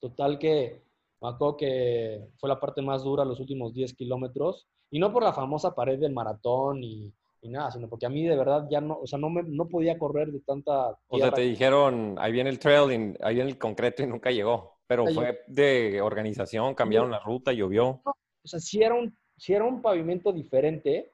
Total 0.00 0.38
que 0.38 0.82
me 1.22 1.28
acuerdo 1.30 1.56
que 1.56 2.28
fue 2.36 2.50
la 2.50 2.60
parte 2.60 2.82
más 2.82 3.02
dura 3.02 3.24
los 3.24 3.40
últimos 3.40 3.72
10 3.72 3.94
kilómetros. 3.94 4.68
Y 4.90 4.98
no 4.98 5.10
por 5.10 5.22
la 5.22 5.32
famosa 5.32 5.74
pared 5.74 5.98
del 5.98 6.12
maratón 6.12 6.84
y, 6.84 7.10
y 7.44 7.50
nada, 7.50 7.70
sino 7.70 7.88
porque 7.88 8.06
a 8.06 8.08
mí 8.08 8.24
de 8.24 8.36
verdad 8.36 8.66
ya 8.70 8.80
no, 8.80 8.98
o 9.00 9.06
sea, 9.06 9.18
no, 9.18 9.28
me, 9.28 9.42
no 9.42 9.68
podía 9.68 9.98
correr 9.98 10.32
de 10.32 10.40
tanta 10.40 10.88
O 11.08 11.18
sea, 11.18 11.30
tierra. 11.30 11.34
te 11.36 11.42
dijeron, 11.42 12.16
ahí 12.18 12.32
viene 12.32 12.48
el 12.48 12.58
trail, 12.58 13.16
ahí 13.20 13.34
viene 13.34 13.50
el 13.50 13.58
concreto 13.58 14.02
y 14.02 14.06
nunca 14.06 14.30
llegó. 14.30 14.78
Pero 14.86 15.06
fue 15.06 15.40
de 15.46 16.00
organización, 16.00 16.74
cambiaron 16.74 17.10
la 17.10 17.18
ruta, 17.20 17.52
llovió. 17.52 18.00
o 18.04 18.14
sea, 18.44 18.60
si 18.60 18.82
era, 18.82 18.94
un, 18.94 19.16
si 19.36 19.52
era 19.52 19.64
un 19.64 19.82
pavimento 19.82 20.32
diferente, 20.32 21.12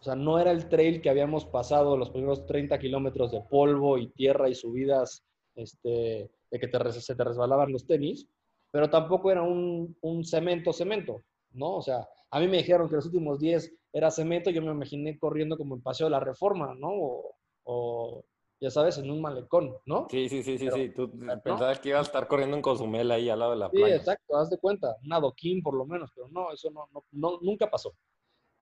o 0.00 0.02
sea, 0.02 0.16
no 0.16 0.38
era 0.38 0.50
el 0.50 0.68
trail 0.68 1.00
que 1.00 1.10
habíamos 1.10 1.44
pasado 1.44 1.96
los 1.96 2.10
primeros 2.10 2.44
30 2.46 2.78
kilómetros 2.78 3.30
de 3.30 3.40
polvo 3.48 3.98
y 3.98 4.08
tierra 4.08 4.48
y 4.48 4.54
subidas, 4.54 5.24
este, 5.54 6.30
de 6.50 6.58
que 6.58 6.68
te, 6.68 6.92
se 6.92 7.14
te 7.14 7.24
resbalaban 7.24 7.72
los 7.72 7.86
tenis, 7.86 8.28
pero 8.72 8.90
tampoco 8.90 9.30
era 9.30 9.42
un, 9.42 9.96
un 10.00 10.24
cemento, 10.24 10.72
cemento, 10.72 11.22
¿no? 11.52 11.76
O 11.76 11.82
sea, 11.82 12.08
a 12.30 12.40
mí 12.40 12.48
me 12.48 12.58
dijeron 12.58 12.88
que 12.88 12.96
los 12.96 13.06
últimos 13.06 13.38
10 13.38 13.77
era 13.98 14.10
cemento, 14.10 14.50
yo 14.50 14.62
me 14.62 14.70
imaginé 14.72 15.18
corriendo 15.18 15.56
como 15.56 15.74
el 15.76 15.82
Paseo 15.82 16.06
de 16.06 16.12
la 16.12 16.20
Reforma, 16.20 16.74
¿no? 16.74 16.88
O, 16.90 17.34
o, 17.64 18.24
ya 18.60 18.70
sabes, 18.70 18.98
en 18.98 19.10
un 19.10 19.20
malecón, 19.20 19.76
¿no? 19.86 20.06
Sí, 20.10 20.28
sí, 20.28 20.42
sí, 20.42 20.58
sí, 20.58 20.64
Pero- 20.64 20.76
sí. 20.76 20.88
Tú 20.94 21.10
¿no? 21.14 21.40
pensabas 21.42 21.78
que 21.80 21.90
ibas 21.90 22.00
a 22.00 22.08
estar 22.10 22.26
corriendo 22.26 22.56
en 22.56 22.62
Cozumel 22.62 23.10
ahí 23.10 23.28
al 23.28 23.38
lado 23.38 23.52
de 23.52 23.58
la 23.58 23.70
Sí, 23.70 23.76
playa. 23.76 23.96
exacto, 23.96 24.36
haz 24.36 24.50
de 24.50 24.58
cuenta, 24.58 24.96
un 25.04 25.12
adoquín 25.12 25.62
por 25.62 25.74
lo 25.74 25.84
menos, 25.86 26.10
pero 26.14 26.28
no, 26.28 26.52
eso 26.52 26.70
no, 26.70 26.88
no, 26.92 27.04
no- 27.12 27.38
nunca 27.42 27.70
pasó. 27.70 27.94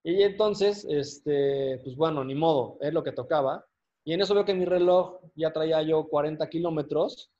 Y 0.03 0.21
entonces, 0.23 0.85
este, 0.89 1.79
pues 1.83 1.95
bueno, 1.95 2.23
ni 2.23 2.35
modo, 2.35 2.77
es 2.81 2.93
lo 2.93 3.03
que 3.03 3.11
tocaba. 3.11 3.65
Y 4.05 4.13
en 4.13 4.21
eso 4.21 4.33
veo 4.33 4.45
que 4.45 4.53
mi 4.53 4.65
reloj 4.65 5.19
ya 5.35 5.51
traía 5.51 5.81
yo 5.81 6.07
40 6.07 6.47
kilómetros 6.47 7.31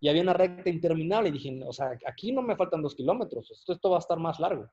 y 0.00 0.08
había 0.08 0.22
una 0.22 0.32
recta 0.32 0.70
interminable. 0.70 1.28
Y 1.28 1.32
dije, 1.32 1.60
o 1.66 1.72
sea, 1.72 1.98
aquí 2.06 2.32
no 2.32 2.40
me 2.40 2.56
faltan 2.56 2.80
dos 2.82 2.94
kilómetros, 2.94 3.50
esto, 3.50 3.72
esto 3.74 3.90
va 3.90 3.96
a 3.96 4.00
estar 4.00 4.18
más 4.18 4.38
largo. 4.40 4.66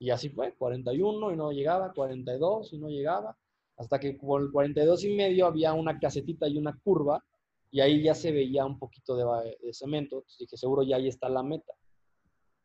Y 0.00 0.08
así 0.08 0.30
fue, 0.30 0.54
41 0.54 1.30
y 1.30 1.36
no 1.36 1.52
llegaba, 1.52 1.92
42 1.92 2.72
y 2.72 2.78
no 2.78 2.88
llegaba, 2.88 3.36
hasta 3.76 4.00
que 4.00 4.14
por 4.14 4.40
el 4.40 4.50
42 4.50 5.04
y 5.04 5.14
medio 5.14 5.46
había 5.46 5.74
una 5.74 5.98
casetita 5.98 6.48
y 6.48 6.56
una 6.56 6.74
curva 6.82 7.22
y 7.70 7.80
ahí 7.80 8.02
ya 8.02 8.14
se 8.14 8.32
veía 8.32 8.64
un 8.64 8.78
poquito 8.78 9.14
de, 9.14 9.56
cemento. 9.74 10.16
Entonces 10.16 10.38
dije, 10.38 10.56
seguro 10.56 10.82
ya 10.82 10.96
ahí 10.96 11.06
está 11.06 11.28
la 11.28 11.42
meta. 11.42 11.74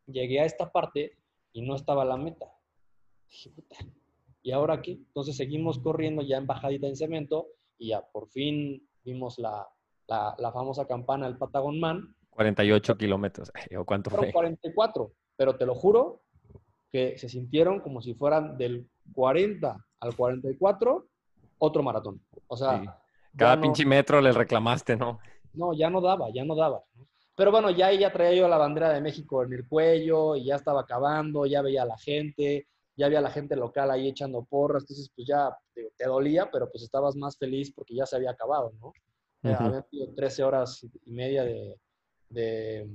Llegué 0.06 0.40
a 0.40 0.46
esta 0.46 0.72
parte 0.72 1.18
y 1.52 1.60
no 1.60 1.76
estaba 1.76 2.06
la 2.06 2.16
meta. 2.16 2.46
Dije, 3.28 3.50
puta, 3.50 3.76
¿y 4.42 4.52
ahora 4.52 4.80
qué? 4.80 4.92
Entonces 4.92 5.36
seguimos 5.36 5.78
corriendo 5.78 6.22
ya 6.22 6.38
en 6.38 6.46
bajadita 6.46 6.86
en 6.86 6.96
cemento 6.96 7.48
y 7.76 7.88
ya 7.88 8.00
por 8.00 8.28
fin 8.30 8.88
vimos 9.04 9.38
la, 9.38 9.68
la, 10.08 10.34
la 10.38 10.52
famosa 10.52 10.86
campana 10.86 11.26
del 11.26 11.36
Patagon 11.36 11.78
Man. 11.78 12.16
48 12.30 12.96
kilómetros. 12.96 13.52
¿O 13.78 13.84
cuánto 13.84 14.08
fue? 14.08 14.32
44, 14.32 15.12
pero 15.36 15.56
te 15.56 15.66
lo 15.66 15.74
juro 15.74 16.22
que 16.96 17.18
se 17.18 17.28
sintieron 17.28 17.80
como 17.80 18.00
si 18.00 18.14
fueran 18.14 18.56
del 18.56 18.88
40 19.12 19.76
al 20.00 20.16
44 20.16 21.06
otro 21.58 21.82
maratón. 21.82 22.22
O 22.46 22.56
sea, 22.56 22.80
Sí. 22.80 22.86
Cada 23.36 23.56
no- 23.56 23.62
pinche 23.62 23.84
metro 23.84 24.18
le 24.22 24.32
reclamaste, 24.32 24.96
¿no? 24.96 25.18
no, 25.52 25.74
ya 25.74 25.90
no 25.90 26.00
daba, 26.00 26.30
ya 26.32 26.42
no 26.44 26.54
daba. 26.54 26.82
Pero 27.34 27.50
bueno, 27.50 27.68
ya 27.70 27.88
ahí 27.88 27.98
ya 27.98 28.10
traía 28.10 28.34
yo 28.40 28.48
la 28.48 28.56
bandera 28.56 28.90
de 28.94 29.02
México 29.02 29.42
en 29.42 29.52
el 29.52 29.68
cuello 29.68 30.36
y 30.36 30.44
ya 30.46 30.56
estaba 30.56 30.80
acabando, 30.82 31.44
ya 31.44 31.60
veía 31.60 31.82
a 31.82 31.86
la 31.86 31.98
gente, 31.98 32.66
ya 32.96 33.06
había 33.06 33.20
la 33.20 33.30
gente 33.30 33.56
local 33.56 33.90
ahí 33.90 34.08
echando 34.08 34.42
porras, 34.44 34.84
entonces 34.84 35.10
pues 35.14 35.28
ya 35.28 35.54
te 35.98 36.06
dolía, 36.06 36.50
pero 36.50 36.70
pues 36.70 36.82
estabas 36.82 37.14
más 37.14 37.36
feliz 37.36 37.72
porque 37.74 37.94
ya 37.94 38.06
se 38.06 38.16
había 38.16 38.30
acabado, 38.30 38.72
¿no? 38.80 38.92
Habían 39.42 39.84
sido 39.90 40.14
13 40.14 40.42
horas 40.44 40.86
y 41.04 41.12
media 41.12 41.44
de, 41.44 41.78
de 42.30 42.88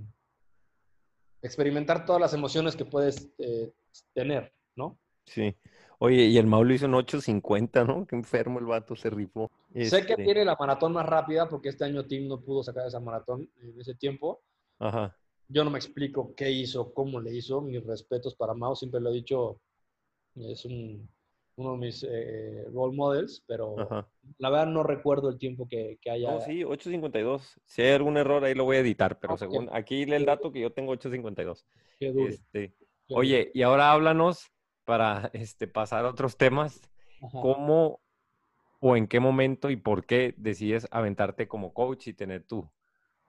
experimentar 1.43 2.05
todas 2.05 2.21
las 2.21 2.33
emociones 2.33 2.75
que 2.75 2.85
puedes 2.85 3.29
eh, 3.39 3.71
tener, 4.13 4.53
¿no? 4.75 4.97
Sí. 5.25 5.55
Oye, 5.99 6.25
y 6.25 6.37
el 6.37 6.47
Mau 6.47 6.63
lo 6.63 6.73
hizo 6.73 6.85
en 6.85 6.93
8.50, 6.95 7.83
¿no? 7.83 8.05
Qué 8.07 8.15
enfermo 8.15 8.59
el 8.59 8.65
vato 8.65 8.95
se 8.95 9.09
rifó. 9.09 9.51
Sé 9.73 10.05
que 10.05 10.13
Este, 10.13 10.23
tiene 10.25 10.45
la 10.45 10.55
maratón 10.59 10.93
más 10.93 11.05
rápida 11.05 11.47
porque 11.47 11.69
este 11.69 11.85
año 11.85 12.05
Tim 12.05 12.27
no 12.27 12.41
pudo 12.41 12.63
sacar 12.63 12.87
esa 12.87 12.99
maratón 12.99 13.49
en 13.61 13.79
ese 13.79 13.95
tiempo, 13.95 14.41
Ajá. 14.79 15.15
Yo 15.47 15.63
no 15.63 15.69
me 15.69 15.77
explico 15.77 16.33
qué 16.35 16.49
hizo, 16.49 16.93
cómo 16.93 17.19
le 17.19 17.35
hizo. 17.35 17.61
Mis 17.61 17.83
respetos 17.85 18.35
para 18.35 18.53
Mao, 18.53 18.75
siempre 18.75 19.01
lo 19.01 19.09
he 19.09 19.13
dicho, 19.13 19.59
es 20.35 20.65
un- 20.65 21.09
uno 21.57 21.73
de 21.73 21.77
mis 21.77 22.03
eh, 22.09 22.65
role 22.73 22.95
models, 22.95 23.43
pero 23.45 23.75
Ajá. 23.77 24.07
la 24.37 24.49
verdad 24.49 24.67
no 24.67 24.83
recuerdo 24.83 25.29
el 25.29 25.37
tiempo 25.37 25.67
que, 25.67 25.99
que 26.01 26.09
haya. 26.09 26.31
No, 26.31 26.39
sí, 26.41 26.63
8.52. 26.63 27.59
Si 27.65 27.81
hay 27.81 27.91
algún 27.91 28.17
error 28.17 28.43
ahí 28.43 28.53
lo 28.55 28.63
voy 28.63 28.77
a 28.77 28.79
editar, 28.79 29.19
pero 29.19 29.33
Ok. 29.33 29.39
según 29.39 29.69
aquí 29.73 30.05
lee 30.05 30.13
el 30.15 30.25
dato 30.25 30.51
que 30.51 30.61
yo 30.61 30.71
tengo 30.71 30.93
8.52. 30.93 31.65
Qué 31.99 32.11
duro, 32.11 32.27
Este, 32.29 32.73
oye, 33.13 33.51
y 33.53 33.61
ahora 33.63 33.91
háblanos 33.91 34.51
para 34.85 35.29
este, 35.33 35.67
pasar 35.67 36.05
a 36.05 36.09
otros 36.09 36.37
temas. 36.37 36.81
Ajá. 37.21 37.41
¿Cómo 37.41 38.01
o 38.79 38.95
en 38.97 39.07
qué 39.07 39.19
momento 39.19 39.69
y 39.69 39.75
por 39.75 40.05
qué 40.05 40.33
decides 40.37 40.87
aventarte 40.91 41.47
como 41.47 41.73
coach 41.73 42.07
y 42.07 42.13
tener 42.13 42.43
tu, 42.45 42.69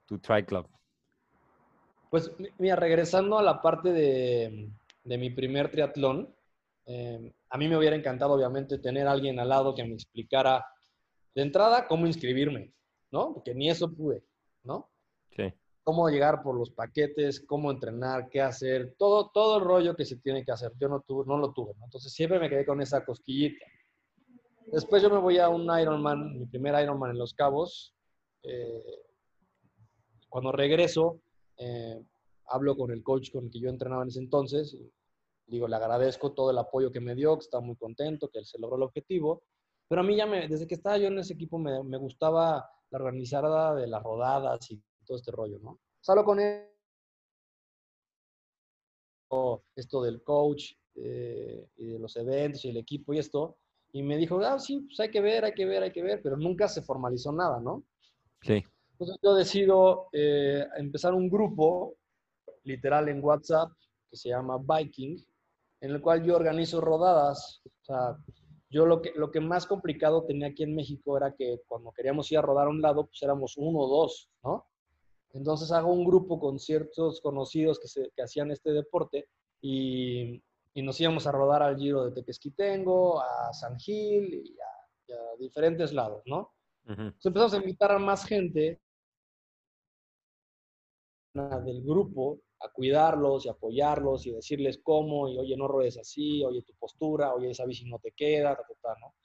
tu 0.05 0.19
tri 0.19 0.43
club? 0.45 0.67
Pues 2.09 2.31
mi- 2.39 2.49
mira, 2.59 2.75
regresando 2.75 3.37
a 3.37 3.43
la 3.43 3.61
parte 3.61 3.91
de, 3.91 4.69
de 5.03 5.17
mi 5.17 5.29
primer 5.29 5.69
triatlón, 5.71 6.33
eh, 6.85 7.33
a 7.49 7.57
mí 7.57 7.67
me 7.67 7.77
hubiera 7.77 7.95
encantado 7.95 8.33
obviamente 8.33 8.77
tener 8.79 9.07
a 9.07 9.11
alguien 9.11 9.39
al 9.39 9.49
lado 9.49 9.73
que 9.73 9.83
me 9.83 9.93
explicara 9.93 10.65
de 11.35 11.41
entrada 11.41 11.87
cómo 11.87 12.05
inscribirme, 12.07 12.73
¿no? 13.11 13.33
Porque 13.33 13.55
ni 13.55 13.69
eso 13.69 13.91
pude, 13.93 14.23
¿no? 14.63 14.89
Sí. 15.35 15.53
Cómo 15.83 16.09
llegar 16.09 16.41
por 16.41 16.57
los 16.57 16.71
paquetes, 16.71 17.41
cómo 17.41 17.69
entrenar, 17.69 18.29
qué 18.29 18.41
hacer, 18.41 18.95
todo, 18.97 19.29
todo 19.33 19.57
el 19.57 19.65
rollo 19.65 19.95
que 19.95 20.05
se 20.05 20.17
tiene 20.17 20.43
que 20.45 20.51
hacer. 20.51 20.71
Yo 20.79 20.87
no, 20.87 21.01
tuve, 21.01 21.25
no 21.27 21.37
lo 21.37 21.51
tuve, 21.51 21.73
¿no? 21.77 21.85
Entonces 21.85 22.13
siempre 22.13 22.39
me 22.39 22.49
quedé 22.49 22.65
con 22.65 22.81
esa 22.81 23.03
cosquillita. 23.05 23.65
Después 24.67 25.03
yo 25.03 25.09
me 25.09 25.19
voy 25.19 25.37
a 25.39 25.49
un 25.49 25.63
Ironman, 25.79 26.39
mi 26.39 26.45
primer 26.45 26.81
Ironman 26.81 27.11
en 27.11 27.17
Los 27.17 27.33
Cabos. 27.33 27.93
Eh, 28.43 29.03
cuando 30.29 30.51
regreso, 30.53 31.19
eh, 31.57 32.01
hablo 32.47 32.75
con 32.77 32.91
el 32.91 33.03
coach 33.03 33.31
con 33.31 33.45
el 33.45 33.51
que 33.51 33.59
yo 33.59 33.69
entrenaba 33.69 34.03
en 34.03 34.09
ese 34.09 34.19
entonces. 34.19 34.77
digo, 35.45 35.67
le 35.67 35.75
agradezco 35.75 36.31
todo 36.31 36.51
el 36.51 36.57
apoyo 36.57 36.91
que 36.91 37.01
me 37.01 37.13
dio, 37.13 37.35
que 37.35 37.43
está 37.43 37.59
muy 37.59 37.75
contento, 37.75 38.29
que 38.29 38.39
él 38.39 38.45
se 38.45 38.57
logró 38.57 38.77
el 38.77 38.83
objetivo. 38.83 39.43
Pero 39.89 40.01
a 40.01 40.03
mí 40.05 40.15
ya 40.15 40.25
me, 40.25 40.47
desde 40.47 40.65
que 40.65 40.75
estaba 40.75 40.97
yo 40.97 41.07
en 41.07 41.19
ese 41.19 41.33
equipo, 41.33 41.59
me, 41.59 41.83
me 41.83 41.97
gustaba 41.97 42.69
la 42.89 42.97
organizada 42.97 43.75
de 43.75 43.87
las 43.87 44.01
rodadas 44.01 44.71
y 44.71 44.81
todo 45.03 45.17
este 45.17 45.31
rollo, 45.31 45.59
¿no? 45.59 45.79
Salgo 46.01 46.25
con 46.25 46.39
él, 46.39 46.67
esto 49.75 50.03
del 50.03 50.21
coach 50.21 50.73
eh, 50.95 51.67
y 51.77 51.85
de 51.87 51.99
los 51.99 52.15
eventos 52.17 52.65
y 52.65 52.69
el 52.69 52.77
equipo 52.77 53.13
y 53.13 53.19
esto, 53.19 53.57
y 53.91 54.03
me 54.03 54.17
dijo, 54.17 54.39
ah, 54.39 54.59
sí, 54.59 54.81
pues 54.81 54.99
hay 54.99 55.09
que 55.09 55.21
ver, 55.21 55.45
hay 55.45 55.53
que 55.53 55.65
ver, 55.65 55.83
hay 55.83 55.91
que 55.91 56.03
ver, 56.03 56.21
pero 56.21 56.37
nunca 56.37 56.67
se 56.67 56.81
formalizó 56.81 57.31
nada, 57.31 57.59
¿no? 57.59 57.83
Sí. 58.41 58.63
Entonces 58.91 59.17
yo 59.21 59.35
decido 59.35 60.09
eh, 60.13 60.65
empezar 60.77 61.13
un 61.13 61.29
grupo, 61.29 61.95
literal 62.63 63.09
en 63.09 63.23
WhatsApp, 63.23 63.71
que 64.09 64.17
se 64.17 64.29
llama 64.29 64.57
Viking, 64.57 65.17
en 65.81 65.91
el 65.91 66.01
cual 66.01 66.23
yo 66.23 66.35
organizo 66.35 66.79
rodadas. 66.79 67.61
O 67.65 67.85
sea, 67.85 68.17
yo 68.69 68.85
lo 68.85 69.01
que, 69.01 69.11
lo 69.15 69.29
que 69.31 69.39
más 69.39 69.67
complicado 69.67 70.25
tenía 70.25 70.47
aquí 70.47 70.63
en 70.63 70.75
México 70.75 71.17
era 71.17 71.35
que 71.35 71.61
cuando 71.67 71.91
queríamos 71.91 72.31
ir 72.31 72.37
a 72.37 72.41
rodar 72.41 72.67
a 72.67 72.71
un 72.71 72.81
lado, 72.81 73.05
pues 73.05 73.21
éramos 73.21 73.57
uno 73.57 73.79
o 73.79 73.87
dos, 73.87 74.29
¿no? 74.43 74.67
Entonces 75.33 75.71
hago 75.71 75.91
un 75.91 76.05
grupo 76.05 76.39
con 76.39 76.59
ciertos 76.59 77.19
conocidos 77.21 77.79
que, 77.79 77.87
se, 77.87 78.11
que 78.15 78.21
hacían 78.21 78.51
este 78.51 78.71
deporte 78.71 79.27
y, 79.61 80.41
y 80.73 80.81
nos 80.81 80.99
íbamos 81.01 81.25
a 81.27 81.31
rodar 81.31 81.63
al 81.63 81.77
Giro 81.77 82.05
de 82.05 82.11
Tequesquitengo, 82.11 83.21
a 83.21 83.51
San 83.53 83.79
Gil 83.79 84.33
y 84.33 84.57
a, 84.59 84.87
y 85.07 85.13
a 85.13 85.35
diferentes 85.39 85.93
lados, 85.93 86.21
¿no? 86.25 86.53
Entonces 86.85 87.25
empezamos 87.25 87.53
a 87.53 87.57
invitar 87.57 87.91
a 87.91 87.99
más 87.99 88.25
gente 88.25 88.81
del 91.33 91.81
grupo 91.81 92.41
a 92.59 92.69
cuidarlos 92.71 93.45
y 93.45 93.49
apoyarlos 93.49 94.25
y 94.27 94.31
decirles 94.31 94.79
cómo, 94.83 95.27
y 95.27 95.37
oye, 95.37 95.57
no 95.57 95.67
rodes 95.67 95.97
así, 95.97 96.43
oye, 96.45 96.61
tu 96.61 96.73
postura, 96.75 97.33
oye, 97.33 97.49
esa 97.49 97.65
bici 97.65 97.85
no 97.85 97.99
te 97.99 98.11
queda, 98.11 98.55
ta, 98.55 98.63
ta, 98.63 98.73
ta, 98.81 98.99
¿no? 98.99 99.15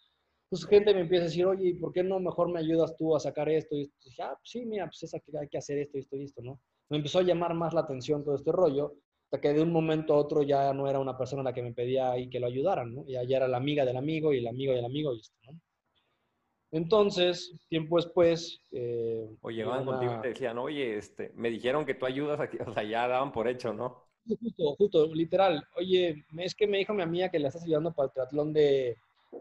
Entonces 0.50 0.68
gente 0.70 0.94
me 0.94 1.00
empieza 1.00 1.24
a 1.24 1.26
decir, 1.26 1.44
oye, 1.44 1.68
¿y 1.68 1.74
por 1.74 1.92
qué 1.92 2.02
no 2.02 2.18
mejor 2.20 2.50
me 2.50 2.58
ayudas 2.58 2.96
tú 2.96 3.14
a 3.14 3.20
sacar 3.20 3.50
esto? 3.50 3.76
Y 3.76 3.92
dije, 4.02 4.22
ah, 4.22 4.34
pues 4.34 4.50
sí, 4.50 4.64
mira, 4.64 4.86
pues 4.86 5.02
es 5.02 5.12
que 5.12 5.38
hay 5.38 5.48
que 5.48 5.58
hacer 5.58 5.76
esto, 5.76 5.98
esto 5.98 6.16
y 6.16 6.24
esto, 6.24 6.40
¿no? 6.40 6.58
Me 6.88 6.96
empezó 6.96 7.18
a 7.18 7.22
llamar 7.22 7.52
más 7.52 7.74
la 7.74 7.82
atención 7.82 8.24
todo 8.24 8.34
este 8.34 8.50
rollo, 8.50 8.94
hasta 9.24 9.42
que 9.42 9.52
de 9.52 9.60
un 9.60 9.70
momento 9.70 10.14
a 10.14 10.16
otro 10.16 10.42
ya 10.42 10.72
no 10.72 10.88
era 10.88 11.00
una 11.00 11.18
persona 11.18 11.42
la 11.42 11.52
que 11.52 11.62
me 11.62 11.74
pedía 11.74 12.12
ahí 12.12 12.30
que 12.30 12.40
lo 12.40 12.46
ayudaran, 12.46 12.94
¿no? 12.94 13.04
Ya, 13.06 13.24
ya 13.24 13.36
era 13.36 13.46
la 13.46 13.58
amiga 13.58 13.84
del 13.84 13.98
amigo 13.98 14.32
y 14.32 14.38
el 14.38 14.48
amigo 14.48 14.72
del 14.72 14.86
amigo 14.86 15.14
y 15.14 15.20
esto, 15.20 15.36
¿no? 15.44 15.60
Entonces, 16.70 17.54
tiempo 17.68 17.96
después, 17.96 18.58
eh, 18.72 19.28
O 19.42 19.50
llegaban 19.50 19.84
contigo 19.84 20.14
y 20.18 20.22
te 20.22 20.28
decían, 20.28 20.56
oye, 20.56 20.96
este, 20.96 21.30
me 21.34 21.50
dijeron 21.50 21.84
que 21.84 21.94
tú 21.94 22.06
ayudas 22.06 22.40
aquí, 22.40 22.56
o 22.66 22.72
sea, 22.72 22.84
ya 22.84 23.06
daban 23.06 23.32
por 23.32 23.48
hecho, 23.48 23.74
¿no? 23.74 24.08
Justo, 24.26 24.76
justo, 24.76 25.14
literal. 25.14 25.62
Oye, 25.76 26.24
es 26.38 26.54
que 26.54 26.66
me 26.66 26.78
dijo 26.78 26.94
mi 26.94 27.02
amiga 27.02 27.30
que 27.30 27.38
le 27.38 27.48
estás 27.48 27.64
ayudando 27.64 27.92
para 27.92 28.06
el 28.06 28.12
triatlón 28.12 28.52
de, 28.54 28.96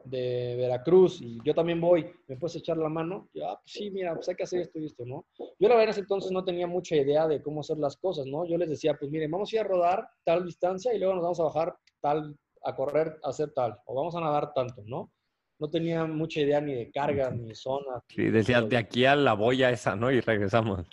de 0.06 0.56
Veracruz 0.58 1.22
y 1.22 1.40
yo 1.44 1.54
también 1.54 1.80
voy, 1.80 2.10
¿me 2.28 2.38
puedes 2.38 2.56
echar 2.56 2.78
la 2.78 2.90
mano? 2.90 3.30
Yo, 3.34 3.50
ah, 3.50 3.60
pues 3.62 3.74
sí, 3.74 3.90
mira, 3.92 4.14
pues 4.16 4.28
hay 4.30 4.36
que 4.36 4.44
hacer 4.44 4.62
esto 4.62 4.80
y 4.80 4.86
esto, 4.86 5.06
¿no? 5.06 5.26
Yo 5.38 5.68
la 5.68 5.76
verdad 5.76 5.84
en 5.84 5.90
ese 5.90 6.00
entonces 6.02 6.32
no 6.32 6.44
tenía 6.44 6.68
mucha 6.68 6.96
idea 6.96 7.28
de 7.28 7.42
cómo 7.42 7.62
hacer 7.62 7.78
las 7.78 7.98
cosas, 7.98 8.26
¿no? 8.26 8.46
Yo 8.46 8.58
les 8.58 8.70
decía, 8.70 8.96
pues 8.98 9.12
miren, 9.12 9.32
vamos 9.32 9.52
a 9.52 9.56
ir 9.56 9.62
a 9.62 9.66
rodar 9.66 10.10
tal 10.24 10.46
distancia 10.46 10.94
y 10.94 11.00
luego 11.00 11.16
nos 11.16 11.24
vamos 11.24 11.40
a 11.40 11.44
bajar 11.44 11.76
tal, 12.02 12.38
a 12.64 12.76
correr, 12.76 13.20
a 13.24 13.30
hacer 13.30 13.52
tal, 13.54 13.78
o 13.86 13.96
vamos 13.96 14.16
a 14.16 14.22
nadar 14.22 14.54
tanto, 14.54 14.84
¿no? 14.86 15.12
No 15.60 15.70
tenía 15.70 16.06
mucha 16.06 16.42
idea 16.42 16.62
ni 16.62 16.74
de 16.74 16.92
cargas, 16.92 17.34
ni 17.36 17.48
de 17.48 17.56
zonas. 17.56 18.04
Sí, 18.10 18.30
decía, 18.30 18.62
de 18.62 18.78
aquí 18.78 19.06
a 19.06 19.16
la 19.16 19.34
boya 19.34 19.72
esa, 19.72 19.96
¿no? 19.96 20.12
Y 20.12 20.20
regresamos. 20.20 20.86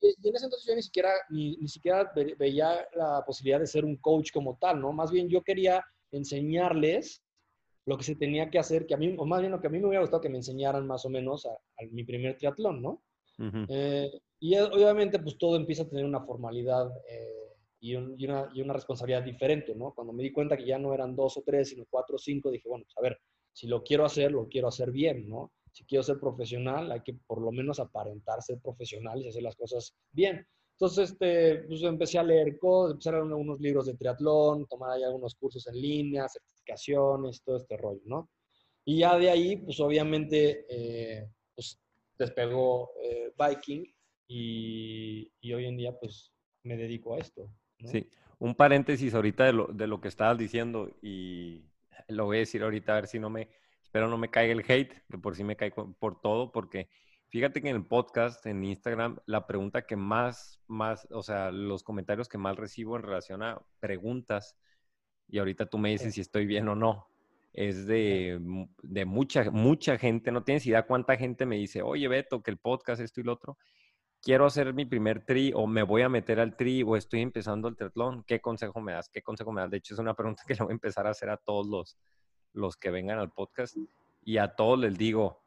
Y 0.00 0.28
en 0.28 0.34
ese 0.34 0.46
entonces 0.46 0.66
yo 0.66 0.74
ni 0.74 0.82
siquiera, 0.82 1.10
ni, 1.28 1.56
ni 1.58 1.68
siquiera 1.68 2.10
veía 2.38 2.88
la 2.94 3.22
posibilidad 3.24 3.60
de 3.60 3.66
ser 3.66 3.84
un 3.84 3.96
coach 3.96 4.32
como 4.32 4.56
tal, 4.58 4.80
¿no? 4.80 4.92
Más 4.92 5.10
bien 5.12 5.28
yo 5.28 5.42
quería 5.42 5.84
enseñarles 6.10 7.22
lo 7.90 7.98
que 7.98 8.04
se 8.04 8.14
tenía 8.14 8.48
que 8.48 8.60
hacer, 8.60 8.86
que 8.86 8.94
a 8.94 8.96
mí, 8.96 9.16
o 9.18 9.26
más 9.26 9.40
bien 9.40 9.50
lo 9.50 9.60
que 9.60 9.66
a 9.66 9.70
mí 9.70 9.80
me 9.80 9.88
hubiera 9.88 10.02
gustado 10.02 10.22
que 10.22 10.28
me 10.28 10.36
enseñaran 10.36 10.86
más 10.86 11.04
o 11.04 11.10
menos 11.10 11.44
a, 11.44 11.58
mi 11.90 12.04
primer 12.04 12.36
triatlón, 12.38 12.80
¿no? 12.80 13.02
eh, 13.68 14.08
y 14.38 14.56
obviamente 14.56 15.18
pues 15.18 15.36
todo 15.38 15.56
empieza 15.56 15.82
a 15.82 15.88
tener 15.88 16.04
una 16.04 16.20
formalidad 16.20 16.88
eh, 17.08 17.56
y, 17.80 17.92
y, 17.92 17.96
una, 17.96 18.48
y, 18.54 18.62
una, 18.62 18.74
responsabilidad 18.74 19.24
diferente, 19.24 19.74
¿no? 19.74 19.92
Cuando 19.92 20.12
me 20.12 20.22
di 20.22 20.30
cuenta 20.30 20.56
que 20.56 20.66
ya 20.66 20.78
no 20.78 20.94
eran 20.94 21.16
dos 21.16 21.36
o 21.38 21.42
tres, 21.44 21.70
sino 21.70 21.84
cuatro 21.90 22.14
o 22.14 22.18
cinco, 22.18 22.50
dije, 22.50 22.68
bueno, 22.68 22.84
pues 22.84 22.96
a 22.96 23.00
ver, 23.00 23.18
si 23.52 23.66
lo 23.66 23.82
quiero 23.82 24.04
hacer, 24.04 24.30
lo 24.30 24.46
quiero 24.46 24.68
hacer 24.68 24.92
bien, 24.92 25.28
¿no? 25.28 25.50
Si 25.72 25.84
quiero 25.84 26.04
ser 26.04 26.20
profesional, 26.20 26.92
hay 26.92 27.00
que 27.00 27.14
por 27.26 27.40
lo 27.40 27.50
menos 27.50 27.80
aparentar 27.80 28.40
ser 28.42 28.60
profesional 28.60 29.20
y 29.20 29.28
hacer 29.28 29.42
las 29.42 29.56
cosas 29.56 29.96
bien. 30.12 30.46
Entonces, 30.80 31.10
este, 31.10 31.56
pues 31.68 31.82
empecé 31.82 32.18
a 32.18 32.22
leer 32.22 32.58
cosas, 32.58 32.92
empecé 32.92 33.10
a 33.10 33.12
leer 33.12 33.24
unos 33.24 33.60
libros 33.60 33.84
de 33.84 33.94
triatlón, 33.94 34.66
tomar 34.66 34.92
ahí 34.92 35.02
algunos 35.02 35.34
cursos 35.34 35.66
en 35.66 35.78
línea, 35.78 36.26
certificaciones, 36.26 37.42
todo 37.42 37.58
este 37.58 37.76
rollo, 37.76 38.00
¿no? 38.06 38.30
Y 38.86 39.00
ya 39.00 39.18
de 39.18 39.28
ahí, 39.28 39.56
pues 39.58 39.78
obviamente, 39.80 40.64
eh, 40.70 41.28
pues 41.54 41.78
despegó 42.18 42.92
eh, 43.02 43.30
Viking 43.38 43.84
y, 44.26 45.30
y, 45.42 45.52
hoy 45.52 45.66
en 45.66 45.76
día, 45.76 45.92
pues 46.00 46.32
me 46.62 46.78
dedico 46.78 47.14
a 47.14 47.18
esto. 47.18 47.52
¿no? 47.80 47.88
Sí, 47.90 48.08
un 48.38 48.54
paréntesis 48.54 49.12
ahorita 49.12 49.44
de 49.44 49.52
lo, 49.52 49.66
de 49.66 49.86
lo 49.86 50.00
que 50.00 50.08
estabas 50.08 50.38
diciendo 50.38 50.96
y 51.02 51.62
lo 52.08 52.24
voy 52.24 52.38
a 52.38 52.40
decir 52.40 52.62
ahorita 52.62 52.92
a 52.92 53.00
ver 53.02 53.06
si 53.06 53.18
no 53.18 53.28
me, 53.28 53.50
espero 53.82 54.08
no 54.08 54.16
me 54.16 54.30
caiga 54.30 54.54
el 54.54 54.64
hate, 54.66 54.94
que 55.10 55.18
por 55.18 55.36
sí 55.36 55.44
me 55.44 55.56
cae 55.56 55.72
por 55.72 56.22
todo, 56.22 56.50
porque 56.50 56.88
fíjate 57.30 57.62
que 57.62 57.70
en 57.70 57.76
el 57.76 57.86
podcast, 57.86 58.44
en 58.46 58.62
Instagram, 58.64 59.18
la 59.26 59.46
pregunta 59.46 59.86
que 59.86 59.96
más, 59.96 60.60
más, 60.66 61.06
o 61.10 61.22
sea, 61.22 61.50
los 61.50 61.82
comentarios 61.82 62.28
que 62.28 62.38
más 62.38 62.56
recibo 62.56 62.96
en 62.96 63.02
relación 63.02 63.42
a 63.42 63.60
preguntas, 63.78 64.56
y 65.28 65.38
ahorita 65.38 65.66
tú 65.66 65.78
me 65.78 65.90
dices 65.90 66.14
si 66.14 66.20
estoy 66.20 66.46
bien 66.46 66.68
o 66.68 66.74
no, 66.74 67.08
es 67.52 67.86
de, 67.86 68.40
de 68.82 69.04
mucha, 69.04 69.50
mucha 69.50 69.96
gente, 69.98 70.32
no 70.32 70.44
tienes 70.44 70.66
idea 70.66 70.86
cuánta 70.86 71.16
gente 71.16 71.46
me 71.46 71.56
dice, 71.56 71.82
oye 71.82 72.08
Beto, 72.08 72.42
que 72.42 72.50
el 72.50 72.58
podcast, 72.58 73.00
esto 73.00 73.20
y 73.20 73.24
lo 73.24 73.32
otro, 73.32 73.56
quiero 74.22 74.46
hacer 74.46 74.74
mi 74.74 74.84
primer 74.84 75.24
tri 75.24 75.52
o 75.54 75.66
me 75.66 75.82
voy 75.82 76.02
a 76.02 76.08
meter 76.08 76.40
al 76.40 76.56
tri 76.56 76.82
o 76.82 76.96
estoy 76.96 77.20
empezando 77.20 77.68
el 77.68 77.76
triatlón, 77.76 78.24
¿qué 78.24 78.40
consejo 78.40 78.80
me 78.80 78.92
das? 78.92 79.08
¿Qué 79.08 79.22
consejo 79.22 79.52
me 79.52 79.62
das? 79.62 79.70
De 79.70 79.78
hecho, 79.78 79.94
es 79.94 80.00
una 80.00 80.14
pregunta 80.14 80.42
que 80.46 80.54
le 80.54 80.60
voy 80.60 80.72
a 80.72 80.74
empezar 80.74 81.06
a 81.06 81.10
hacer 81.10 81.30
a 81.30 81.36
todos 81.36 81.66
los, 81.66 81.96
los 82.52 82.76
que 82.76 82.90
vengan 82.90 83.18
al 83.18 83.32
podcast 83.32 83.76
y 84.22 84.38
a 84.38 84.48
todos 84.54 84.78
les 84.78 84.96
digo, 84.98 85.39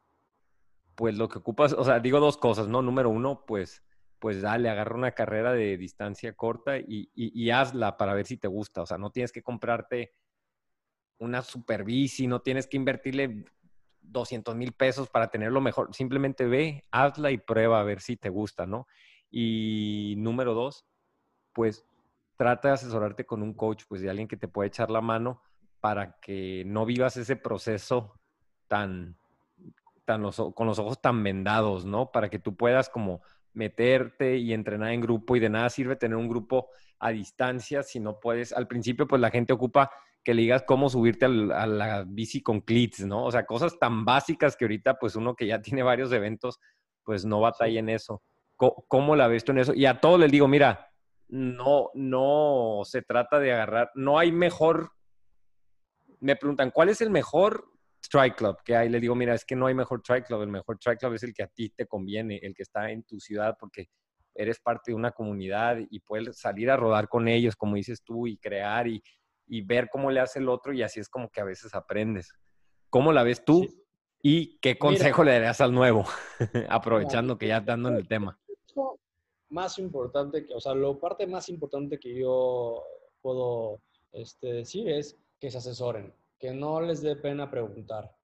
pues 0.94 1.16
lo 1.16 1.28
que 1.28 1.38
ocupas, 1.38 1.72
o 1.72 1.84
sea, 1.84 2.00
digo 2.00 2.20
dos 2.20 2.36
cosas, 2.36 2.68
¿no? 2.68 2.82
Número 2.82 3.10
uno, 3.10 3.44
pues, 3.46 3.82
pues 4.18 4.42
dale, 4.42 4.68
agarra 4.68 4.96
una 4.96 5.12
carrera 5.12 5.52
de 5.52 5.76
distancia 5.76 6.34
corta 6.34 6.78
y, 6.78 7.10
y, 7.14 7.50
hazla 7.50 7.96
para 7.96 8.14
ver 8.14 8.26
si 8.26 8.36
te 8.36 8.48
gusta. 8.48 8.82
O 8.82 8.86
sea, 8.86 8.98
no 8.98 9.10
tienes 9.10 9.32
que 9.32 9.42
comprarte 9.42 10.14
una 11.18 11.42
super 11.42 11.84
bici, 11.84 12.26
no 12.26 12.40
tienes 12.40 12.66
que 12.66 12.76
invertirle 12.76 13.44
200 14.00 14.54
mil 14.56 14.72
pesos 14.72 15.08
para 15.08 15.28
tenerlo 15.28 15.60
mejor. 15.60 15.94
Simplemente 15.94 16.46
ve, 16.46 16.84
hazla 16.90 17.30
y 17.30 17.38
prueba 17.38 17.80
a 17.80 17.84
ver 17.84 18.00
si 18.00 18.16
te 18.16 18.28
gusta, 18.28 18.66
¿no? 18.66 18.86
Y 19.30 20.14
número 20.18 20.54
dos, 20.54 20.86
pues 21.52 21.84
trata 22.36 22.68
de 22.68 22.74
asesorarte 22.74 23.26
con 23.26 23.42
un 23.42 23.54
coach, 23.54 23.84
pues 23.88 24.00
de 24.00 24.10
alguien 24.10 24.28
que 24.28 24.36
te 24.36 24.48
pueda 24.48 24.68
echar 24.68 24.90
la 24.90 25.00
mano 25.00 25.42
para 25.80 26.18
que 26.20 26.64
no 26.66 26.86
vivas 26.86 27.16
ese 27.16 27.36
proceso 27.36 28.18
tan, 28.68 29.18
tan 30.04 30.22
con 30.54 30.66
los 30.66 30.78
ojos 30.78 31.00
tan 31.00 31.22
vendados, 31.22 31.84
¿no? 31.84 32.10
Para 32.10 32.28
que 32.28 32.38
tú 32.38 32.56
puedas 32.56 32.88
como 32.88 33.22
meterte 33.54 34.36
y 34.36 34.52
entrenar 34.52 34.92
en 34.92 35.00
grupo 35.00 35.36
y 35.36 35.40
de 35.40 35.48
nada 35.48 35.70
sirve 35.70 35.96
tener 35.96 36.16
un 36.16 36.28
grupo 36.28 36.68
a 36.98 37.10
distancia 37.10 37.82
si 37.82 38.00
no 38.00 38.20
puedes. 38.20 38.52
Al 38.52 38.66
principio, 38.66 39.06
pues 39.06 39.20
la 39.20 39.30
gente 39.30 39.52
ocupa 39.52 39.90
que 40.22 40.34
le 40.34 40.42
digas 40.42 40.64
cómo 40.66 40.88
subirte 40.88 41.26
a 41.26 41.66
la 41.66 42.04
bici 42.06 42.42
con 42.42 42.60
clits, 42.60 43.04
¿no? 43.04 43.24
O 43.24 43.30
sea, 43.30 43.44
cosas 43.46 43.78
tan 43.78 44.04
básicas 44.04 44.56
que 44.56 44.64
ahorita, 44.64 44.98
pues 44.98 45.16
uno 45.16 45.34
que 45.34 45.46
ya 45.46 45.60
tiene 45.62 45.82
varios 45.82 46.12
eventos, 46.12 46.58
pues 47.04 47.24
no 47.24 47.40
batalla 47.40 47.78
en 47.78 47.90
eso. 47.90 48.22
¿Cómo, 48.56 49.16
la 49.16 49.28
ves 49.28 49.44
tú 49.44 49.52
en 49.52 49.58
eso? 49.58 49.74
Y 49.74 49.84
a 49.84 50.00
todos 50.00 50.18
les 50.18 50.30
digo, 50.30 50.48
mira, 50.48 50.90
no, 51.28 51.90
no 51.94 52.82
se 52.84 53.02
trata 53.02 53.38
de 53.38 53.52
agarrar, 53.52 53.90
no 53.94 54.18
hay 54.18 54.32
mejor. 54.32 54.92
Me 56.20 56.36
preguntan, 56.36 56.70
¿cuál 56.70 56.88
es 56.88 57.00
el 57.00 57.10
mejor 57.10 57.73
Strike 58.04 58.36
Club 58.36 58.56
que 58.64 58.76
hay? 58.76 58.88
Le 58.88 59.00
digo, 59.00 59.14
mira, 59.14 59.34
es 59.34 59.44
que 59.44 59.56
no 59.56 59.66
hay 59.66 59.74
mejor 59.74 60.00
Strike 60.00 60.26
Club, 60.26 60.42
el 60.42 60.48
mejor 60.48 60.76
Strike 60.76 61.00
Club 61.00 61.14
es 61.14 61.22
el 61.22 61.34
que 61.34 61.42
a 61.42 61.48
ti 61.48 61.70
te 61.70 61.86
conviene, 61.86 62.38
el 62.42 62.54
que 62.54 62.62
está 62.62 62.90
en 62.90 63.02
tu 63.04 63.18
ciudad, 63.18 63.56
porque 63.58 63.88
eres 64.34 64.60
parte 64.60 64.90
de 64.90 64.96
una 64.96 65.12
comunidad 65.12 65.78
y 65.90 66.00
puedes 66.00 66.38
salir 66.38 66.70
a 66.70 66.76
rodar 66.76 67.08
con 67.08 67.28
ellos, 67.28 67.56
como 67.56 67.76
dices 67.76 68.02
tú, 68.02 68.26
y 68.26 68.36
crear 68.36 68.88
y 68.88 69.02
y 69.46 69.62
ver 69.62 69.88
cómo 69.90 70.10
le 70.10 70.20
hace 70.20 70.38
el 70.38 70.48
otro 70.48 70.72
y 70.72 70.82
así 70.82 71.00
es 71.00 71.08
como 71.08 71.28
que 71.30 71.40
a 71.40 71.44
veces 71.44 71.74
aprendes. 71.74 72.32
¿Cómo 72.90 73.12
la 73.12 73.22
ves 73.22 73.44
tú? 73.44 73.66
¿Y 74.22 74.58
qué 74.58 74.78
consejo 74.78 75.24
le 75.24 75.32
darías 75.32 75.60
al 75.60 75.72
nuevo? 75.72 76.04
Aprovechando 76.68 77.36
que 77.36 77.48
ya 77.48 77.60
dando 77.60 77.90
en 77.90 77.96
el 77.96 78.08
tema. 78.08 78.38
Más 79.50 79.78
importante, 79.78 80.46
que, 80.46 80.54
o 80.54 80.60
sea, 80.60 80.74
lo 80.74 80.98
parte 80.98 81.26
más 81.26 81.48
importante 81.48 81.98
que 81.98 82.18
yo 82.18 82.82
puedo 83.20 83.80
este, 84.12 84.52
decir 84.52 84.88
es 84.88 85.18
que 85.38 85.50
se 85.50 85.58
asesoren, 85.58 86.14
que 86.44 86.52
no 86.52 86.78
les 86.78 87.00
dé 87.00 87.16
pena 87.16 87.50
preguntar. 87.50 88.14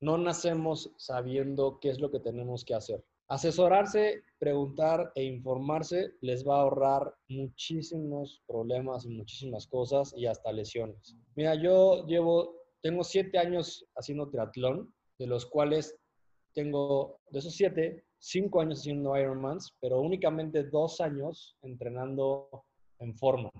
No 0.00 0.16
nacemos 0.16 0.92
sabiendo 0.96 1.80
qué 1.80 1.88
es 1.90 2.00
lo 2.00 2.08
que 2.08 2.20
tenemos 2.20 2.64
que 2.64 2.72
hacer. 2.72 3.04
Asesorarse, 3.26 4.22
preguntar 4.38 5.10
e 5.16 5.24
informarse 5.24 6.12
les 6.20 6.46
va 6.46 6.58
a 6.58 6.60
ahorrar 6.60 7.12
muchísimos 7.28 8.40
problemas 8.46 9.04
y 9.06 9.08
muchísimas 9.08 9.66
cosas 9.66 10.14
y 10.16 10.26
hasta 10.26 10.52
lesiones. 10.52 11.16
Mira, 11.34 11.56
yo 11.56 12.06
llevo, 12.06 12.54
tengo 12.80 13.02
siete 13.02 13.38
años 13.38 13.84
haciendo 13.96 14.30
triatlón, 14.30 14.94
de 15.18 15.26
los 15.26 15.44
cuales 15.44 15.96
tengo, 16.54 17.18
de 17.30 17.40
esos 17.40 17.56
siete, 17.56 18.04
cinco 18.20 18.60
años 18.60 18.78
haciendo 18.82 19.18
Ironmans, 19.18 19.74
pero 19.80 20.00
únicamente 20.00 20.62
dos 20.62 21.00
años 21.00 21.56
entrenando 21.62 22.48
en 23.00 23.16
forma. 23.16 23.50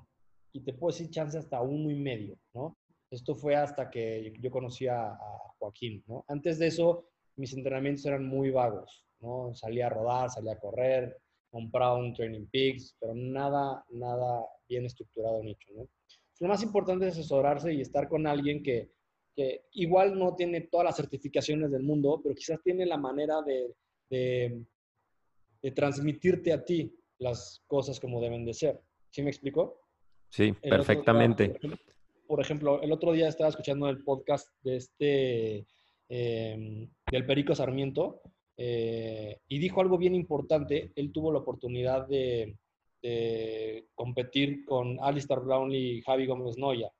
Y 0.53 0.61
te 0.61 0.73
puedo 0.73 0.93
decir 0.93 1.11
chance 1.11 1.37
hasta 1.37 1.61
uno 1.61 1.91
y 1.91 1.97
medio, 1.97 2.39
¿no? 2.55 2.77
Esto 3.11 3.35
fue 3.35 3.55
hasta 3.55 3.91
que 3.91 4.33
yo 4.41 4.51
conocí 4.51 4.87
a, 4.87 5.17
Joaquín, 5.59 6.03
¿no? 6.07 6.25
Antes 6.29 6.59
de 6.59 6.67
eso, 6.67 7.09
mis 7.37 7.53
entrenamientos 7.55 8.05
eran 8.07 8.27
muy 8.27 8.51
vagos. 8.51 9.05
¿no? 9.21 9.55
Salía 9.55 9.87
a 9.87 9.91
rodar, 9.91 10.31
salía 10.31 10.53
a 10.53 10.59
correr, 10.59 11.17
compraba 11.51 11.97
un 11.97 12.13
Training 12.13 12.47
Peaks, 12.51 12.97
pero 13.01 13.15
nada, 13.15 13.85
nada 13.91 14.45
bien 14.69 14.85
estructurado 14.85 15.43
ni 15.43 15.53
hecho, 15.53 15.73
¿no? 15.75 15.89
Lo 16.41 16.49
más 16.49 16.63
importante 16.63 17.07
es 17.07 17.15
asesorarse 17.15 17.73
y 17.73 17.81
estar 17.81 18.09
con 18.09 18.27
alguien 18.27 18.63
que, 18.63 18.91
que 19.35 19.67
igual 19.73 20.19
no 20.19 20.35
tiene 20.35 20.63
todas 20.63 20.85
las 20.85 20.97
certificaciones 20.97 21.71
del 21.71 21.83
mundo, 21.83 22.21
pero 22.23 22.35
quizás 22.35 22.61
tiene 22.63 22.87
la 22.87 22.97
manera 22.97 23.41
de, 23.43 23.75
de, 24.11 25.71
transmitirte 25.73 26.53
a 26.53 26.65
ti 26.65 26.95
las 27.19 27.63
cosas 27.67 27.99
como 28.01 28.21
deben 28.21 28.45
de 28.45 28.53
ser. 28.53 28.83
¿Sí 29.11 29.23
me 29.23 29.31
explico? 29.31 29.81
Sí, 30.29 30.53
perfectamente. 30.53 31.59
Por, 32.27 32.41
ejemplo, 32.41 32.83
el 32.83 32.93
otro 32.93 33.13
día 33.13 33.29
estaba 33.29 33.51
escuchando 33.51 33.89
el 33.89 34.03
podcast 34.03 34.49
de 34.63 34.77
este, 34.77 35.67
em, 36.09 36.89
del 37.11 37.27
Perico 37.27 37.55
Sarmiento, 37.55 38.21
eh, 38.57 39.41
y 39.49 39.59
dijo 39.59 39.81
algo 39.81 39.99
bien 39.99 40.15
importante. 40.15 40.93
Él 40.95 41.13
tuvo 41.13 41.33
la 41.33 41.41
oportunidad 41.41 42.07
de, 42.07 42.57
competir 43.95 44.65
con 44.65 44.99
Alistair 45.03 45.41
Brownlee 45.41 45.99
y 45.99 46.03
Javi 46.03 46.27
Gómez 46.27 46.57
Noya. 46.57 46.91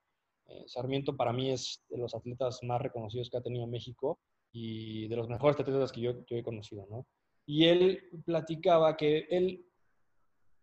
Eh, 0.47 0.65
Sarmiento 0.67 1.17
para 1.17 1.33
mí 1.33 1.51
es 1.51 1.83
de 1.89 1.97
los 1.97 2.15
atletas 2.15 2.63
más 2.63 2.83
reconocidos 2.83 3.31
que 3.31 3.39
ha 3.39 3.43
tenido 3.43 3.67
México 3.67 4.21
y 4.53 5.09
de 5.09 5.17
los 5.17 5.31
mejores 5.31 5.59
atletas 5.59 5.93
que 5.93 6.03
yo, 6.03 6.13
he 6.29 6.43
conocido, 6.43 6.87
¿no? 6.91 7.07
Y 7.47 7.65
él 7.65 8.03
platicaba 8.27 8.99
que 8.99 9.27
él 9.31 9.65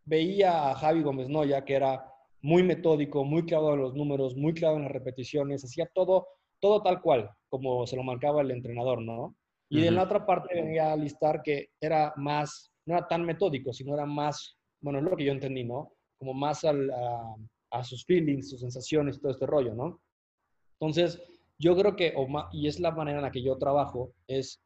veía 0.06 0.70
a 0.70 0.76
Javi 0.76 1.02
Gómez 1.02 1.28
Noya, 1.28 1.66
que 1.66 1.74
era 1.74 2.11
muy 2.42 2.64
metódico, 2.64 3.24
muy 3.24 3.46
clavado 3.46 3.76
en 3.76 3.82
los 3.82 3.94
números, 3.94 4.36
muy 4.36 4.54
clavado 4.54 4.78
en 4.78 4.84
las 4.86 4.94
repeticiones, 4.94 5.64
hacía 5.64 5.90
todo, 5.94 6.28
todo 6.60 6.82
tal 6.82 7.02
cual, 7.02 7.30
como 7.50 7.86
se 7.86 7.96
lo 7.96 8.04
marcaba 8.04 8.42
el 8.42 8.52
entrenador, 8.52 9.02
¿no? 9.02 9.36
Y 9.70 9.80
de 9.80 9.92
la 9.92 10.04
otra 10.04 10.26
parte 10.26 10.54
venía 10.54 10.92
a 10.92 10.98
listar 10.98 11.42
que 11.42 11.70
era 11.80 12.14
más 12.18 12.72
no 12.86 12.98
era 12.98 13.08
tan 13.08 13.24
metódico, 13.24 13.74
sino 13.74 13.94
era 13.94 14.06
más, 14.06 14.58
bueno, 14.82 15.00
es 15.00 15.06
lo 15.06 15.16
que 15.16 15.26
yo 15.26 15.32
entendí, 15.32 15.64
¿no? 15.64 15.94
Como 16.18 16.34
más 16.34 16.64
al, 16.64 16.90
a, 16.92 17.36
a 17.72 17.84
sus 17.84 18.06
feelings, 18.06 18.50
sus 18.50 18.62
sensaciones, 18.62 19.20
todo 19.20 19.32
este 19.32 19.46
rollo, 19.46 19.74
¿no? 19.74 20.02
Entonces, 20.80 21.22
yo 21.58 21.76
creo 21.76 21.96
que, 21.96 22.14
y 22.52 22.68
es 22.68 22.80
la 22.80 22.92
manera 22.92 23.20
en 23.20 23.24
la 23.24 23.32
que 23.32 23.44
yo 23.44 23.58
trabajo, 23.58 24.14
es 24.28 24.62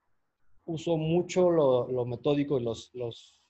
uso 0.66 0.98
mucho 0.98 1.52
lo, 1.52 1.92
lo 1.92 2.06
metódico 2.06 2.58
y 2.58 2.64
los, 2.64 2.90
los, 2.94 3.42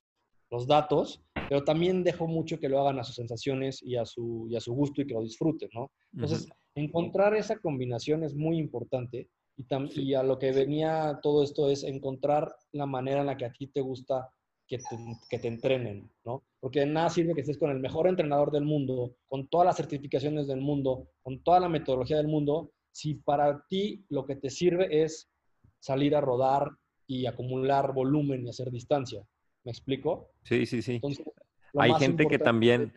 los 0.50 0.68
datos, 0.68 1.24
pero 1.48 1.64
también 1.64 2.04
dejo 2.04 2.28
mucho 2.28 2.60
que 2.60 2.70
lo 2.70 2.80
hagan 2.82 3.00
a 3.00 3.04
sus 3.04 3.16
sensaciones 3.16 3.82
y 3.84 3.96
a 3.98 4.06
su, 4.06 4.48
y 4.50 4.56
a 4.56 4.60
su 4.60 4.74
gusto 4.74 5.02
y 5.02 5.08
que 5.08 5.14
lo 5.14 5.22
disfruten, 5.22 5.70
¿no? 5.74 5.92
Entonces, 6.14 6.50
encontrar 6.76 7.36
esa 7.36 7.58
combinación 7.60 8.24
es 8.24 8.36
muy 8.36 8.58
importante 8.58 9.30
y, 9.58 9.64
tam- 9.66 9.90
y 9.96 10.14
a 10.14 10.24
lo 10.24 10.38
que 10.40 10.52
venía 10.52 11.20
todo 11.22 11.44
esto 11.44 11.70
es 11.70 11.84
encontrar 11.84 12.54
la 12.74 12.86
manera 12.86 13.22
en 13.22 13.28
la 13.28 13.38
que 13.38 13.46
a 13.46 13.52
ti 13.54 13.68
te 13.68 13.82
gusta 13.82 14.30
que 14.68 14.80
te, 14.80 14.98
que 15.30 15.38
te 15.40 15.48
entrenen, 15.48 16.10
¿no? 16.26 16.44
Porque 16.60 16.80
de 16.80 16.88
nada 16.88 17.10
sirve 17.10 17.36
que 17.36 17.42
estés 17.42 17.60
con 17.60 17.70
el 17.70 17.80
mejor 17.80 18.08
entrenador 18.08 18.52
del 18.52 18.64
mundo, 18.66 19.16
con 19.28 19.48
todas 19.48 19.66
las 19.68 19.78
certificaciones 19.78 20.48
del 20.48 20.60
mundo, 20.62 21.08
con 21.22 21.44
toda 21.44 21.60
la 21.60 21.70
metodología 21.70 22.18
del 22.18 22.28
mundo, 22.28 22.72
si 22.92 23.14
para 23.14 23.64
ti 23.70 24.04
lo 24.10 24.26
que 24.26 24.36
te 24.36 24.50
sirve 24.50 25.04
es 25.04 25.30
salir 25.80 26.16
a 26.16 26.22
rodar 26.22 26.72
y 27.08 27.28
acumular 27.28 27.94
volumen 27.94 28.46
y 28.46 28.50
hacer 28.50 28.72
distancia. 28.72 29.24
¿Me 29.66 29.72
explico? 29.72 30.32
Sí, 30.44 30.66
sí, 30.66 30.82
sí. 30.82 30.96
Entonces, 30.96 31.26
Hay 31.78 31.94
gente 31.96 32.28
que 32.28 32.40
también 32.40 32.94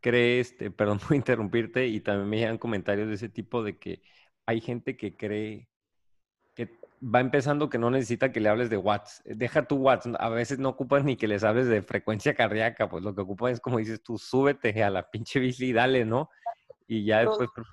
cree, 0.00 0.40
este, 0.40 0.70
perdón 0.70 0.98
por 0.98 1.14
interrumpirte, 1.16 1.86
y 1.88 2.00
también 2.00 2.28
me 2.30 2.38
llegan 2.38 2.58
comentarios 2.58 3.08
de 3.08 3.14
ese 3.14 3.28
tipo 3.28 3.62
de 3.62 3.76
que 3.78 4.00
hay 4.46 4.60
gente 4.60 4.96
que 4.96 5.16
cree 5.16 5.68
que 6.54 6.70
va 7.02 7.20
empezando 7.20 7.68
que 7.68 7.78
no 7.78 7.90
necesita 7.90 8.30
que 8.32 8.40
le 8.40 8.48
hables 8.48 8.70
de 8.70 8.76
watts. 8.76 9.22
Deja 9.24 9.66
tu 9.66 9.76
watts, 9.76 10.08
a 10.18 10.28
veces 10.28 10.58
no 10.58 10.68
ocupas 10.70 11.04
ni 11.04 11.16
que 11.16 11.28
les 11.28 11.42
hables 11.44 11.66
de 11.66 11.82
frecuencia 11.82 12.34
cardíaca, 12.34 12.88
pues 12.88 13.02
lo 13.02 13.14
que 13.14 13.20
ocupan 13.22 13.52
es 13.52 13.60
como 13.60 13.78
dices 13.78 14.02
tú, 14.02 14.18
súbete 14.18 14.82
a 14.82 14.90
la 14.90 15.10
pinche 15.10 15.40
bici 15.40 15.66
y 15.66 15.72
dale, 15.72 16.04
¿no? 16.04 16.30
Y 16.86 17.04
ya 17.04 17.18
Pero- 17.18 17.38
después, 17.38 17.66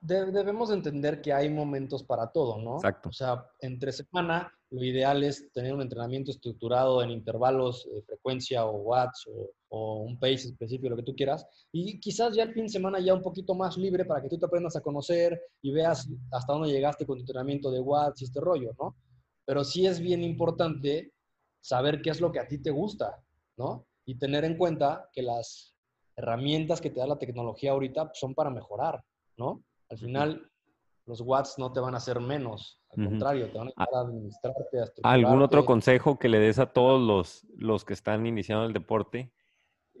de- 0.00 0.30
debemos 0.32 0.70
entender 0.70 1.20
que 1.20 1.32
hay 1.32 1.48
momentos 1.50 2.02
para 2.04 2.30
todo, 2.30 2.58
¿no? 2.60 2.76
Exacto. 2.76 3.08
O 3.08 3.12
sea, 3.12 3.44
entre 3.60 3.92
semana 3.92 4.52
lo 4.70 4.84
ideal 4.84 5.22
es 5.24 5.50
tener 5.52 5.72
un 5.72 5.80
entrenamiento 5.80 6.30
estructurado 6.30 7.02
en 7.02 7.10
intervalos 7.10 7.88
de 7.90 8.02
frecuencia 8.02 8.66
o 8.66 8.76
watts 8.82 9.26
o, 9.26 9.50
o 9.70 10.02
un 10.02 10.18
pace 10.18 10.48
específico, 10.48 10.90
lo 10.90 10.96
que 10.96 11.02
tú 11.02 11.16
quieras. 11.16 11.46
Y 11.72 11.98
quizás 12.00 12.34
ya 12.34 12.42
el 12.42 12.52
fin 12.52 12.64
de 12.64 12.68
semana 12.68 13.00
ya 13.00 13.14
un 13.14 13.22
poquito 13.22 13.54
más 13.54 13.76
libre 13.78 14.04
para 14.04 14.20
que 14.22 14.28
tú 14.28 14.38
te 14.38 14.44
aprendas 14.46 14.76
a 14.76 14.82
conocer 14.82 15.40
y 15.62 15.72
veas 15.72 16.08
hasta 16.30 16.52
dónde 16.52 16.70
llegaste 16.70 17.06
con 17.06 17.16
tu 17.16 17.22
entrenamiento 17.22 17.70
de 17.70 17.80
watts 17.80 18.20
y 18.20 18.24
este 18.26 18.40
rollo, 18.40 18.72
¿no? 18.78 18.96
Pero 19.46 19.64
sí 19.64 19.86
es 19.86 20.00
bien 20.00 20.22
importante 20.22 21.12
saber 21.62 22.02
qué 22.02 22.10
es 22.10 22.20
lo 22.20 22.30
que 22.30 22.40
a 22.40 22.46
ti 22.46 22.58
te 22.62 22.70
gusta, 22.70 23.16
¿no? 23.56 23.86
Y 24.04 24.18
tener 24.18 24.44
en 24.44 24.58
cuenta 24.58 25.08
que 25.12 25.22
las 25.22 25.74
herramientas 26.14 26.80
que 26.80 26.90
te 26.90 27.00
da 27.00 27.06
la 27.06 27.18
tecnología 27.18 27.70
ahorita 27.72 28.10
son 28.12 28.34
para 28.34 28.50
mejorar, 28.50 29.02
¿no? 29.38 29.64
Al 29.90 29.98
final, 29.98 30.50
los 31.06 31.20
watts 31.20 31.54
no 31.58 31.72
te 31.72 31.80
van 31.80 31.94
a 31.94 31.98
hacer 31.98 32.20
menos, 32.20 32.80
al 32.90 33.04
contrario, 33.06 33.50
te 33.50 33.58
van 33.58 33.68
a 33.68 33.70
ayudar 33.76 33.88
a 33.94 34.06
administrarte, 34.06 34.78
a 35.02 35.10
¿Algún 35.12 35.42
otro 35.42 35.64
consejo 35.64 36.18
que 36.18 36.28
le 36.28 36.38
des 36.38 36.58
a 36.58 36.66
todos 36.72 37.00
los, 37.00 37.46
los 37.56 37.84
que 37.84 37.94
están 37.94 38.26
iniciando 38.26 38.64
el 38.66 38.72
deporte? 38.72 39.32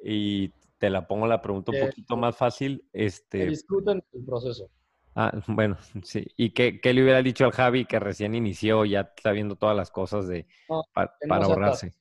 Y 0.04 0.50
te 0.78 0.90
la 0.90 1.06
pongo 1.08 1.26
la 1.26 1.40
pregunta 1.42 1.72
un 1.72 1.78
Que- 1.78 1.86
poquito 1.86 2.16
más 2.16 2.36
fácil. 2.36 2.86
Que 2.92 3.06
Este, 3.06 3.46
disfruten 3.46 4.02
el 4.12 4.24
proceso. 4.24 4.70
ah, 5.14 5.32
bueno, 5.48 5.76
sí. 6.04 6.26
¿Y 6.36 6.50
qué, 6.50 6.80
qué 6.80 6.92
le 6.92 7.02
hubiera 7.02 7.22
dicho 7.22 7.44
al 7.46 7.52
Javi 7.52 7.84
que 7.86 7.98
recién 7.98 8.34
inició, 8.34 8.84
ya 8.84 9.00
está 9.16 9.32
viendo 9.32 9.56
todas 9.56 9.74
las 9.76 9.90
cosas 9.90 10.28
de, 10.28 10.46
No, 10.68 10.82
pa- 10.92 11.16
que 11.18 11.26
no 11.26 11.30
para 11.34 11.44
se 11.46 11.50
ahorrarse? 11.52 11.94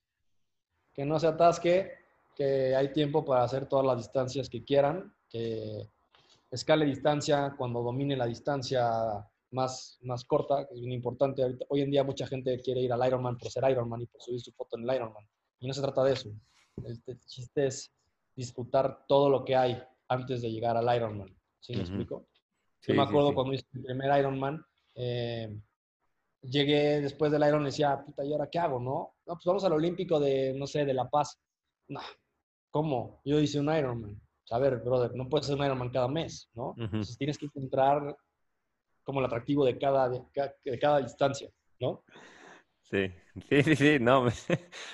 Que 0.93 1.05
no 1.05 1.19
se 1.19 1.27
atasque, 1.27 1.91
que 2.35 2.75
hay 2.75 2.91
tiempo 2.91 3.23
para 3.23 3.43
hacer 3.43 3.67
todas 3.67 3.85
las 3.85 3.97
distancias 3.97 4.49
que 4.49 4.63
quieran, 4.63 5.13
que 5.29 5.89
escale 6.51 6.85
distancia 6.85 7.53
cuando 7.57 7.81
domine 7.83 8.15
la 8.15 8.25
distancia 8.25 8.89
más, 9.51 9.97
más 10.01 10.25
corta, 10.25 10.67
que 10.67 10.73
es 10.73 10.79
bien 10.79 10.93
importante. 10.93 11.43
Ahorita- 11.43 11.65
hoy 11.69 11.81
en 11.81 11.91
día 11.91 12.03
mucha 12.03 12.27
gente 12.27 12.59
quiere 12.61 12.81
ir 12.81 12.91
al 12.93 13.05
Ironman 13.05 13.37
por 13.37 13.49
ser 13.51 13.69
Ironman 13.69 14.01
y 14.01 14.05
por 14.07 14.21
subir 14.21 14.41
su 14.41 14.51
foto 14.51 14.77
en 14.77 14.89
el 14.89 14.95
Ironman. 14.95 15.25
Y 15.59 15.67
no 15.67 15.73
se 15.73 15.81
trata 15.81 16.03
de 16.03 16.13
eso. 16.13 16.29
El, 16.83 17.01
el 17.05 17.19
chiste 17.25 17.67
es 17.67 17.91
disfrutar 18.35 19.05
todo 19.07 19.29
lo 19.29 19.43
que 19.43 19.55
hay 19.55 19.81
antes 20.09 20.41
de 20.41 20.51
llegar 20.51 20.77
al 20.77 20.95
Ironman. 20.95 21.35
¿Sí 21.59 21.73
me 21.73 21.79
Ujú. 21.79 21.87
explico? 21.87 22.27
Sí, 22.79 22.91
Yo 22.91 22.95
me 22.95 23.03
sí, 23.03 23.09
acuerdo 23.09 23.29
sí. 23.29 23.35
cuando 23.35 23.53
hice 23.53 23.65
mi 23.71 23.83
primer 23.83 24.19
Ironman, 24.19 24.63
eh, 24.95 25.57
llegué 26.41 27.01
después 27.01 27.31
del 27.31 27.45
Iron 27.47 27.63
y 27.63 27.65
decía, 27.65 28.01
puta, 28.05 28.23
¿y 28.23 28.31
ahora 28.31 28.49
qué 28.49 28.59
hago, 28.59 28.79
no? 28.79 29.15
No, 29.25 29.33
pues 29.33 29.45
vamos 29.45 29.63
al 29.63 29.73
Olímpico 29.73 30.19
de, 30.19 30.53
no 30.53 30.67
sé, 30.67 30.85
de 30.85 30.93
La 30.93 31.09
Paz. 31.09 31.37
No, 31.87 31.99
¿cómo? 32.69 33.21
Yo 33.25 33.39
hice 33.39 33.59
un 33.59 33.75
Ironman. 33.75 34.21
A 34.51 34.59
ver, 34.59 34.77
brother, 34.77 35.11
no 35.15 35.29
puedes 35.29 35.45
hacer 35.47 35.59
un 35.59 35.65
Ironman 35.65 35.89
cada 35.91 36.07
mes, 36.07 36.49
¿no? 36.53 36.81
Entonces 36.93 37.17
tienes 37.17 37.37
que 37.37 37.45
encontrar 37.47 38.15
como 39.03 39.19
el 39.21 39.25
atractivo 39.27 39.65
de 39.65 39.77
cada, 39.79 40.09
de, 40.09 40.23
ca- 40.33 40.53
de 40.65 40.79
cada 40.79 40.99
distancia, 41.01 41.49
¿no? 41.79 42.03
Sí, 42.83 43.11
sí, 43.49 43.63
sí, 43.63 43.75
sí, 43.75 43.97
no, 43.99 44.23
me, 44.25 44.31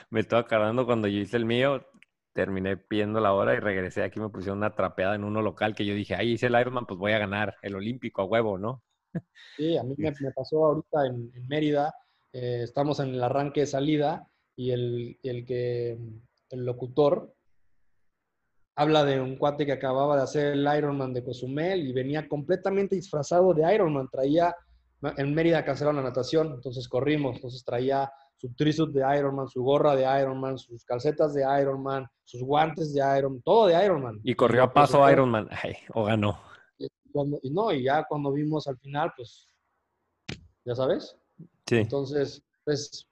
me 0.09 0.19
estoy 0.21 0.39
acordando 0.39 0.85
cuando 0.85 1.07
yo 1.07 1.19
hice 1.19 1.37
el 1.37 1.45
mío, 1.45 1.85
terminé 2.33 2.75
pidiendo 2.77 3.19
la 3.19 3.33
hora 3.33 3.53
y 3.53 3.59
regresé 3.59 4.03
aquí, 4.03 4.19
me 4.19 4.29
pusieron 4.29 4.57
una 4.59 4.73
trapeada 4.75 5.15
en 5.15 5.23
uno 5.23 5.41
local 5.41 5.75
que 5.75 5.85
yo 5.85 5.93
dije, 5.93 6.15
ahí 6.15 6.31
hice 6.33 6.47
el 6.47 6.59
Ironman, 6.59 6.85
pues 6.87 6.99
voy 6.99 7.11
a 7.13 7.19
ganar 7.19 7.55
el 7.61 7.75
olímpico 7.75 8.21
a 8.21 8.25
huevo, 8.25 8.57
¿no? 8.57 8.83
Sí, 9.55 9.77
a 9.77 9.83
mí 9.83 9.95
me, 9.97 10.11
me 10.19 10.31
pasó 10.31 10.65
ahorita 10.65 11.05
en, 11.07 11.31
en 11.35 11.47
Mérida, 11.47 11.93
eh, 12.31 12.61
estamos 12.63 12.99
en 12.99 13.09
el 13.09 13.23
arranque 13.23 13.61
de 13.61 13.67
salida 13.67 14.27
y 14.55 14.71
el, 14.71 15.19
el 15.23 15.45
que, 15.45 15.97
el 16.49 16.65
locutor 16.65 17.35
habla 18.75 19.03
de 19.05 19.19
un 19.21 19.37
cuate 19.37 19.65
que 19.65 19.71
acababa 19.71 20.15
de 20.17 20.23
hacer 20.23 20.53
el 20.53 20.67
Ironman 20.77 21.13
de 21.13 21.23
Cozumel 21.23 21.87
y 21.87 21.93
venía 21.93 22.27
completamente 22.27 22.95
disfrazado 22.95 23.53
de 23.53 23.73
Ironman, 23.73 24.09
traía, 24.09 24.55
en 25.17 25.33
Mérida 25.35 25.63
cancelaron 25.63 25.97
la 25.97 26.09
natación, 26.09 26.53
entonces 26.53 26.87
corrimos, 26.87 27.35
entonces 27.35 27.63
traía 27.63 28.11
su 28.37 28.53
trisuit 28.53 28.91
de 28.91 29.17
Ironman, 29.17 29.47
su 29.47 29.61
gorra 29.63 29.95
de 29.95 30.03
Ironman, 30.21 30.57
sus 30.57 30.83
calcetas 30.85 31.33
de 31.33 31.43
Ironman, 31.61 32.07
sus 32.23 32.41
guantes 32.43 32.93
de 32.93 32.99
Ironman, 33.17 33.41
todo 33.43 33.67
de 33.67 33.85
Ironman. 33.85 34.19
Y 34.23 34.33
corrió 34.33 34.63
a 34.63 34.73
paso 34.73 34.93
presentó. 34.99 35.11
Ironman, 35.11 35.47
ay, 35.63 35.75
o 35.93 36.05
ganó. 36.05 36.39
Y 36.77 36.87
cuando- 37.11 37.39
y 37.43 37.49
no, 37.51 37.71
y 37.71 37.83
ya 37.83 38.03
cuando 38.05 38.31
vimos 38.31 38.67
al 38.67 38.77
final, 38.77 39.11
pues, 39.15 39.47
ya 40.65 40.75
sabes, 40.75 41.15
Sí, 41.67 41.77
entonces, 41.77 42.41
pues 42.65 43.07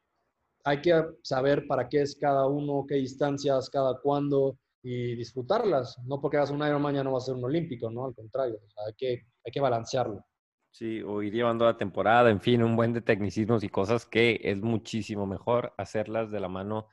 hay 0.63 0.81
que 0.81 1.03
saber 1.23 1.65
para 1.67 1.87
qué 1.87 2.01
es 2.01 2.15
cada 2.15 2.45
uno, 2.47 2.85
qué 2.87 2.95
distancias, 2.95 3.69
cada 3.69 3.99
cuándo 3.99 4.57
y 4.83 5.15
disfrutarlas. 5.15 5.97
No 6.05 6.19
porque 6.19 6.37
hagas 6.37 6.51
un 6.51 6.65
Ironman 6.65 6.95
ya 6.95 7.03
no 7.03 7.11
va 7.11 7.17
a 7.19 7.21
ser 7.21 7.35
un 7.35 7.43
olímpico, 7.43 7.89
¿no? 7.91 8.05
Al 8.05 8.15
contrario, 8.15 8.55
o 8.65 8.69
sea, 8.69 8.83
hay, 8.87 8.93
que, 8.97 9.25
hay 9.45 9.51
que 9.51 9.59
balancearlo. 9.61 10.25
sí, 10.71 11.01
o 11.01 11.21
ir 11.21 11.33
llevando 11.33 11.65
la 11.65 11.77
temporada, 11.77 12.29
en 12.29 12.39
fin, 12.41 12.63
un 12.63 12.75
buen 12.75 12.93
de 12.93 13.01
tecnicismos 13.01 13.63
y 13.63 13.69
cosas 13.69 14.05
que 14.05 14.39
es 14.43 14.61
muchísimo 14.61 15.25
mejor 15.27 15.73
hacerlas 15.77 16.31
de 16.31 16.39
la 16.39 16.47
mano 16.47 16.87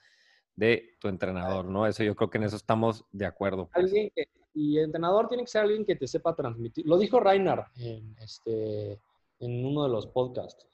de 0.56 0.96
tu 1.00 1.06
entrenador, 1.08 1.64
¿no? 1.66 1.86
Eso 1.86 2.02
yo 2.02 2.16
creo 2.16 2.28
que 2.30 2.38
en 2.38 2.44
eso 2.44 2.56
estamos 2.56 3.04
de 3.12 3.26
acuerdo. 3.26 3.68
pues. 3.72 3.84
Alguien 3.84 4.10
que, 4.14 4.28
y 4.54 4.76
el 4.78 4.86
entrenador 4.86 5.28
tiene 5.28 5.44
que 5.44 5.50
ser 5.50 5.62
alguien 5.62 5.84
que 5.84 5.94
te 5.94 6.08
sepa 6.08 6.34
transmitir. 6.34 6.84
Lo 6.86 6.98
dijo 6.98 7.20
Reinhard 7.20 7.66
en, 7.76 8.16
este, 8.20 9.00
en 9.38 9.64
uno 9.64 9.84
de 9.84 9.90
los 9.90 10.08
podcasts. 10.08 10.66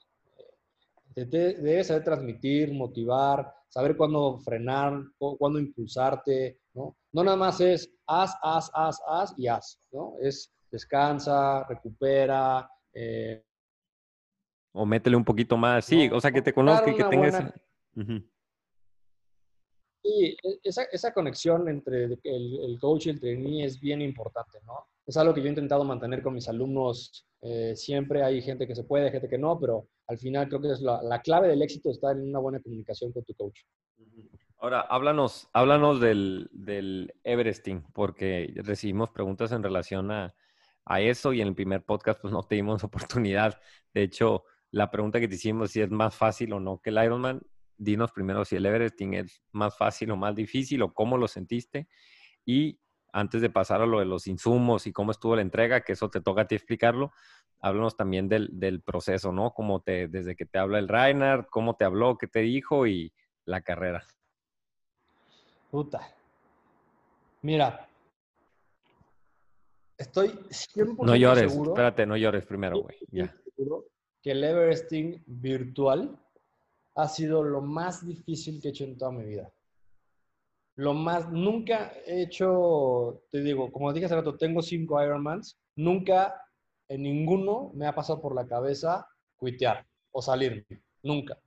Te- 1.13 1.27
te- 1.27 1.53
debes 1.61 1.87
saber 1.87 2.03
transmitir, 2.03 2.73
motivar, 2.73 3.53
saber 3.69 3.95
cuándo 3.95 4.39
frenar, 4.39 4.99
cu- 5.17 5.37
cuándo 5.37 5.59
impulsarte, 5.59 6.59
¿no? 6.75 6.95
No 7.13 7.23
nada 7.23 7.37
más 7.37 7.59
es 7.61 7.89
haz, 8.05 8.35
haz, 8.41 8.69
haz, 8.73 8.99
haz 9.07 9.33
y 9.37 9.47
haz, 9.47 9.79
¿no? 9.91 10.15
Es 10.21 10.51
descansa, 10.69 11.63
recupera, 11.67 12.69
eh, 12.93 13.43
O 14.73 14.85
métele 14.85 15.15
un 15.15 15.23
poquito 15.23 15.57
más, 15.57 15.85
sí, 15.85 16.09
No, 16.09 16.17
o 16.17 16.21
sea, 16.21 16.31
que 16.31 16.41
te 16.41 16.53
conozca 16.53 16.91
y 16.91 16.95
que 16.95 17.03
tengas... 17.05 17.31
buena-. 17.95 18.25
Sí, 20.03 20.37
e- 20.43 20.59
esa, 20.63 20.83
esa 20.91 21.13
conexión 21.13 21.67
entre 21.69 22.03
el, 22.05 22.19
el 22.23 22.79
coach 22.79 23.07
y 23.07 23.09
el 23.11 23.19
trainee 23.19 23.65
es 23.65 23.79
bien 23.79 24.01
importante, 24.01 24.59
¿no? 24.65 24.87
Es 25.07 25.17
algo 25.17 25.33
que 25.33 25.41
yo 25.41 25.47
he 25.47 25.49
intentado 25.49 25.83
mantener 25.83 26.21
con 26.21 26.33
mis 26.33 26.47
alumnos 26.49 27.25
eh, 27.41 27.75
siempre. 27.75 28.23
Hay 28.23 28.41
gente 28.41 28.67
que 28.67 28.75
se 28.75 28.83
puede, 28.83 29.11
gente 29.11 29.29
que 29.29 29.37
no, 29.37 29.59
pero 29.59 29.87
al 30.07 30.17
final 30.17 30.47
creo 30.47 30.61
que 30.61 30.71
es 30.71 30.81
la, 30.81 31.01
la 31.01 31.21
clave 31.21 31.47
del 31.47 31.61
éxito 31.61 31.89
está 31.91 32.11
en 32.11 32.27
una 32.27 32.39
buena 32.39 32.59
comunicación 32.59 33.11
con 33.11 33.23
tu 33.23 33.33
coach. 33.35 33.61
Ahora, 34.65 34.81
háblanos, 34.81 35.47
háblanos 35.53 35.99
del, 35.99 37.13
Everesting, 37.23 37.83
porque 37.93 38.51
recibimos 38.63 39.11
preguntas 39.11 39.51
en 39.51 39.61
relación 39.61 40.09
a, 40.09 40.33
a 40.85 41.01
eso 41.01 41.33
y 41.33 41.41
en 41.41 41.49
el 41.49 41.53
primer 41.53 41.83
podcast 41.83 42.19
pues 42.19 42.33
no 42.33 42.41
te 42.41 42.55
dimos 42.55 42.83
oportunidad. 42.83 43.61
De 43.93 44.01
hecho, 44.01 44.45
la 44.71 44.89
pregunta 44.89 45.19
que 45.19 45.27
te 45.27 45.35
hicimos 45.35 45.69
si 45.69 45.81
es 45.81 45.91
más 45.91 46.15
fácil 46.15 46.51
o 46.53 46.59
no 46.59 46.81
que 46.81 46.89
el 46.89 46.97
Ironman, 46.97 47.43
dinos 47.77 48.11
primero 48.11 48.43
si 48.43 48.55
el 48.55 48.65
Everesting 48.65 49.13
es 49.13 49.43
más 49.51 49.77
fácil 49.77 50.09
o 50.09 50.15
más 50.15 50.33
difícil 50.33 50.81
o 50.81 50.95
cómo 50.95 51.15
lo 51.19 51.27
sentiste. 51.27 51.87
Y 52.43 52.79
antes 53.13 53.43
de 53.43 53.51
pasar 53.51 53.83
a 53.83 53.85
lo 53.85 53.99
de 53.99 54.05
los 54.05 54.25
insumos 54.25 54.87
y 54.87 54.91
cómo 54.91 55.11
estuvo 55.11 55.35
la 55.35 55.43
entrega, 55.43 55.81
que 55.81 55.93
eso 55.93 56.09
te 56.09 56.21
toca 56.21 56.41
a 56.41 56.47
ti 56.47 56.55
explicarlo, 56.55 57.11
háblanos 57.59 57.95
también 57.95 58.27
del, 58.27 58.49
del 58.51 58.81
proceso, 58.81 59.31
¿no? 59.31 59.51
Cómo 59.51 59.83
te, 59.83 60.07
desde 60.07 60.35
que 60.35 60.47
te 60.47 60.57
habla 60.57 60.79
el 60.79 60.87
Reinhard, 60.87 61.45
cómo 61.51 61.75
te 61.75 61.85
habló, 61.85 62.17
qué 62.17 62.25
te 62.25 62.39
dijo 62.39 62.87
y 62.87 63.13
la 63.45 63.61
carrera. 63.61 64.03
Puta. 65.75 65.99
Mira. 67.41 67.85
Estoy 69.97 70.29
100% 70.29 71.05
No 71.05 71.17
llores, 71.17 71.51
seguro, 71.51 71.71
espérate, 71.71 72.05
no 72.05 72.15
llores 72.15 72.45
primero, 72.45 72.79
güey. 72.79 72.97
Ya. 73.11 73.35
que 74.21 74.31
el 74.31 74.41
Everesting 74.41 75.21
virtual 75.27 76.17
ha 76.95 77.09
sido 77.09 77.43
lo 77.43 77.59
más 77.59 78.07
difícil 78.07 78.61
que 78.61 78.69
he 78.69 78.71
hecho 78.71 78.85
en 78.85 78.97
toda 78.97 79.11
mi 79.11 79.25
vida. 79.25 79.51
Lo 80.77 80.93
más, 80.93 81.29
nunca 81.29 81.91
he 82.05 82.21
hecho, 82.21 83.23
te 83.29 83.41
digo, 83.41 83.69
como 83.69 83.91
dije 83.91 84.05
hace 84.05 84.15
rato, 84.15 84.37
tengo 84.37 84.61
cinco 84.61 85.03
Ironmans, 85.03 85.59
nunca 85.75 86.41
en 86.87 87.03
ninguno 87.03 87.71
me 87.73 87.85
ha 87.85 87.93
pasado 87.93 88.21
por 88.21 88.33
la 88.33 88.47
cabeza 88.47 89.05
cuitear 89.35 89.85
o 90.13 90.21
salirme, 90.21 90.65
nunca. 91.03 91.37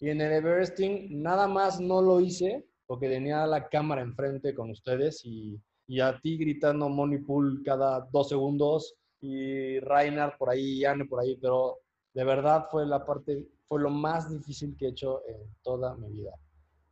Y 0.00 0.08
en 0.08 0.22
el 0.22 0.32
Everesting 0.32 1.22
nada 1.22 1.46
más 1.46 1.78
no 1.78 2.00
lo 2.00 2.20
hice 2.20 2.64
porque 2.86 3.08
tenía 3.08 3.46
la 3.46 3.68
cámara 3.68 4.02
enfrente 4.02 4.54
con 4.54 4.70
ustedes 4.70 5.24
y, 5.24 5.60
y 5.86 6.00
a 6.00 6.18
ti 6.20 6.36
gritando 6.38 6.88
Money 6.88 7.18
Pool 7.18 7.62
cada 7.64 8.00
dos 8.12 8.28
segundos 8.28 8.94
y 9.20 9.78
Reinhardt 9.80 10.36
por 10.38 10.50
ahí 10.50 10.78
y 10.80 10.84
Anne 10.84 11.04
por 11.06 11.20
ahí, 11.20 11.36
pero 11.36 11.78
de 12.14 12.24
verdad 12.24 12.66
fue 12.70 12.86
la 12.86 13.04
parte, 13.04 13.46
fue 13.68 13.80
lo 13.80 13.90
más 13.90 14.30
difícil 14.30 14.76
que 14.78 14.86
he 14.86 14.88
hecho 14.90 15.22
en 15.26 15.36
toda 15.62 15.94
mi 15.96 16.08
vida. 16.10 16.32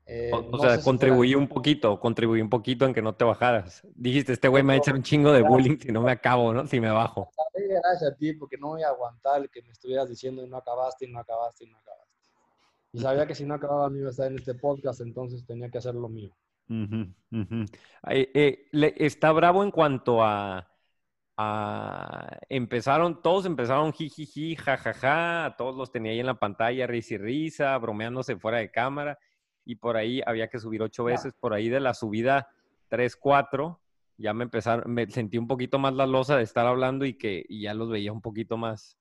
Eh, 0.07 0.31
O, 0.33 0.37
o 0.37 0.43
no 0.43 0.59
sea, 0.59 0.77
si 0.77 0.85
contribuí 0.85 1.29
fuera- 1.33 1.43
un 1.43 1.49
poquito, 1.49 1.99
contribuí 2.01 2.41
un 2.43 2.51
poquito 2.51 2.85
en 2.85 2.93
que 2.93 3.01
no 3.03 3.15
te 3.15 3.25
bajaras. 3.25 3.83
Dijiste, 3.95 4.33
este 4.35 4.49
güey 4.49 4.63
me 4.63 4.69
va 4.69 4.75
a 4.75 4.79
echar 4.79 4.95
un 4.95 5.03
chingo 5.03 5.33
de 5.33 5.43
bullying 5.43 5.79
si 5.79 5.93
no 5.93 6.03
me 6.03 6.13
acabo, 6.13 6.53
¿no? 6.53 6.67
Si 6.67 6.79
me 6.81 6.91
bajo. 6.91 7.31
Gracias 7.55 8.13
a 8.13 8.15
ti, 8.17 8.33
porque 8.35 8.57
no 8.59 8.69
voy 8.69 8.83
a 8.83 8.89
aguantar 8.89 9.41
el 9.43 9.51
que 9.51 9.63
me 9.63 9.71
estuvieras 9.71 10.09
diciendo 10.09 10.43
y 10.45 10.49
no 10.49 10.57
acabaste, 10.59 11.07
y 11.07 11.13
no 11.13 11.21
acabaste, 11.21 11.65
y 11.65 11.71
no 11.71 11.79
acabaste. 11.79 12.04
Y 12.95 13.01
sabía 13.01 13.27
que 13.27 13.35
si 13.35 13.45
no 13.45 13.55
acababa 13.55 13.91
no 13.91 13.99
iba 13.99 14.07
a 14.07 14.11
estar 14.13 14.31
en 14.31 14.39
este 14.39 14.55
podcast, 14.55 15.01
entonces 15.01 15.45
tenía 15.45 15.69
que 15.69 15.79
hacer 15.79 15.97
lo 15.97 16.09
mío. 16.09 16.31
Eh, 18.09 18.69
está 18.73 19.33
bravo 19.33 19.65
en 19.65 19.73
cuanto 19.73 20.23
a, 20.23 20.71
Empezaron, 22.49 23.21
todos 23.21 23.47
empezaron 23.47 23.93
jijiji, 23.93 24.55
jajaja, 24.55 25.57
todos 25.59 25.75
los 25.75 25.91
tenía 25.91 26.13
ahí 26.13 26.21
en 26.21 26.27
la 26.27 26.39
pantalla, 26.39 26.87
risa 26.87 27.15
y 27.15 27.19
risa, 27.19 27.77
bromeándose 27.79 28.37
fuera 28.37 28.59
de 28.59 28.71
cámara, 28.71 29.19
y 29.65 29.75
por 29.75 29.97
ahí 29.97 30.23
había 30.25 30.47
que 30.47 30.61
subir 30.61 30.81
ocho 30.81 31.03
veces, 31.03 31.35
por 31.35 31.53
ahí 31.53 31.69
de 31.69 31.81
la 31.81 31.95
subida 31.95 32.47
3, 32.91 33.17
4, 33.17 33.81
ya 34.19 34.33
me 34.33 34.45
empezaron, 34.45 34.95
me 34.95 35.11
sentí 35.11 35.37
un 35.37 35.49
poquito 35.49 35.81
más 35.81 35.95
la 35.95 36.07
losa 36.07 36.37
de 36.37 36.45
estar 36.45 36.65
hablando 36.65 37.05
y 37.05 37.15
que 37.15 37.45
y 37.49 37.63
ya 37.63 37.75
los 37.75 37.91
veía 37.91 38.13
un 38.13 38.23
poquito 38.23 38.57
más, 38.57 38.97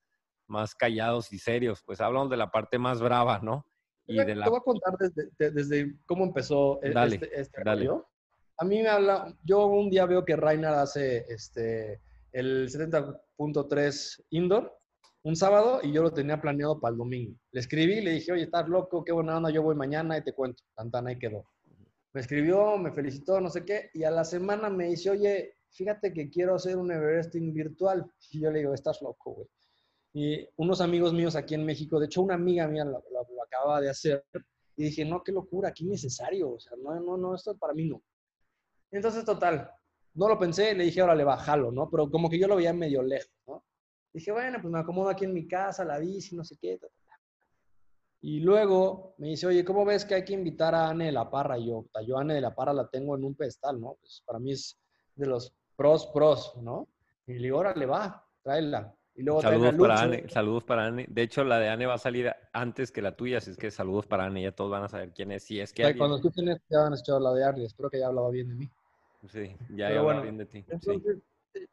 más 0.47 0.73
callados 0.73 1.31
y 1.31 1.37
serios, 1.37 1.83
pues 1.83 2.01
hablamos 2.01 2.31
de 2.31 2.37
la 2.37 2.49
parte 2.49 2.79
más 2.79 2.99
brava, 2.99 3.39
¿no? 3.43 3.67
Y 4.07 4.17
Te 4.17 4.25
de 4.25 4.33
voy- 4.33 4.35
la... 4.39 4.43
Te 4.45 4.49
voy 4.49 4.59
a 4.59 4.63
contar 4.63 4.97
desde, 4.97 5.29
de- 5.37 5.51
desde 5.51 5.95
cómo 6.05 6.25
empezó 6.25 6.79
e- 6.83 6.91
Dale, 6.91 7.15
este, 7.15 7.41
este 7.41 7.63
dale. 7.63 7.85
rollo. 7.87 8.07
A 8.57 8.65
mí 8.65 8.81
me 8.81 8.87
habla, 8.89 9.33
yo 9.43 9.65
un 9.67 9.89
día 9.89 10.05
veo 10.05 10.23
que 10.23 10.35
Reinhard 10.35 10.75
hace 10.79 11.25
este, 11.27 12.01
el 12.31 12.69
70.3 12.69 14.23
indoor 14.31 14.71
un 15.23 15.35
sábado 15.35 15.79
y 15.81 15.91
yo 15.93 16.03
lo 16.03 16.11
tenía 16.11 16.41
planeado 16.41 16.79
para 16.79 16.91
el 16.91 16.97
domingo. 16.97 17.35
Le 17.51 17.59
escribí, 17.61 18.01
le 18.01 18.11
dije, 18.11 18.31
oye, 18.33 18.43
estás 18.43 18.67
loco, 18.67 19.03
qué 19.05 19.13
buena 19.13 19.37
onda, 19.37 19.49
yo 19.49 19.63
voy 19.63 19.73
mañana 19.75 20.17
y 20.17 20.23
te 20.23 20.33
cuento. 20.33 20.63
Tantana 20.75 21.11
ahí 21.11 21.17
quedó. 21.17 21.45
Me 22.13 22.21
escribió, 22.21 22.77
me 22.77 22.91
felicitó, 22.91 23.39
no 23.39 23.49
sé 23.49 23.63
qué, 23.65 23.89
y 23.93 24.03
a 24.03 24.11
la 24.11 24.23
semana 24.25 24.69
me 24.69 24.87
dice, 24.89 25.09
oye, 25.09 25.55
fíjate 25.71 26.13
que 26.13 26.29
quiero 26.29 26.55
hacer 26.55 26.75
un 26.77 26.91
Everesting 26.91 27.53
virtual. 27.53 28.05
Y 28.31 28.41
yo 28.41 28.51
le 28.51 28.59
digo, 28.59 28.73
estás 28.73 29.01
loco, 29.01 29.31
güey. 29.33 29.47
Y 30.15 30.47
unos 30.57 30.79
amigos 30.81 31.11
míos 31.13 31.35
aquí 31.35 31.55
en 31.55 31.65
México, 31.65 31.99
de 31.99 32.05
hecho 32.07 32.21
una 32.21 32.35
amiga 32.35 32.67
mía 32.67 32.83
lo- 32.85 33.03
lo 33.11 33.19
acaba 33.55 33.81
de 33.81 33.89
hacer, 33.89 34.25
y 34.75 34.85
dije, 34.85 35.05
no, 35.05 35.23
qué 35.23 35.31
locura, 35.31 35.71
qué 35.73 35.83
innecesario, 35.83 36.51
o 36.51 36.59
sea, 36.59 36.73
no, 36.77 36.99
no, 36.99 37.17
no, 37.17 37.35
esto 37.35 37.55
para 37.57 37.73
mí 37.73 37.85
no. 37.85 38.01
Entonces, 38.91 39.23
total, 39.25 39.69
no 40.15 40.27
lo 40.27 40.37
pensé, 40.39 40.73
le 40.73 40.85
dije, 40.85 41.01
ahora 41.01 41.15
le 41.15 41.23
bajalo, 41.23 41.71
¿no? 41.71 41.89
Pero 41.89 42.09
como 42.09 42.29
que 42.29 42.39
yo 42.39 42.47
lo 42.47 42.55
veía 42.55 42.73
medio 42.73 43.01
lejos, 43.01 43.31
¿no? 43.47 43.63
Dije, 44.13 44.31
bueno, 44.31 44.59
pues 44.61 44.71
me 44.71 44.79
acomodo 44.79 45.09
aquí 45.09 45.25
en 45.25 45.33
mi 45.33 45.47
casa, 45.47 45.83
la 45.83 45.97
bici, 45.97 46.35
no 46.35 46.43
sé 46.43 46.55
qué. 46.61 46.77
ta, 46.77 46.87
ta, 46.87 46.93
ta. 47.05 47.19
Y 48.21 48.39
luego 48.39 49.15
me 49.17 49.29
dice, 49.29 49.47
oye, 49.47 49.65
¿cómo 49.65 49.83
ves 49.85 50.05
que 50.05 50.15
hay 50.15 50.23
que 50.23 50.33
invitar 50.33 50.75
a 50.75 50.89
Anne 50.89 51.05
de 51.07 51.11
la 51.11 51.29
Parra? 51.29 51.57
Y 51.57 51.67
yo, 51.67 51.81
"Puta, 51.81 52.01
yo 52.03 52.17
a 52.17 52.21
Anne 52.21 52.35
de 52.35 52.41
la 52.41 52.53
Parra 52.53 52.73
la 52.73 52.87
tengo 52.87 53.15
en 53.15 53.23
un 53.23 53.35
pedestal, 53.35 53.81
¿no? 53.81 53.97
Pues 53.99 54.21
para 54.25 54.39
mí 54.39 54.51
es 54.51 54.77
de 55.15 55.25
los 55.25 55.53
pros, 55.75 56.07
pros, 56.13 56.55
¿no? 56.61 56.87
Y 57.25 57.33
le 57.33 57.39
digo, 57.43 57.57
órale, 57.57 57.85
va, 57.85 58.25
tráela. 58.43 58.95
Y 59.15 59.21
luego 59.23 59.41
Saludos 59.41 59.75
para. 59.75 60.01
Anne, 60.01 60.29
saludos 60.29 60.63
para 60.63 60.85
Anne. 60.87 61.05
De 61.07 61.21
hecho, 61.21 61.43
la 61.43 61.59
de 61.59 61.69
Anne 61.69 61.85
va 61.85 61.93
a 61.95 61.99
salir 61.99 62.31
antes 62.51 62.91
que 62.91 63.01
la 63.01 63.15
tuya, 63.15 63.37
así 63.37 63.51
es 63.51 63.57
que 63.57 63.69
saludos 63.69 64.07
para 64.07 64.25
Anne, 64.25 64.41
ya 64.41 64.51
todos 64.51 64.71
van 64.71 64.83
a 64.83 64.89
saber 64.89 65.11
quién 65.13 65.31
es. 65.31 65.43
Si 65.43 65.59
es 65.59 65.71
que 65.71 65.83
alguien- 65.83 65.99
Cuando 65.99 66.15
escuchen 66.17 66.49
esto 66.49 66.65
ya 66.69 66.79
van 66.79 66.93
a 66.93 66.95
escuchar 66.95 67.21
la 67.21 67.33
de 67.33 67.43
Arlie. 67.43 67.65
Espero 67.65 67.89
que 67.89 67.97
haya 67.97 68.07
hablado 68.07 68.31
bien 68.31 68.49
de 68.49 68.55
mí. 68.55 68.69
Sí, 69.29 69.55
ya 69.69 69.91
ya 69.93 70.01
bueno, 70.01 70.23
bien 70.23 70.37
de 70.37 70.45
ti. 70.45 70.61
sí. 70.61 70.65
Entonces, 70.71 71.17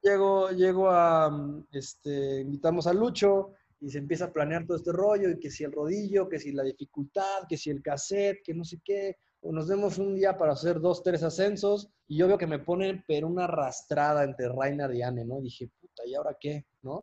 llego, 0.03 0.51
llego 0.51 0.91
a, 0.91 1.65
este, 1.73 2.41
invitamos 2.43 2.87
a 2.87 2.93
Lucho 2.93 3.55
y 3.81 3.89
se 3.91 3.99
empieza 3.99 4.27
a 4.27 4.33
planear 4.33 4.67
todo 4.67 4.77
este 4.77 4.93
rollo, 4.93 5.31
y 5.31 5.41
que 5.41 5.51
si 5.51 5.65
el 5.65 5.73
rodillo, 5.73 6.29
que 6.29 6.39
si 6.39 6.53
la 6.53 6.63
dificultad, 6.63 7.47
que 7.49 7.57
si 7.57 7.71
el 7.71 7.83
cassette, 7.83 8.43
que 8.45 8.53
no 8.53 8.63
sé 8.65 8.79
qué. 8.85 9.17
O 9.41 9.53
nos 9.53 9.67
vemos 9.67 9.97
un 9.97 10.15
día 10.15 10.37
para 10.37 10.53
hacer 10.53 10.81
dos, 10.81 11.03
tres 11.03 11.23
ascensos, 11.23 11.89
y 12.07 12.19
yo 12.19 12.29
veo 12.29 12.37
que 12.37 12.47
me 12.47 12.59
ponen 12.59 13.03
pero 13.09 13.27
una 13.27 13.45
arrastrada 13.45 14.23
entre 14.23 14.51
Reinhard 14.51 14.93
y 14.93 15.01
Anne, 15.01 15.25
¿no? 15.25 15.39
Y 15.39 15.45
dije, 15.45 15.71
puta, 15.81 16.03
¿y 16.07 16.15
ahora 16.15 16.37
qué? 16.39 16.67
¿No? 16.83 17.03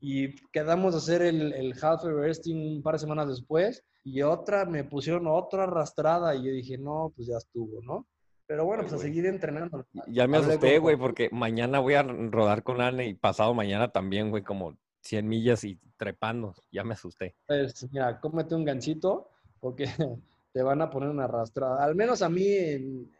Y 0.00 0.34
quedamos 0.52 0.94
a 0.94 0.98
hacer 0.98 1.22
el, 1.22 1.52
el 1.52 1.74
Half 1.82 2.04
Everesting 2.04 2.76
un 2.76 2.82
par 2.82 2.94
de 2.94 2.98
semanas 3.00 3.28
después, 3.28 3.82
y 4.04 4.22
otra, 4.22 4.64
me 4.64 4.84
pusieron 4.84 5.26
otra 5.26 5.64
arrastrada, 5.64 6.34
y 6.34 6.44
yo 6.44 6.52
dije, 6.52 6.78
no, 6.78 7.12
pues 7.16 7.28
ya 7.28 7.36
estuvo, 7.38 7.82
¿no? 7.82 8.06
Pero 8.46 8.64
bueno, 8.64 8.82
pues 8.84 8.94
a 8.94 8.98
seguir 8.98 9.26
entrenando. 9.26 9.84
Ya 10.06 10.26
me 10.26 10.38
asusté, 10.38 10.78
güey, 10.78 10.96
porque 10.96 11.28
mañana 11.32 11.80
voy 11.80 11.94
a 11.94 12.02
rodar 12.02 12.62
con 12.62 12.80
Anne 12.80 13.06
y 13.08 13.14
pasado 13.14 13.52
mañana 13.52 13.88
también, 13.90 14.30
güey, 14.30 14.42
como 14.42 14.78
100 15.02 15.28
millas 15.28 15.64
y 15.64 15.78
trepando. 15.98 16.54
Ya 16.72 16.82
me 16.84 16.94
asusté. 16.94 17.34
Pues 17.46 17.86
mira, 17.92 18.18
cómete 18.20 18.54
un 18.54 18.64
ganchito 18.64 19.28
porque 19.60 19.84
te 20.54 20.62
van 20.62 20.80
a 20.80 20.88
poner 20.88 21.10
una 21.10 21.24
arrastrada. 21.24 21.84
Al 21.84 21.94
menos 21.94 22.22
a 22.22 22.30
mí 22.30 22.46
en- 22.48 23.12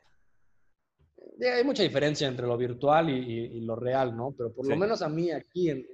eh, 1.41 1.51
hay 1.51 1.65
mucha 1.65 1.83
diferencia 1.83 2.27
entre 2.27 2.47
lo 2.47 2.57
virtual 2.57 3.11
y, 3.11 3.19
y- 3.19 3.47
y 3.59 3.61
lo 3.61 3.77
real, 3.77 4.17
¿no? 4.17 4.33
Pero 4.33 4.51
por 4.53 4.67
lo 4.67 4.77
menos 4.77 5.03
a 5.03 5.09
mí 5.11 5.31
aquí 5.31 5.69
en 5.71 5.87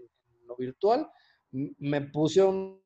lo 0.55 0.64
virtual 0.64 1.11
me 1.55 2.00
pusieron 2.02 2.80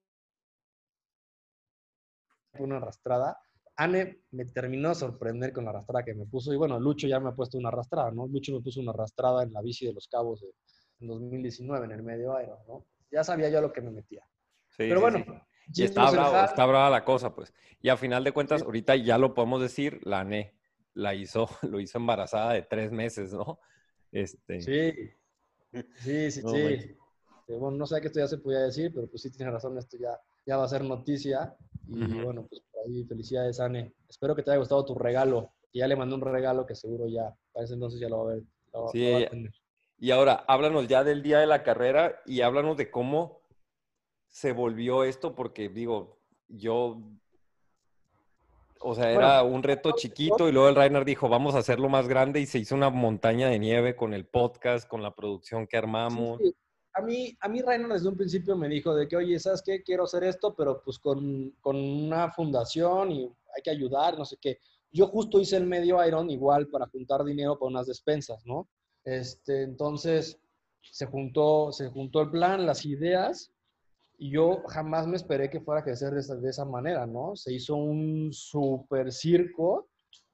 una 2.58 2.76
arrastrada. 2.76 3.38
Anne 3.76 4.22
me 4.32 4.44
terminó 4.46 4.90
de 4.90 4.96
sorprender 4.96 5.52
con 5.52 5.64
la 5.64 5.70
arrastrada 5.70 6.04
que 6.04 6.14
me 6.14 6.26
puso. 6.26 6.52
Y 6.52 6.56
bueno, 6.56 6.78
Lucho 6.80 7.06
ya 7.06 7.20
me 7.20 7.30
ha 7.30 7.34
puesto 7.34 7.56
una 7.56 7.68
arrastrada, 7.68 8.10
¿no? 8.10 8.26
Lucho 8.26 8.52
me 8.52 8.60
puso 8.60 8.80
una 8.80 8.90
arrastrada 8.90 9.44
en 9.44 9.52
la 9.52 9.62
bici 9.62 9.86
de 9.86 9.92
los 9.92 10.08
cabos 10.08 10.40
de, 10.40 10.48
en 11.00 11.08
2019, 11.08 11.86
en 11.86 11.92
el 11.92 12.02
medio 12.02 12.40
Iron, 12.42 12.58
¿no? 12.66 12.86
Ya 13.10 13.22
sabía 13.22 13.48
yo 13.48 13.58
a 13.58 13.62
lo 13.62 13.72
que 13.72 13.80
me 13.80 13.90
metía. 13.90 14.22
Sí, 14.68 14.84
Pero 14.88 15.00
bueno, 15.00 15.24
sí. 15.72 15.82
Y 15.82 15.84
está 15.84 16.66
brava 16.66 16.90
la 16.90 17.04
cosa, 17.04 17.34
pues. 17.34 17.54
Y 17.80 17.88
a 17.88 17.96
final 17.96 18.24
de 18.24 18.32
cuentas, 18.32 18.62
ahorita 18.62 18.96
ya 18.96 19.16
lo 19.16 19.32
podemos 19.34 19.62
decir, 19.62 20.00
la 20.04 20.20
Anne 20.20 20.54
la 20.94 21.14
hizo, 21.14 21.48
lo 21.62 21.80
hizo 21.80 21.98
embarazada 21.98 22.54
de 22.54 22.62
tres 22.62 22.90
meses, 22.90 23.32
¿no? 23.32 23.60
Este, 24.10 24.60
Sí, 24.60 24.92
sí, 26.00 26.30
sí, 26.30 26.42
No, 26.42 26.50
sí. 26.50 26.97
Eh, 27.48 27.56
Bueno, 27.56 27.76
no 27.78 27.86
sé 27.86 28.00
qué 28.00 28.08
esto 28.08 28.20
ya 28.20 28.28
se 28.28 28.38
podía 28.38 28.60
decir, 28.60 28.92
pero 28.94 29.06
pues 29.08 29.22
sí 29.22 29.30
tienes 29.30 29.52
razón, 29.54 29.76
esto 29.78 29.96
ya, 29.98 30.18
ya 30.46 30.56
va 30.56 30.64
a 30.64 30.68
ser 30.68 30.84
noticia. 30.84 31.56
Y 31.88 32.20
bueno, 32.22 32.46
pues 32.48 32.60
por 32.70 32.84
ahí 32.86 33.04
felicidades, 33.04 33.58
Anne. 33.60 33.94
Espero 34.08 34.36
que 34.36 34.42
te 34.42 34.50
haya 34.50 34.58
gustado 34.58 34.84
tu 34.84 34.94
regalo. 34.94 35.50
que 35.72 35.78
Ya 35.80 35.86
le 35.88 35.96
mandé 35.96 36.14
un 36.14 36.20
regalo 36.20 36.66
que 36.66 36.74
seguro 36.74 37.06
ya, 37.08 37.34
para 37.52 37.64
ese 37.64 37.74
entonces 37.74 37.98
ya 38.00 38.08
lo 38.08 38.18
va 38.24 38.32
a 38.32 38.34
ver. 38.34 38.42
lo- 38.72 38.88
Sí, 38.88 39.04
lo 39.12 39.18
va 39.20 39.26
a 39.26 39.30
tener. 39.30 39.52
Y 40.00 40.10
ahora, 40.12 40.44
háblanos 40.46 40.86
ya 40.86 41.02
del 41.02 41.22
día 41.22 41.38
de 41.40 41.46
la 41.46 41.62
carrera 41.62 42.20
y 42.26 42.42
háblanos 42.42 42.76
de 42.76 42.90
cómo 42.90 43.40
se 44.28 44.52
volvió 44.52 45.02
esto, 45.04 45.34
porque 45.34 45.68
digo, 45.70 46.18
yo, 46.48 47.00
o 48.80 48.94
sea, 48.94 49.06
Bueno, 49.06 49.20
era 49.20 49.42
un 49.42 49.62
reto 49.62 49.92
chiquito 49.92 50.48
y 50.48 50.52
luego 50.52 50.68
el 50.68 50.76
Rainer 50.76 51.04
dijo, 51.04 51.28
vamos 51.28 51.54
a 51.54 51.58
hacerlo 51.58 51.88
más 51.88 52.06
grande 52.06 52.38
y 52.40 52.46
se 52.46 52.58
hizo 52.58 52.74
una 52.76 52.90
montaña 52.90 53.48
de 53.48 53.58
nieve 53.58 53.96
con 53.96 54.14
el 54.14 54.24
podcast, 54.26 54.86
con 54.86 55.02
la 55.02 55.14
producción 55.14 55.66
que 55.66 55.76
armamos. 55.78 56.38
Sí, 56.40 56.54
A 56.98 57.00
mí, 57.00 57.32
a 57.40 57.48
mí 57.48 57.62
desde 57.62 58.08
un 58.08 58.16
principio 58.16 58.56
me 58.56 58.68
dijo 58.68 58.92
de 58.92 59.06
que, 59.06 59.14
oye, 59.14 59.38
¿sabes 59.38 59.62
qué? 59.64 59.84
Quiero 59.84 60.02
hacer 60.02 60.24
esto, 60.24 60.56
pero 60.56 60.82
pues 60.82 60.98
con, 60.98 61.54
con 61.60 61.76
una 61.76 62.32
fundación 62.32 63.12
y 63.12 63.22
hay 63.54 63.62
que 63.62 63.70
ayudar, 63.70 64.18
no 64.18 64.24
sé 64.24 64.36
qué. 64.40 64.58
Yo 64.90 65.06
justo 65.06 65.38
hice 65.38 65.58
el 65.58 65.66
medio 65.66 66.04
Iron 66.04 66.28
igual 66.28 66.66
para 66.66 66.88
juntar 66.88 67.22
dinero 67.24 67.56
para 67.56 67.70
unas 67.70 67.86
despensas, 67.86 68.44
¿no? 68.44 68.68
Este, 69.04 69.62
entonces 69.62 70.40
se 70.90 71.06
juntó, 71.06 71.70
se 71.70 71.88
juntó 71.88 72.22
el 72.22 72.30
plan, 72.30 72.66
las 72.66 72.84
ideas, 72.84 73.52
y 74.16 74.32
yo 74.32 74.64
jamás 74.66 75.06
me 75.06 75.16
esperé 75.16 75.48
que 75.50 75.60
fuera 75.60 75.82
a 75.82 75.84
crecer 75.84 76.12
de 76.12 76.20
esa, 76.20 76.34
de 76.34 76.50
esa 76.50 76.64
manera, 76.64 77.06
¿no? 77.06 77.36
Se 77.36 77.52
hizo 77.52 77.76
un 77.76 78.32
super 78.32 79.12
circo 79.12 79.87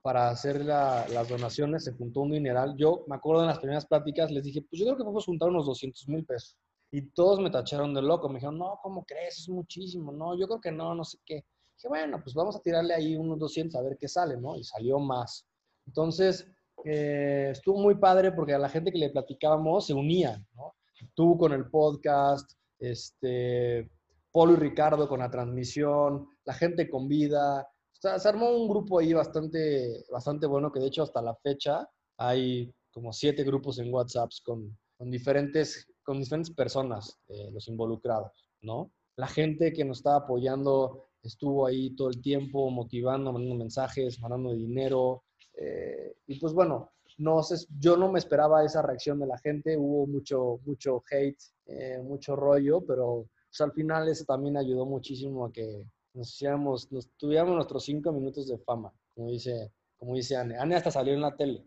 para 0.05 0.29
hacer 0.29 0.63
la- 0.63 1.07
las 1.09 1.31
donaciones, 1.31 1.83
se 1.85 1.93
juntó 1.95 2.21
un 2.21 2.33
dineral. 2.33 2.77
Yo 2.77 3.05
me 3.09 3.17
acuerdo 3.17 3.41
en 3.41 3.49
las 3.49 3.59
primeras 3.59 3.87
pláticas, 3.87 4.31
les 4.31 4.45
dije, 4.45 4.61
pues 4.61 4.79
yo 4.79 4.85
creo 4.85 4.99
que 4.99 5.03
podemos 5.03 5.25
juntar 5.25 5.49
unos 5.49 5.65
200 5.65 6.07
mil 6.09 6.27
pesos. 6.27 6.59
Y 6.93 7.01
todos 7.13 7.41
me 7.41 7.49
tacharon 7.51 7.95
de 7.95 8.03
loco, 8.03 8.29
me 8.29 8.35
dijeron, 8.35 8.59
no, 8.59 8.79
¿cómo 8.83 9.03
crees? 9.07 9.39
Es 9.39 9.49
muchísimo, 9.49 10.13
no, 10.13 10.39
yo 10.39 10.47
creo 10.47 10.61
que 10.61 10.71
no, 10.73 10.95
no 10.95 11.05
sé 11.05 11.17
qué. 11.25 11.37
Dije, 11.77 11.89
bueno, 11.89 12.21
pues 12.23 12.35
vamos 12.35 12.55
a 12.55 12.61
tirarle 12.61 12.93
ahí 12.93 13.17
unos 13.17 13.39
200 13.39 13.81
a 13.81 13.83
ver 13.83 13.97
qué 13.99 14.07
sale, 14.07 14.37
¿no? 14.37 14.57
Y 14.59 14.65
salió 14.65 14.99
más. 14.99 15.47
Entonces, 15.87 16.47
eh, 16.85 17.49
estuvo 17.53 17.81
muy 17.81 17.95
padre 17.95 18.31
porque 18.33 18.53
a 18.53 18.59
la 18.59 18.69
gente 18.69 18.93
que 18.93 18.99
le 18.99 19.09
platicábamos 19.09 19.87
se 19.87 19.95
unía, 19.95 20.45
¿no? 20.55 20.75
Tú 21.15 21.39
con 21.39 21.53
el 21.55 21.71
podcast, 21.71 22.53
este, 22.79 23.91
Polo 24.31 24.53
y 24.53 24.57
Ricardo 24.57 25.09
con 25.09 25.21
la 25.21 25.31
transmisión, 25.31 26.29
la 26.45 26.53
gente 26.53 26.91
con 26.91 27.09
vida. 27.09 27.67
Sea, 28.05 28.19
se 28.19 28.29
armó 28.29 28.51
un 28.51 28.69
grupo 28.69 28.99
ahí 28.99 29.15
bastante, 29.15 30.05
bastante 30.13 30.47
bueno 30.47 30.71
que 30.71 30.79
de 30.79 30.89
hecho 30.89 31.05
hasta 31.05 31.23
la 31.23 31.35
fecha 31.37 31.89
hay 32.19 32.71
como 32.93 33.15
siete 33.15 33.45
grupos 33.45 33.79
en 33.79 33.91
WhatsApp 33.91 34.31
con, 34.45 34.77
con 34.99 35.11
diferentes, 35.11 35.89
con 36.03 36.19
diferentes 36.19 36.55
personas, 36.55 37.19
eh, 37.29 37.49
los 37.51 37.67
involucrados, 37.67 38.51
¿no? 38.61 38.93
La 39.17 39.27
gente 39.27 39.73
que 39.73 39.87
nos 39.87 40.01
está 40.01 40.17
apoyando 40.17 41.07
estuvo 41.23 41.67
ahí 41.67 41.97
todo 41.97 42.11
el 42.11 42.21
tiempo 42.21 42.69
motivando, 42.69 43.33
mandando 43.33 43.55
mensajes, 43.57 44.21
mandando 44.21 44.53
dinero. 44.53 45.25
eh, 45.55 46.15
y 46.27 46.39
pues 46.39 46.53
bueno, 46.53 46.93
no 47.17 47.43
sé, 47.43 47.67
yo 47.81 47.97
no 47.97 48.13
me 48.13 48.19
esperaba 48.19 48.67
esa 48.67 48.83
reacción 48.83 49.19
de 49.19 49.29
la 49.29 49.39
gente, 49.39 49.79
hubo 49.79 50.07
mucho, 50.07 50.61
mucho 50.67 51.03
hate, 51.11 51.43
eh, 51.65 52.03
mucho 52.03 52.37
rollo, 52.37 52.85
pero 52.85 53.31
pues, 53.49 53.63
al 53.63 53.73
final 53.73 54.09
eso 54.09 54.27
también 54.27 54.59
ayudó 54.59 54.85
muchísimo 54.85 55.47
a 55.47 55.53
que 55.53 55.87
nos 56.15 56.33
hiciéramos, 56.33 56.91
nos 56.93 57.11
tuviéramos 57.17 57.55
nuestros 57.57 57.85
cinco 57.85 58.13
minutos 58.13 58.49
de 58.49 58.59
fama, 58.59 58.93
como 59.15 59.31
dice, 59.31 59.73
como 59.97 60.15
dice 60.15 60.37
Anne. 60.37 60.57
Anne 60.57 60.77
hasta 60.77 60.91
salió 60.91 61.13
en 61.13 61.21
la 61.21 61.37
tele. 61.37 61.67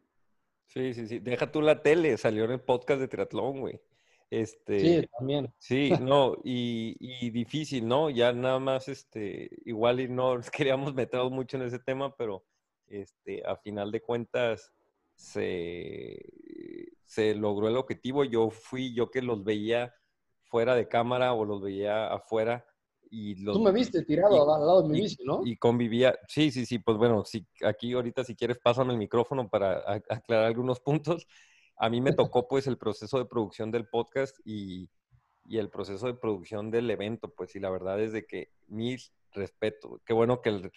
Sí, 0.65 0.93
sí, 0.93 1.07
sí. 1.07 1.19
Deja 1.19 1.51
tú 1.51 1.61
la 1.61 1.81
tele, 1.81 2.17
salió 2.17 2.45
en 2.45 2.51
el 2.51 2.61
podcast 2.61 2.99
de 2.99 3.07
triatlón, 3.07 3.61
güey. 3.61 3.81
Este, 4.29 4.79
Sí, 4.79 5.07
también. 5.17 5.53
Sí, 5.57 5.91
no, 6.01 6.35
y, 6.43 6.95
y 6.99 7.29
difícil, 7.29 7.87
¿no? 7.87 8.09
Ya 8.09 8.33
nada 8.33 8.59
más, 8.59 8.87
este, 8.89 9.49
igual 9.65 9.99
y 9.99 10.07
no 10.07 10.39
queríamos 10.51 10.93
meter 10.93 11.21
mucho 11.29 11.57
en 11.57 11.63
ese 11.63 11.79
tema, 11.79 12.15
pero 12.15 12.45
este, 12.87 13.45
a 13.45 13.55
final 13.57 13.91
de 13.91 14.01
cuentas 14.01 14.73
se, 15.15 16.25
se 17.05 17.35
logró 17.35 17.67
el 17.67 17.77
objetivo. 17.77 18.23
Yo 18.23 18.49
fui, 18.49 18.93
yo 18.93 19.09
que 19.09 19.21
los 19.21 19.43
veía 19.43 19.93
fuera 20.43 20.75
de 20.75 20.87
cámara 20.87 21.33
o 21.33 21.45
los 21.45 21.61
veía 21.61 22.07
afuera 22.07 22.65
y 23.09 23.35
los 23.43 23.55
Tú 23.57 23.63
me 23.63 23.71
viste 23.71 24.03
tirado 24.03 24.35
y- 24.35 24.39
al 24.39 24.47
lado 24.47 24.81
de 24.83 24.89
mi 24.89 24.97
y- 24.99 25.01
bici, 25.03 25.23
¿no? 25.23 25.41
y 25.45 25.55
convivía. 25.57 26.17
Sí, 26.27 26.51
sí, 26.51 26.65
sí, 26.65 26.79
pues 26.79 26.97
bueno, 26.97 27.23
sí, 27.25 27.45
aquí 27.65 27.93
ahorita 27.93 28.23
si 28.23 28.35
quieres 28.35 28.59
pásame 28.59 28.93
el 28.93 28.99
micrófono 28.99 29.49
para 29.49 29.83
aclarar 30.09 30.45
algunos 30.45 30.79
puntos. 30.79 31.27
A 31.77 31.89
mí 31.89 32.01
me 32.01 32.11
tocó 32.31 32.47
pues 32.47 32.67
el 32.67 32.77
proceso 32.77 33.17
de 33.19 33.25
producción 33.25 33.71
del 33.71 33.87
podcast 33.87 34.37
y, 34.45 34.89
y 35.45 35.57
el 35.57 35.69
proceso 35.69 36.07
de 36.07 36.15
producción 36.15 36.71
del 36.71 36.89
evento, 36.89 37.33
pues 37.35 37.55
y 37.55 37.59
la 37.59 37.69
verdad 37.69 37.99
es 38.01 38.11
de 38.11 38.25
que 38.25 38.51
mil 38.67 38.99
respeto. 39.33 40.01
Qué 40.05 40.13
bueno 40.13 40.41
que 40.41 40.49
el 40.49 40.71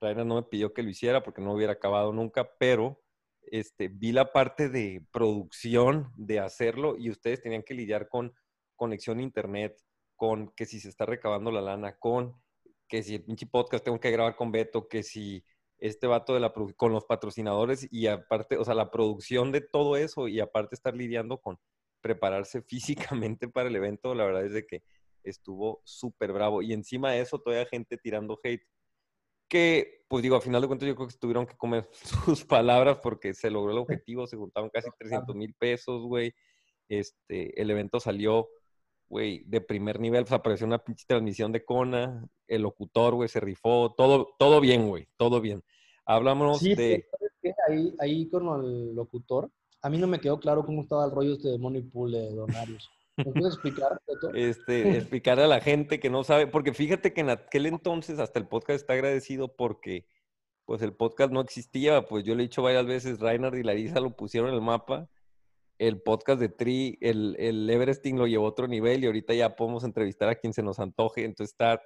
Rainer 0.00 0.24
no 0.26 0.36
me 0.36 0.42
pidió 0.42 0.72
que 0.72 0.82
lo 0.82 0.90
hiciera 0.90 1.22
porque 1.22 1.40
no 1.42 1.52
hubiera 1.54 1.72
acabado 1.72 2.12
nunca, 2.12 2.48
pero 2.58 3.00
este, 3.42 3.88
vi 3.88 4.12
la 4.12 4.32
parte 4.32 4.68
de 4.68 5.04
producción 5.12 6.12
de 6.16 6.40
hacerlo 6.40 6.96
y 6.96 7.10
ustedes 7.10 7.42
tenían 7.42 7.62
que 7.62 7.74
lidiar 7.74 8.08
con 8.08 8.32
conexión 8.76 9.18
a 9.18 9.22
internet, 9.22 9.76
con 10.24 10.48
que 10.56 10.64
si 10.64 10.80
se 10.80 10.88
está 10.88 11.04
recabando 11.04 11.50
la 11.50 11.60
lana, 11.60 11.98
con 11.98 12.34
que 12.88 13.02
si 13.02 13.16
el 13.16 13.24
pinche 13.24 13.46
podcast 13.46 13.84
tengo 13.84 14.00
que 14.00 14.10
grabar 14.10 14.36
con 14.36 14.52
Beto, 14.52 14.88
que 14.88 15.02
si 15.02 15.44
este 15.76 16.06
vato 16.06 16.32
de 16.32 16.40
la 16.40 16.50
con 16.50 16.92
los 16.94 17.04
patrocinadores 17.04 17.86
y 17.90 18.06
aparte, 18.06 18.56
o 18.56 18.64
sea, 18.64 18.72
la 18.74 18.90
producción 18.90 19.52
de 19.52 19.60
todo 19.60 19.98
eso 19.98 20.26
y 20.26 20.40
aparte 20.40 20.76
estar 20.76 20.96
lidiando 20.96 21.42
con 21.42 21.58
prepararse 22.00 22.62
físicamente 23.12 23.48
para 23.48 23.68
el 23.68 23.76
evento, 23.76 24.14
la 24.14 24.24
verdad 24.24 24.46
es 24.46 24.54
de 24.54 24.66
que 24.66 24.82
estuvo 25.24 25.82
súper 25.84 26.32
bravo. 26.32 26.62
Y 26.62 26.72
encima 26.72 27.12
de 27.12 27.20
eso, 27.20 27.38
todavía 27.38 27.66
gente 27.66 27.98
tirando 27.98 28.40
hate. 28.42 28.66
Que, 29.46 30.06
pues 30.08 30.22
digo, 30.22 30.36
a 30.36 30.40
final 30.40 30.62
de 30.62 30.68
cuentas, 30.68 30.88
yo 30.88 30.96
creo 30.96 31.08
que 31.08 31.18
tuvieron 31.18 31.44
que 31.44 31.54
comer 31.58 31.86
sus 32.24 32.46
palabras 32.46 32.96
porque 33.02 33.34
se 33.34 33.50
logró 33.50 33.72
el 33.72 33.78
objetivo, 33.78 34.26
se 34.26 34.38
juntaron 34.38 34.70
casi 34.70 34.88
300 34.98 35.36
mil 35.36 35.52
pesos, 35.52 36.00
güey. 36.06 36.34
Este, 36.88 37.60
el 37.60 37.70
evento 37.70 38.00
salió, 38.00 38.48
güey, 39.14 39.44
de 39.46 39.60
primer 39.60 40.00
nivel, 40.00 40.24
pues 40.24 40.32
apareció 40.32 40.66
una 40.66 40.82
pinche 40.82 41.04
transmisión 41.06 41.52
de 41.52 41.64
Kona, 41.64 42.26
el 42.48 42.62
locutor, 42.62 43.14
güey, 43.14 43.28
se 43.28 43.38
rifó, 43.38 43.94
todo, 43.96 44.34
todo 44.40 44.60
bien, 44.60 44.88
güey, 44.88 45.06
todo 45.16 45.40
bien. 45.40 45.62
Hablamos 46.04 46.58
Sí, 46.58 46.74
de... 46.74 47.06
¿sabes 47.12 47.32
qué? 47.40 47.54
Ahí, 47.68 47.94
ahí 48.00 48.28
con 48.28 48.64
el 48.64 48.92
locutor, 48.92 49.52
a 49.82 49.88
mí 49.88 49.98
no 49.98 50.08
me 50.08 50.18
quedó 50.18 50.40
claro 50.40 50.66
cómo 50.66 50.82
estaba 50.82 51.04
el 51.04 51.12
rollo 51.12 51.34
este 51.34 51.48
de 51.48 51.58
Money 51.58 51.82
Pool 51.82 52.10
de 52.10 52.28
Donarios. 52.34 52.90
¿Me 53.16 53.26
puedes 53.26 53.54
explicar, 53.54 53.96
Beto? 54.04 54.34
este, 54.34 54.96
explicarle 54.96 55.44
a 55.44 55.46
la 55.46 55.60
gente 55.60 56.00
que 56.00 56.10
no 56.10 56.24
sabe, 56.24 56.48
porque 56.48 56.74
fíjate 56.74 57.12
que 57.12 57.20
en 57.20 57.30
aquel 57.30 57.66
entonces 57.66 58.18
hasta 58.18 58.40
el 58.40 58.48
podcast 58.48 58.80
está 58.80 58.94
agradecido 58.94 59.54
porque 59.54 60.08
pues 60.64 60.82
el 60.82 60.92
podcast 60.92 61.30
no 61.30 61.40
existía, 61.40 62.04
pues 62.04 62.24
yo 62.24 62.34
le 62.34 62.42
he 62.42 62.46
dicho 62.48 62.62
varias 62.62 62.86
veces, 62.86 63.20
Reinhard 63.20 63.54
y 63.54 63.62
Larisa 63.62 64.00
lo 64.00 64.16
pusieron 64.16 64.48
en 64.48 64.56
el 64.56 64.60
mapa, 64.60 65.08
el 65.78 66.00
podcast 66.02 66.40
de 66.40 66.48
Tri, 66.48 66.98
el, 67.00 67.36
el 67.38 67.68
Everesting 67.68 68.18
lo 68.18 68.26
llevó 68.26 68.46
a 68.46 68.50
otro 68.50 68.68
nivel 68.68 69.02
y 69.02 69.06
ahorita 69.06 69.34
ya 69.34 69.56
podemos 69.56 69.84
entrevistar 69.84 70.28
a 70.28 70.36
quien 70.36 70.52
se 70.52 70.62
nos 70.62 70.78
antoje, 70.78 71.24
entonces 71.24 71.52
está 71.52 71.80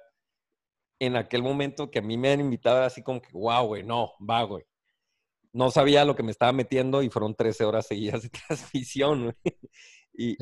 en 0.99 1.15
aquel 1.15 1.41
momento 1.41 1.89
que 1.89 1.99
a 1.99 2.01
mí 2.01 2.17
me 2.17 2.31
han 2.31 2.41
invitado 2.41 2.83
así 2.83 3.01
como 3.01 3.21
que, 3.21 3.29
wow, 3.31 3.65
güey, 3.65 3.83
no, 3.83 4.11
va, 4.19 4.43
güey. 4.43 4.65
No 5.51 5.71
sabía 5.71 6.05
lo 6.05 6.15
que 6.15 6.23
me 6.23 6.31
estaba 6.31 6.51
metiendo 6.51 7.01
y 7.01 7.09
fueron 7.09 7.35
13 7.35 7.65
horas 7.65 7.87
seguidas 7.87 8.21
de 8.23 8.29
transmisión, 8.47 9.23
güey. 9.23 9.57
Y, 10.13 10.35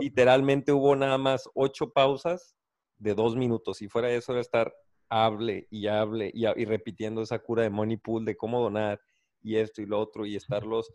literalmente 0.00 0.72
hubo 0.72 0.96
nada 0.96 1.18
más 1.18 1.48
ocho 1.54 1.90
pausas 1.90 2.56
de 2.96 3.14
dos 3.14 3.36
minutos. 3.36 3.82
Y 3.82 3.88
fuera 3.88 4.08
de 4.08 4.16
eso 4.16 4.32
era 4.32 4.40
estar 4.40 4.74
hable 5.10 5.66
y 5.70 5.88
hable 5.88 6.30
y, 6.32 6.46
y 6.46 6.64
repitiendo 6.64 7.20
esa 7.20 7.38
cura 7.40 7.62
de 7.62 7.70
money 7.70 7.98
pool 7.98 8.24
de 8.24 8.36
cómo 8.36 8.62
donar 8.62 9.00
y 9.42 9.56
esto 9.56 9.82
y 9.82 9.86
lo 9.86 10.00
otro 10.00 10.24
y 10.24 10.36
estarlos, 10.36 10.92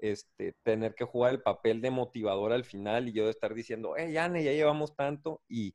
este, 0.00 0.54
tener 0.62 0.94
que 0.94 1.04
jugar 1.04 1.32
el 1.32 1.42
papel 1.42 1.80
de 1.80 1.90
motivador 1.90 2.52
al 2.52 2.64
final 2.64 3.08
y 3.08 3.12
yo 3.12 3.24
de 3.24 3.30
estar 3.30 3.54
diciendo, 3.54 3.96
eh, 3.96 4.12
Yane, 4.12 4.42
ya 4.42 4.52
llevamos 4.52 4.96
tanto 4.96 5.42
y, 5.48 5.74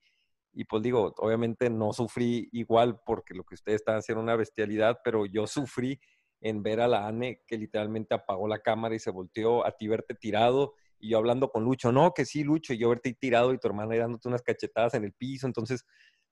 y 0.53 0.65
pues 0.65 0.83
digo, 0.83 1.13
obviamente 1.17 1.69
no 1.69 1.93
sufrí 1.93 2.49
igual 2.51 2.99
porque 3.05 3.33
lo 3.33 3.43
que 3.43 3.55
ustedes 3.55 3.81
estaban 3.81 3.99
haciendo 3.99 4.23
una 4.23 4.35
bestialidad, 4.35 4.99
pero 5.03 5.25
yo 5.25 5.47
sufrí 5.47 5.99
en 6.41 6.63
ver 6.63 6.81
a 6.81 6.87
la 6.87 7.07
Ane 7.07 7.41
que 7.47 7.57
literalmente 7.57 8.13
apagó 8.13 8.47
la 8.47 8.59
cámara 8.59 8.95
y 8.95 8.99
se 8.99 9.11
volteó 9.11 9.65
a 9.65 9.71
ti 9.71 9.87
verte 9.87 10.15
tirado 10.15 10.73
y 10.99 11.09
yo 11.09 11.17
hablando 11.17 11.49
con 11.49 11.63
Lucho, 11.63 11.91
no, 11.91 12.13
que 12.13 12.25
sí, 12.25 12.43
Lucho, 12.43 12.73
y 12.73 12.77
yo 12.77 12.89
verte 12.89 13.13
tirado 13.13 13.53
y 13.53 13.57
tu 13.59 13.67
hermana 13.67 13.93
ahí 13.93 13.99
dándote 13.99 14.27
unas 14.27 14.41
cachetadas 14.41 14.93
en 14.93 15.03
el 15.03 15.13
piso, 15.13 15.45
entonces, 15.47 15.85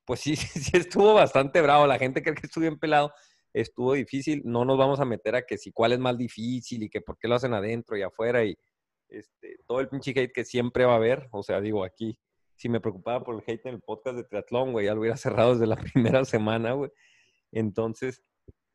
pues 0.05 0.19
sí, 0.19 0.35
sí, 0.35 0.77
estuvo 0.77 1.13
bastante 1.13 1.61
bravo, 1.61 1.87
la 1.87 1.99
gente 1.99 2.21
cree 2.21 2.35
que 2.35 2.47
estuvo 2.47 2.63
bien 2.63 2.79
pelado, 2.79 3.13
estuvo 3.53 3.93
difícil, 3.93 4.41
no 4.45 4.65
nos 4.65 4.77
vamos 4.77 4.99
a 4.99 5.05
meter 5.05 5.35
a 5.35 5.45
que 5.45 5.57
si 5.57 5.71
cuál 5.71 5.93
es 5.93 5.99
más 5.99 6.17
difícil 6.17 6.83
y 6.83 6.89
que 6.89 7.01
por 7.01 7.17
qué 7.17 7.27
lo 7.27 7.35
hacen 7.35 7.53
adentro 7.53 7.95
y 7.95 8.01
afuera 8.01 8.43
y 8.43 8.57
este, 9.09 9.57
todo 9.67 9.79
el 9.79 9.89
pinche 9.89 10.11
hate 10.11 10.33
que 10.33 10.43
siempre 10.43 10.85
va 10.85 10.93
a 10.93 10.97
haber, 10.97 11.27
o 11.31 11.43
sea, 11.43 11.61
digo, 11.61 11.83
aquí, 11.83 12.17
si 12.55 12.67
me 12.67 12.81
preocupaba 12.81 13.23
por 13.23 13.35
el 13.35 13.43
hate 13.45 13.67
en 13.67 13.75
el 13.75 13.81
podcast 13.81 14.17
de 14.17 14.23
triatlón, 14.23 14.71
güey, 14.71 14.87
ya 14.87 14.93
lo 14.95 15.01
hubiera 15.01 15.17
cerrado 15.17 15.53
desde 15.53 15.67
la 15.67 15.75
primera 15.75 16.25
semana, 16.25 16.73
güey, 16.73 16.89
entonces, 17.51 18.23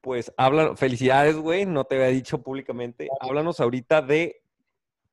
pues, 0.00 0.32
habla, 0.36 0.76
felicidades, 0.76 1.36
güey, 1.36 1.66
no 1.66 1.84
te 1.84 1.96
había 1.96 2.08
dicho 2.08 2.42
públicamente, 2.42 3.08
háblanos 3.20 3.58
ahorita 3.58 4.00
de 4.00 4.42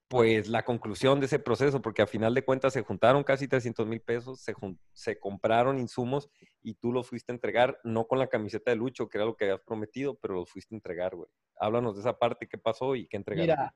pues 0.07 0.47
la 0.47 0.63
conclusión 0.63 1.19
de 1.19 1.25
ese 1.25 1.39
proceso, 1.39 1.81
porque 1.81 2.01
a 2.01 2.07
final 2.07 2.33
de 2.33 2.45
cuentas 2.45 2.73
se 2.73 2.83
juntaron 2.83 3.23
casi 3.23 3.47
300 3.47 3.87
mil 3.87 4.01
pesos, 4.01 4.45
se, 4.93 5.19
compraron 5.19 5.79
insumos 5.79 6.29
y 6.61 6.75
tú 6.75 6.91
los 6.91 7.07
fuiste 7.07 7.31
a 7.31 7.35
entregar, 7.35 7.79
no 7.83 8.07
con 8.07 8.19
la 8.19 8.27
camiseta 8.27 8.71
de 8.71 8.77
Lucho, 8.77 9.09
que 9.09 9.17
era 9.17 9.25
lo 9.25 9.35
que 9.35 9.45
habías 9.45 9.61
prometido, 9.61 10.15
pero 10.15 10.35
los 10.35 10.49
fuiste 10.49 10.75
a 10.75 10.77
entregar, 10.77 11.15
güey. 11.15 11.29
Háblanos 11.59 11.95
de 11.95 12.01
esa 12.01 12.17
parte, 12.17 12.47
qué 12.47 12.57
pasó 12.57 12.95
y 12.95 13.07
qué 13.07 13.17
entregaron. 13.17 13.47
Mira, 13.47 13.75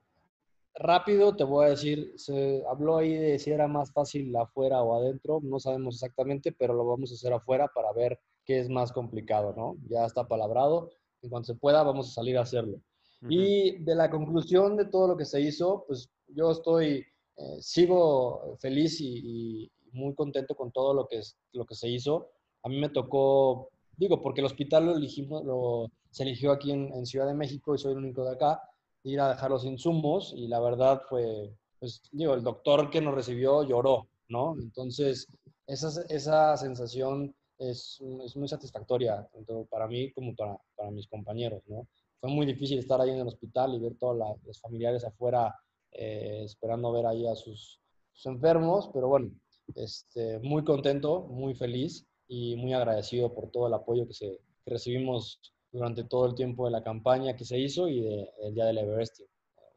rápido 0.76 1.36
te 1.36 1.44
voy 1.44 1.66
a 1.66 1.70
decir, 1.70 2.14
se 2.18 2.64
habló 2.70 2.98
ahí 2.98 3.16
de 3.16 3.40
si 3.40 3.52
era 3.52 3.68
más 3.68 3.92
fácil 3.92 4.36
afuera 4.36 4.84
o 4.84 4.96
adentro, 5.02 5.40
no 5.42 5.60
sabemos 5.60 5.96
exactamente, 5.96 6.52
pero 6.52 6.76
lo 6.76 6.86
vamos 6.86 7.12
a 7.12 7.16
hacer 7.16 7.34
afuera 7.34 7.68
para 7.74 7.92
ver 7.94 8.20
qué 8.46 8.60
es 8.60 8.70
más 8.70 8.92
complicado, 8.92 9.54
¿no? 9.58 9.78
Ya 9.90 10.06
está 10.06 10.28
palabrado, 10.28 10.92
en 11.24 11.30
cuanto 11.32 11.48
se 11.48 11.60
pueda 11.60 11.82
vamos 11.82 12.10
a 12.10 12.14
salir 12.14 12.38
a 12.38 12.42
hacerlo. 12.42 12.82
Ujú. 13.22 13.32
Y 13.32 13.84
de 13.84 13.96
la 13.96 14.10
conclusión 14.10 14.78
de 14.78 14.86
todo 14.86 15.08
lo 15.08 15.18
que 15.18 15.26
se 15.26 15.42
hizo, 15.42 15.84
pues 15.88 16.10
yo 16.28 16.52
estoy, 16.52 17.06
eh, 17.38 17.58
sigo 17.62 18.58
feliz 18.60 19.02
y, 19.02 19.64
y 19.64 19.72
muy 19.92 20.14
contento 20.16 20.56
con 20.56 20.72
todo 20.72 20.94
lo 20.94 21.08
que, 21.08 21.22
lo 21.54 21.66
que 21.66 21.76
se 21.76 21.90
hizo. 21.90 22.30
A 22.64 22.70
mí 22.70 22.80
me 22.80 22.90
tocó, 22.90 23.70
digo, 23.98 24.22
porque 24.22 24.42
el 24.42 24.46
hospital 24.46 24.86
lo 24.86 24.98
elegimos, 24.98 25.44
lo, 25.44 25.90
se 26.12 26.24
eligió 26.24 26.52
aquí 26.52 26.72
en, 26.72 26.94
en 26.94 27.06
Ciudad 27.06 27.28
de 27.28 27.34
México 27.34 27.76
y 27.76 27.78
soy 27.78 27.94
el 27.94 28.00
único 28.00 28.24
de 28.24 28.32
acá, 28.32 28.62
ir 29.04 29.20
a 29.20 29.30
dejar 29.30 29.52
los 29.52 29.66
insumos 29.66 30.34
y 30.36 30.48
la 30.48 30.60
verdad 30.60 31.02
fue, 31.10 31.54
pues 31.80 32.02
digo, 32.12 32.34
el 32.34 32.44
doctor 32.44 32.90
que 32.90 33.02
nos 33.02 33.16
recibió 33.16 33.64
lloró, 33.64 34.08
¿no? 34.28 34.56
Entonces, 34.60 35.28
esa, 35.68 36.04
esa 36.10 36.58
sensación 36.58 37.34
es, 37.58 38.02
es 38.26 38.36
muy 38.36 38.48
satisfactoria, 38.48 39.28
tanto 39.34 39.66
para 39.70 39.88
mí 39.88 40.12
como 40.12 40.36
para, 40.36 40.58
para 40.76 40.92
mis 40.92 41.08
compañeros, 41.08 41.62
¿no? 41.68 41.88
Fue 42.20 42.30
muy 42.30 42.46
difícil 42.46 42.80
estar 42.80 43.00
ahí 43.02 43.10
en 43.12 43.20
el 43.20 43.28
hospital 43.28 43.74
y 43.74 43.80
ver 43.80 43.96
todos 43.98 44.18
los 44.46 44.60
familiares 44.62 45.04
afuera 45.06 45.56
eh, 45.92 46.44
esperando 46.46 46.92
ver 46.92 47.06
ahí 47.06 47.28
a 47.28 47.36
sus, 47.36 47.80
sus 48.14 48.26
enfermos, 48.28 48.90
pero 48.94 49.08
bueno, 49.08 49.32
este, 49.76 50.40
muy 50.40 50.64
contento, 50.64 51.22
muy 51.30 51.56
feliz 51.56 52.06
y 52.28 52.56
muy 52.58 52.74
agradecido 52.74 53.34
por 53.34 53.50
todo 53.52 53.68
el 53.68 53.74
apoyo 53.74 54.08
que, 54.08 54.14
se, 54.14 54.40
que 54.66 54.72
recibimos 54.72 55.40
durante 55.72 56.04
todo 56.04 56.26
el 56.28 56.36
tiempo 56.36 56.66
de 56.66 56.72
la 56.72 56.84
campaña 56.84 57.36
que 57.36 57.46
se 57.46 57.60
hizo 57.60 57.88
y 57.88 58.02
de- 58.02 58.30
del 58.44 58.54
día 58.56 58.66
del 58.66 58.80
Everesting. 58.80 59.28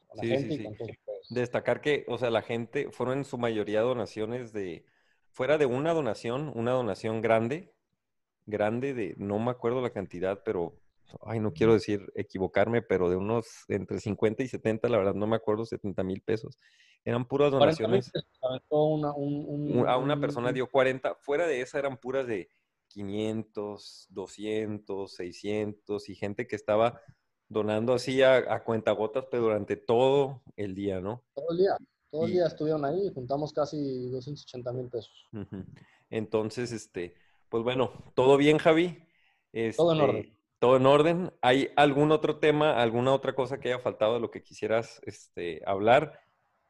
Con 0.09 0.18
la 0.18 0.22
Sí, 0.22 0.36
sí, 0.38 0.38
gente 0.38 0.55
sí. 0.55 0.62
y 0.62 0.64
con 0.64 0.76
todos 0.76 0.90
ustedes. 0.90 1.28
Destacar 1.28 1.80
que, 1.80 2.05
o 2.09 2.18
sea, 2.18 2.30
la 2.30 2.43
gente 2.43 2.90
fueron 2.90 3.18
en 3.18 3.24
su 3.24 3.38
mayoría 3.38 3.80
donaciones 3.80 4.53
de, 4.53 4.84
fuera 5.32 5.59
de 5.59 5.66
una 5.66 5.93
donación, 5.95 6.53
una 6.55 6.72
donación 6.72 7.22
grande, 7.22 7.72
grande 8.47 8.95
de, 8.95 9.14
no 9.18 9.38
me 9.40 9.51
acuerdo 9.53 9.82
la 9.82 9.93
cantidad, 9.93 10.43
pero, 10.45 10.81
ay, 11.24 11.40
no 11.40 11.53
quiero 11.53 11.74
decir 11.74 12.11
equivocarme, 12.14 12.82
pero 12.82 13.09
de 13.11 13.16
unos 13.16 13.46
entre 13.68 14.00
50 14.00 14.42
y 14.42 14.48
70, 14.48 14.88
la 14.88 14.98
verdad 14.98 15.14
no 15.14 15.26
me 15.26 15.36
acuerdo, 15.36 15.64
70 15.64 16.03
mil 16.03 16.20
pesos. 16.22 16.59
Eran 17.05 17.26
puras 17.26 17.50
40 17.50 17.88
mil 17.88 18.00
donaciones. 18.03 18.12
una, 18.70 19.12
un- 19.12 19.46
un- 19.80 19.88
A 19.88 19.96
una 19.96 20.14
un- 20.14 20.20
persona 20.20 20.53
dio 20.53 20.70
40, 20.70 21.14
fuera 21.16 21.46
de 21.46 21.61
esa 21.61 21.78
eran 21.78 21.96
puras 21.98 22.26
de 22.26 22.48
500, 22.88 24.07
200, 24.11 25.14
600 25.14 26.09
y 26.09 26.14
gente 26.14 26.46
que 26.46 26.57
estaba 26.57 27.00
donando 27.48 27.92
así 27.92 28.22
a, 28.22 28.36
a 28.36 28.64
cuentagotas, 28.64 29.26
pero 29.30 29.44
durante 29.44 29.76
todo 29.76 30.42
el 30.57 30.74
día, 30.74 31.00
¿no? 31.00 31.22
todo 31.34 31.50
el 31.50 31.59
día. 31.59 31.76
Todo 32.11 32.26
el 32.26 32.32
día 32.32 32.46
estuvieron 32.46 32.84
ahí 32.84 33.07
y 33.07 33.12
juntamos 33.14 33.53
casi 33.55 34.11
280 34.11 34.70
mil 34.74 34.88
pesos. 34.90 35.26
Entonces, 36.11 36.70
este, 36.72 37.14
pues 37.48 37.62
bueno, 37.64 38.12
todo 38.14 38.36
bien, 38.36 38.59
Javi. 38.59 38.88
Todo 39.76 39.92
en 39.92 40.00
Este, 40.00 40.03
orden. 40.03 40.38
Todo 40.62 40.76
en 40.76 40.86
orden. 40.86 41.32
¿Hay 41.40 41.70
algún 41.74 42.12
otro 42.12 42.38
tema, 42.38 42.80
alguna 42.80 43.12
otra 43.12 43.34
cosa 43.34 43.58
que 43.58 43.72
haya 43.72 43.82
faltado 43.82 44.14
de 44.14 44.20
lo 44.20 44.30
que 44.30 44.44
quisieras 44.44 45.00
este, 45.04 45.60
hablar? 45.66 46.20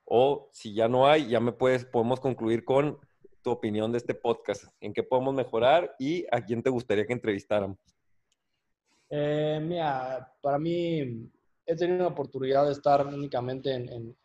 O 0.07 0.49
si 0.51 0.72
ya 0.72 0.88
no 0.88 1.07
hay, 1.07 1.28
ya 1.28 1.40
me 1.40 1.53
puedes, 1.53 1.84
podemos 1.84 2.18
concluir 2.18 2.64
con 2.64 2.99
tu 3.43 3.51
opinión 3.51 3.93
de 3.93 3.99
este 3.99 4.14
podcast. 4.14 4.64
¿En 4.80 4.95
qué 4.95 5.03
podemos 5.03 5.34
mejorar 5.34 5.95
y 5.99 6.24
a 6.32 6.40
quién 6.40 6.62
te 6.62 6.70
gustaría 6.70 7.07
que 7.07 7.12
entrevistáramos? 7.12 7.76
Eh, 9.11 9.61
mira, 9.62 10.32
para 10.40 10.59
mí 10.59 11.30
he 11.66 11.76
tenido 11.76 11.99
la 11.99 12.09
oportunidad 12.09 12.64
de 12.64 12.72
estar 12.72 13.07
únicamente 13.07 13.74
en, 13.74 14.16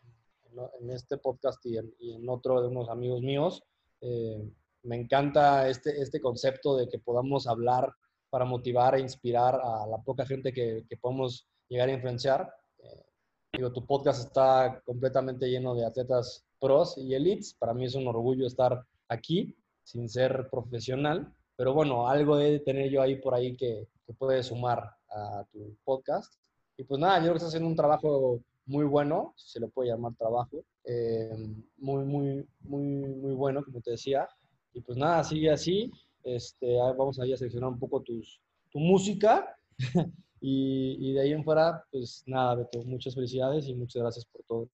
este 0.88 1.18
podcast 1.18 1.62
y 1.66 1.76
en, 1.76 1.94
y 1.98 2.14
en 2.14 2.26
otro 2.30 2.62
de 2.62 2.68
unos 2.68 2.88
amigos 2.88 3.20
míos. 3.20 3.62
Eh, 4.00 4.50
me 4.84 4.96
encanta 4.96 5.68
este, 5.68 6.00
este 6.00 6.22
concepto 6.22 6.74
de 6.74 6.88
que 6.88 6.98
podamos 6.98 7.46
hablar 7.46 7.92
para 8.30 8.44
motivar 8.44 8.94
e 8.94 9.00
inspirar 9.00 9.54
a 9.54 9.86
la 9.86 9.98
poca 9.98 10.26
gente 10.26 10.52
que, 10.52 10.84
que 10.88 10.96
podemos 10.96 11.46
llegar 11.68 11.88
a 11.88 11.92
influenciar. 11.92 12.52
Eh, 12.78 13.04
digo, 13.52 13.72
tu 13.72 13.86
podcast 13.86 14.26
está 14.26 14.82
completamente 14.84 15.48
lleno 15.48 15.74
de 15.74 15.86
atletas 15.86 16.44
pros 16.60 16.96
y 16.98 17.14
elites. 17.14 17.54
Para 17.54 17.74
mí 17.74 17.84
es 17.84 17.94
un 17.94 18.06
orgullo 18.06 18.46
estar 18.46 18.84
aquí 19.08 19.56
sin 19.82 20.08
ser 20.08 20.48
profesional. 20.50 21.32
Pero 21.56 21.74
bueno, 21.74 22.08
algo 22.08 22.36
de 22.36 22.60
tener 22.60 22.90
yo 22.90 23.02
ahí 23.02 23.16
por 23.16 23.34
ahí 23.34 23.56
que, 23.56 23.88
que 24.06 24.12
puede 24.14 24.42
sumar 24.42 24.90
a 25.10 25.44
tu 25.52 25.76
podcast. 25.84 26.34
Y 26.76 26.84
pues 26.84 27.00
nada, 27.00 27.18
yo 27.18 27.22
creo 27.24 27.32
que 27.32 27.38
estás 27.38 27.48
haciendo 27.48 27.68
un 27.68 27.76
trabajo 27.76 28.40
muy 28.66 28.84
bueno, 28.84 29.32
si 29.36 29.50
se 29.50 29.60
le 29.60 29.68
puede 29.68 29.90
llamar 29.90 30.14
trabajo, 30.14 30.64
eh, 30.84 31.34
muy, 31.78 32.04
muy, 32.04 32.46
muy, 32.60 32.82
muy 32.82 33.34
bueno, 33.34 33.64
como 33.64 33.80
te 33.80 33.92
decía. 33.92 34.28
Y 34.72 34.80
pues 34.82 34.96
nada, 34.96 35.24
sigue 35.24 35.50
así. 35.50 35.90
Este, 36.34 36.76
vamos 36.76 37.18
ahí 37.20 37.32
a 37.32 37.36
seleccionar 37.36 37.70
un 37.70 37.78
poco 37.78 38.02
tus, 38.02 38.40
tu 38.70 38.78
música. 38.78 39.56
y, 40.40 40.96
y 41.00 41.12
de 41.14 41.20
ahí 41.20 41.32
en 41.32 41.44
fuera, 41.44 41.84
pues 41.90 42.22
nada, 42.26 42.56
Beto, 42.56 42.82
muchas 42.84 43.14
felicidades 43.14 43.66
y 43.66 43.74
muchas 43.74 44.02
gracias 44.02 44.24
por 44.26 44.42
todo. 44.44 44.70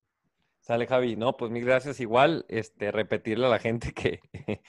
Sale, 0.65 0.87
Javi. 0.87 1.15
No, 1.15 1.37
pues 1.37 1.51
mil 1.51 1.63
gracias. 1.63 2.01
Igual, 2.01 2.47
este, 2.49 2.91
repetirle 2.91 3.45
a 3.45 3.51
la 3.51 3.59
gente 3.59 3.93
que, 3.93 4.21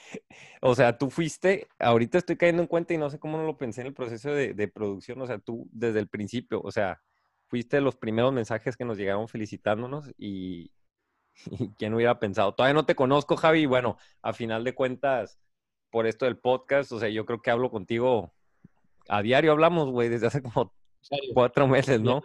o 0.60 0.74
sea, 0.74 0.98
tú 0.98 1.08
fuiste, 1.08 1.68
ahorita 1.78 2.18
estoy 2.18 2.36
cayendo 2.36 2.60
en 2.60 2.68
cuenta 2.68 2.92
y 2.92 2.98
no 2.98 3.08
sé 3.08 3.18
cómo 3.18 3.38
no 3.38 3.44
lo 3.44 3.56
pensé 3.56 3.80
en 3.80 3.86
el 3.86 3.94
proceso 3.94 4.30
de, 4.30 4.52
de 4.52 4.68
producción, 4.68 5.22
o 5.22 5.26
sea, 5.26 5.38
tú 5.38 5.66
desde 5.72 6.00
el 6.00 6.08
principio, 6.08 6.60
o 6.62 6.70
sea, 6.70 7.00
fuiste 7.46 7.80
los 7.80 7.96
primeros 7.96 8.32
mensajes 8.34 8.76
que 8.76 8.84
nos 8.84 8.98
llegaron 8.98 9.26
felicitándonos 9.26 10.12
y, 10.18 10.70
y 11.50 11.70
quién 11.78 11.94
hubiera 11.94 12.18
pensado. 12.18 12.54
Todavía 12.54 12.74
no 12.74 12.84
te 12.84 12.94
conozco, 12.94 13.36
Javi, 13.36 13.64
bueno, 13.64 13.96
a 14.20 14.34
final 14.34 14.64
de 14.64 14.74
cuentas, 14.74 15.38
por 15.90 16.06
esto 16.06 16.24
del 16.24 16.38
podcast, 16.38 16.92
o 16.92 16.98
sea, 17.00 17.08
yo 17.08 17.24
creo 17.26 17.40
que 17.40 17.50
hablo 17.50 17.70
contigo 17.70 18.32
a 19.08 19.22
diario, 19.22 19.52
hablamos, 19.52 19.90
güey, 19.90 20.08
desde 20.08 20.26
hace 20.26 20.42
como 20.42 20.72
Diario, 21.08 21.30
cuatro 21.34 21.68
meses, 21.68 22.00
¿no? 22.00 22.22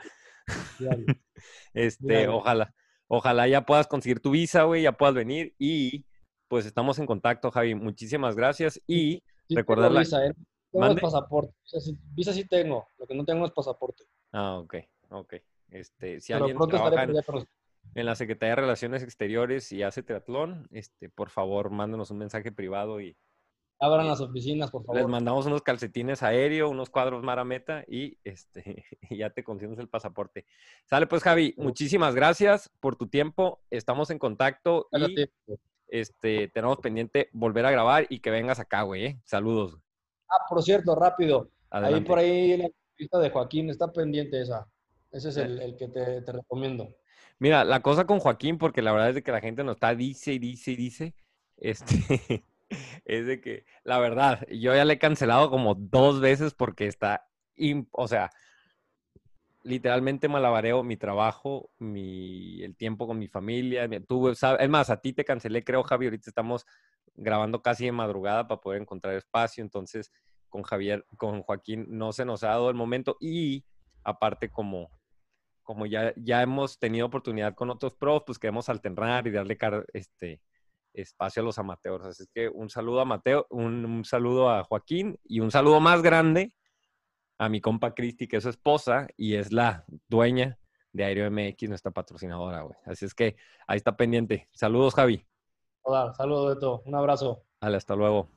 diario. 0.79 1.05
Este, 1.73 2.27
ojalá, 2.27 2.73
ojalá 3.07 3.47
ya 3.47 3.65
puedas 3.65 3.87
conseguir 3.87 4.19
tu 4.19 4.31
visa, 4.31 4.63
güey, 4.63 4.83
ya 4.83 4.91
puedas 4.91 5.15
venir 5.15 5.55
y 5.57 6.05
pues 6.47 6.65
estamos 6.65 6.99
en 6.99 7.05
contacto, 7.05 7.49
Javi. 7.49 7.75
Muchísimas 7.75 8.35
gracias 8.35 8.79
y 8.87 9.23
Sí 9.47 9.55
Recordar 9.55 9.85
tengo 9.89 9.93
la- 9.95 9.99
visa, 10.01 10.25
¿eh? 10.25 10.33
Tengo 10.71 10.85
¿Mande? 10.85 10.95
el 10.95 11.01
pasaporte. 11.01 11.49
O 11.63 11.67
sea, 11.67 11.79
sí- 11.79 11.97
visa 12.13 12.33
sí 12.33 12.45
tengo, 12.47 12.87
lo 12.97 13.07
que 13.07 13.15
no 13.15 13.25
tengo 13.25 13.45
es 13.45 13.51
pasaporte. 13.51 14.03
ah, 14.33 14.57
ok, 14.59 14.75
ok. 15.09 15.33
Este, 15.69 16.19
si 16.21 16.33
Pero 16.33 16.45
alguien 16.45 16.69
trabaja 16.69 17.03
en, 17.03 17.15
en 17.95 18.05
la 18.05 18.15
Secretaría 18.15 18.55
de 18.55 18.61
Relaciones 18.61 19.01
Exteriores 19.03 19.71
y 19.71 19.83
hace 19.83 20.03
triatlón, 20.03 20.67
este, 20.71 21.09
por 21.09 21.29
favor, 21.29 21.69
mándanos 21.69 22.11
un 22.11 22.17
mensaje 22.19 22.51
privado 22.51 22.99
y 23.01 23.15
Abran 23.83 24.07
las 24.07 24.21
oficinas, 24.21 24.69
por 24.69 24.81
les 24.81 24.85
favor. 24.85 25.09
mandamos 25.09 25.47
unos 25.47 25.63
calcetines 25.63 26.21
aéreos, 26.21 26.69
unos 26.69 26.91
cuadros 26.91 27.23
marameta 27.23 27.83
y 27.87 28.19
este, 28.23 28.85
y 29.09 29.17
ya 29.17 29.31
te 29.31 29.43
consigues 29.43 29.79
el 29.79 29.89
pasaporte. 29.89 30.45
Sale 30.85 31.07
pues, 31.07 31.23
Javi, 31.23 31.55
muchísimas 31.57 32.13
gracias 32.13 32.69
por 32.79 32.95
tu 32.95 33.07
tiempo. 33.07 33.59
Estamos 33.71 34.11
en 34.11 34.19
contacto 34.19 34.87
y 34.91 35.27
este, 35.87 36.47
tenemos 36.49 36.77
pendiente 36.77 37.29
volver 37.33 37.65
a 37.65 37.71
grabar 37.71 38.05
y 38.07 38.19
que 38.19 38.29
vengas 38.29 38.59
acá, 38.59 38.83
güey. 38.83 39.05
¿eh? 39.05 39.19
Saludos. 39.25 39.79
Ah, 40.29 40.45
por 40.47 40.61
cierto, 40.61 40.93
rápido. 40.93 41.49
Ahí 41.71 42.01
por 42.01 42.19
ahí 42.19 42.57
la 42.57 42.65
entrevista 42.65 43.17
de 43.17 43.29
Joaquín 43.31 43.71
está 43.71 43.91
pendiente 43.91 44.39
esa. 44.39 44.67
Ese 45.11 45.29
es 45.29 45.37
el, 45.37 45.59
el 45.59 45.75
que 45.75 45.87
te, 45.87 46.21
te 46.21 46.31
recomiendo. 46.31 46.95
Mira, 47.39 47.63
la 47.63 47.81
cosa 47.81 48.05
con 48.05 48.19
Joaquín, 48.19 48.59
porque 48.59 48.83
la 48.83 48.91
verdad 48.91 49.09
es 49.09 49.23
que 49.23 49.31
la 49.31 49.41
gente 49.41 49.63
nos 49.63 49.77
está 49.77 49.95
dice 49.95 50.33
y 50.33 50.37
dice 50.37 50.71
y 50.71 50.75
dice, 50.75 51.15
este, 51.57 51.95
es 53.05 53.25
de 53.25 53.41
que, 53.41 53.65
la 53.83 53.99
verdad, 53.99 54.45
yo 54.49 54.75
ya 54.75 54.85
le 54.85 54.93
he 54.93 54.99
cancelado 54.99 55.49
como 55.49 55.75
dos 55.75 56.19
veces 56.21 56.53
porque 56.53 56.87
está, 56.87 57.27
o 57.91 58.07
sea, 58.07 58.31
literalmente 59.63 60.27
malabareo 60.27 60.83
mi 60.83 60.97
trabajo, 60.97 61.71
mi, 61.77 62.63
el 62.63 62.75
tiempo 62.75 63.07
con 63.07 63.19
mi 63.19 63.27
familia. 63.27 63.87
mi- 63.87 63.99
Tú, 64.01 64.33
sabes, 64.35 64.61
es 64.61 64.69
más, 64.69 64.89
a 64.89 65.01
ti 65.01 65.13
te 65.13 65.23
cancelé, 65.25 65.63
creo, 65.63 65.83
Javi, 65.83 66.05
ahorita 66.07 66.29
estamos 66.29 66.65
grabando 67.13 67.61
casi 67.61 67.85
de 67.85 67.91
madrugada 67.91 68.47
para 68.47 68.61
poder 68.61 68.81
encontrar 68.81 69.15
espacio, 69.15 69.63
entonces 69.63 70.11
con 70.49 70.63
Javier, 70.63 71.05
con 71.17 71.41
Joaquín 71.43 71.85
no 71.89 72.11
se 72.13 72.25
nos 72.25 72.43
ha 72.43 72.49
dado 72.49 72.69
el 72.69 72.75
momento 72.75 73.17
y 73.19 73.65
aparte 74.03 74.49
como 74.49 74.91
como 75.63 75.85
ya, 75.85 76.13
ya 76.17 76.41
hemos 76.41 76.79
tenido 76.79 77.07
oportunidad 77.07 77.55
con 77.55 77.69
otros 77.69 77.95
pros, 77.95 78.23
pues 78.25 78.39
queremos 78.39 78.69
alternar 78.69 79.27
y 79.27 79.31
darle 79.31 79.57
car- 79.57 79.85
este 79.93 80.41
espacio 80.93 81.41
a 81.41 81.45
los 81.45 81.57
amateurs. 81.57 82.05
Así 82.05 82.25
que 82.33 82.49
un 82.49 82.69
saludo 82.69 83.01
a 83.01 83.05
Mateo, 83.05 83.47
un, 83.49 83.85
un 83.85 84.05
saludo 84.05 84.49
a 84.49 84.63
Joaquín 84.63 85.17
y 85.23 85.39
un 85.39 85.51
saludo 85.51 85.79
más 85.79 86.01
grande 86.01 86.53
a 87.37 87.49
mi 87.49 87.59
compa 87.59 87.93
Cristi, 87.93 88.27
que 88.27 88.37
es 88.37 88.43
su 88.43 88.49
esposa 88.49 89.07
y 89.17 89.35
es 89.35 89.51
la 89.51 89.85
dueña 90.07 90.59
de 90.93 91.05
Aero 91.05 91.29
MX, 91.31 91.69
nuestra 91.69 91.91
patrocinadora, 91.91 92.61
güey. 92.61 92.77
Así 92.85 93.05
es 93.05 93.13
que 93.13 93.35
ahí 93.67 93.77
está 93.77 93.95
pendiente. 93.95 94.47
Saludos, 94.53 94.93
Javi. 94.93 95.25
Hola, 95.81 96.13
saludos 96.13 96.55
de 96.55 96.59
todo. 96.59 96.83
Un 96.85 96.95
abrazo. 96.95 97.43
Vale, 97.59 97.77
hasta 97.77 97.95
luego. 97.95 98.29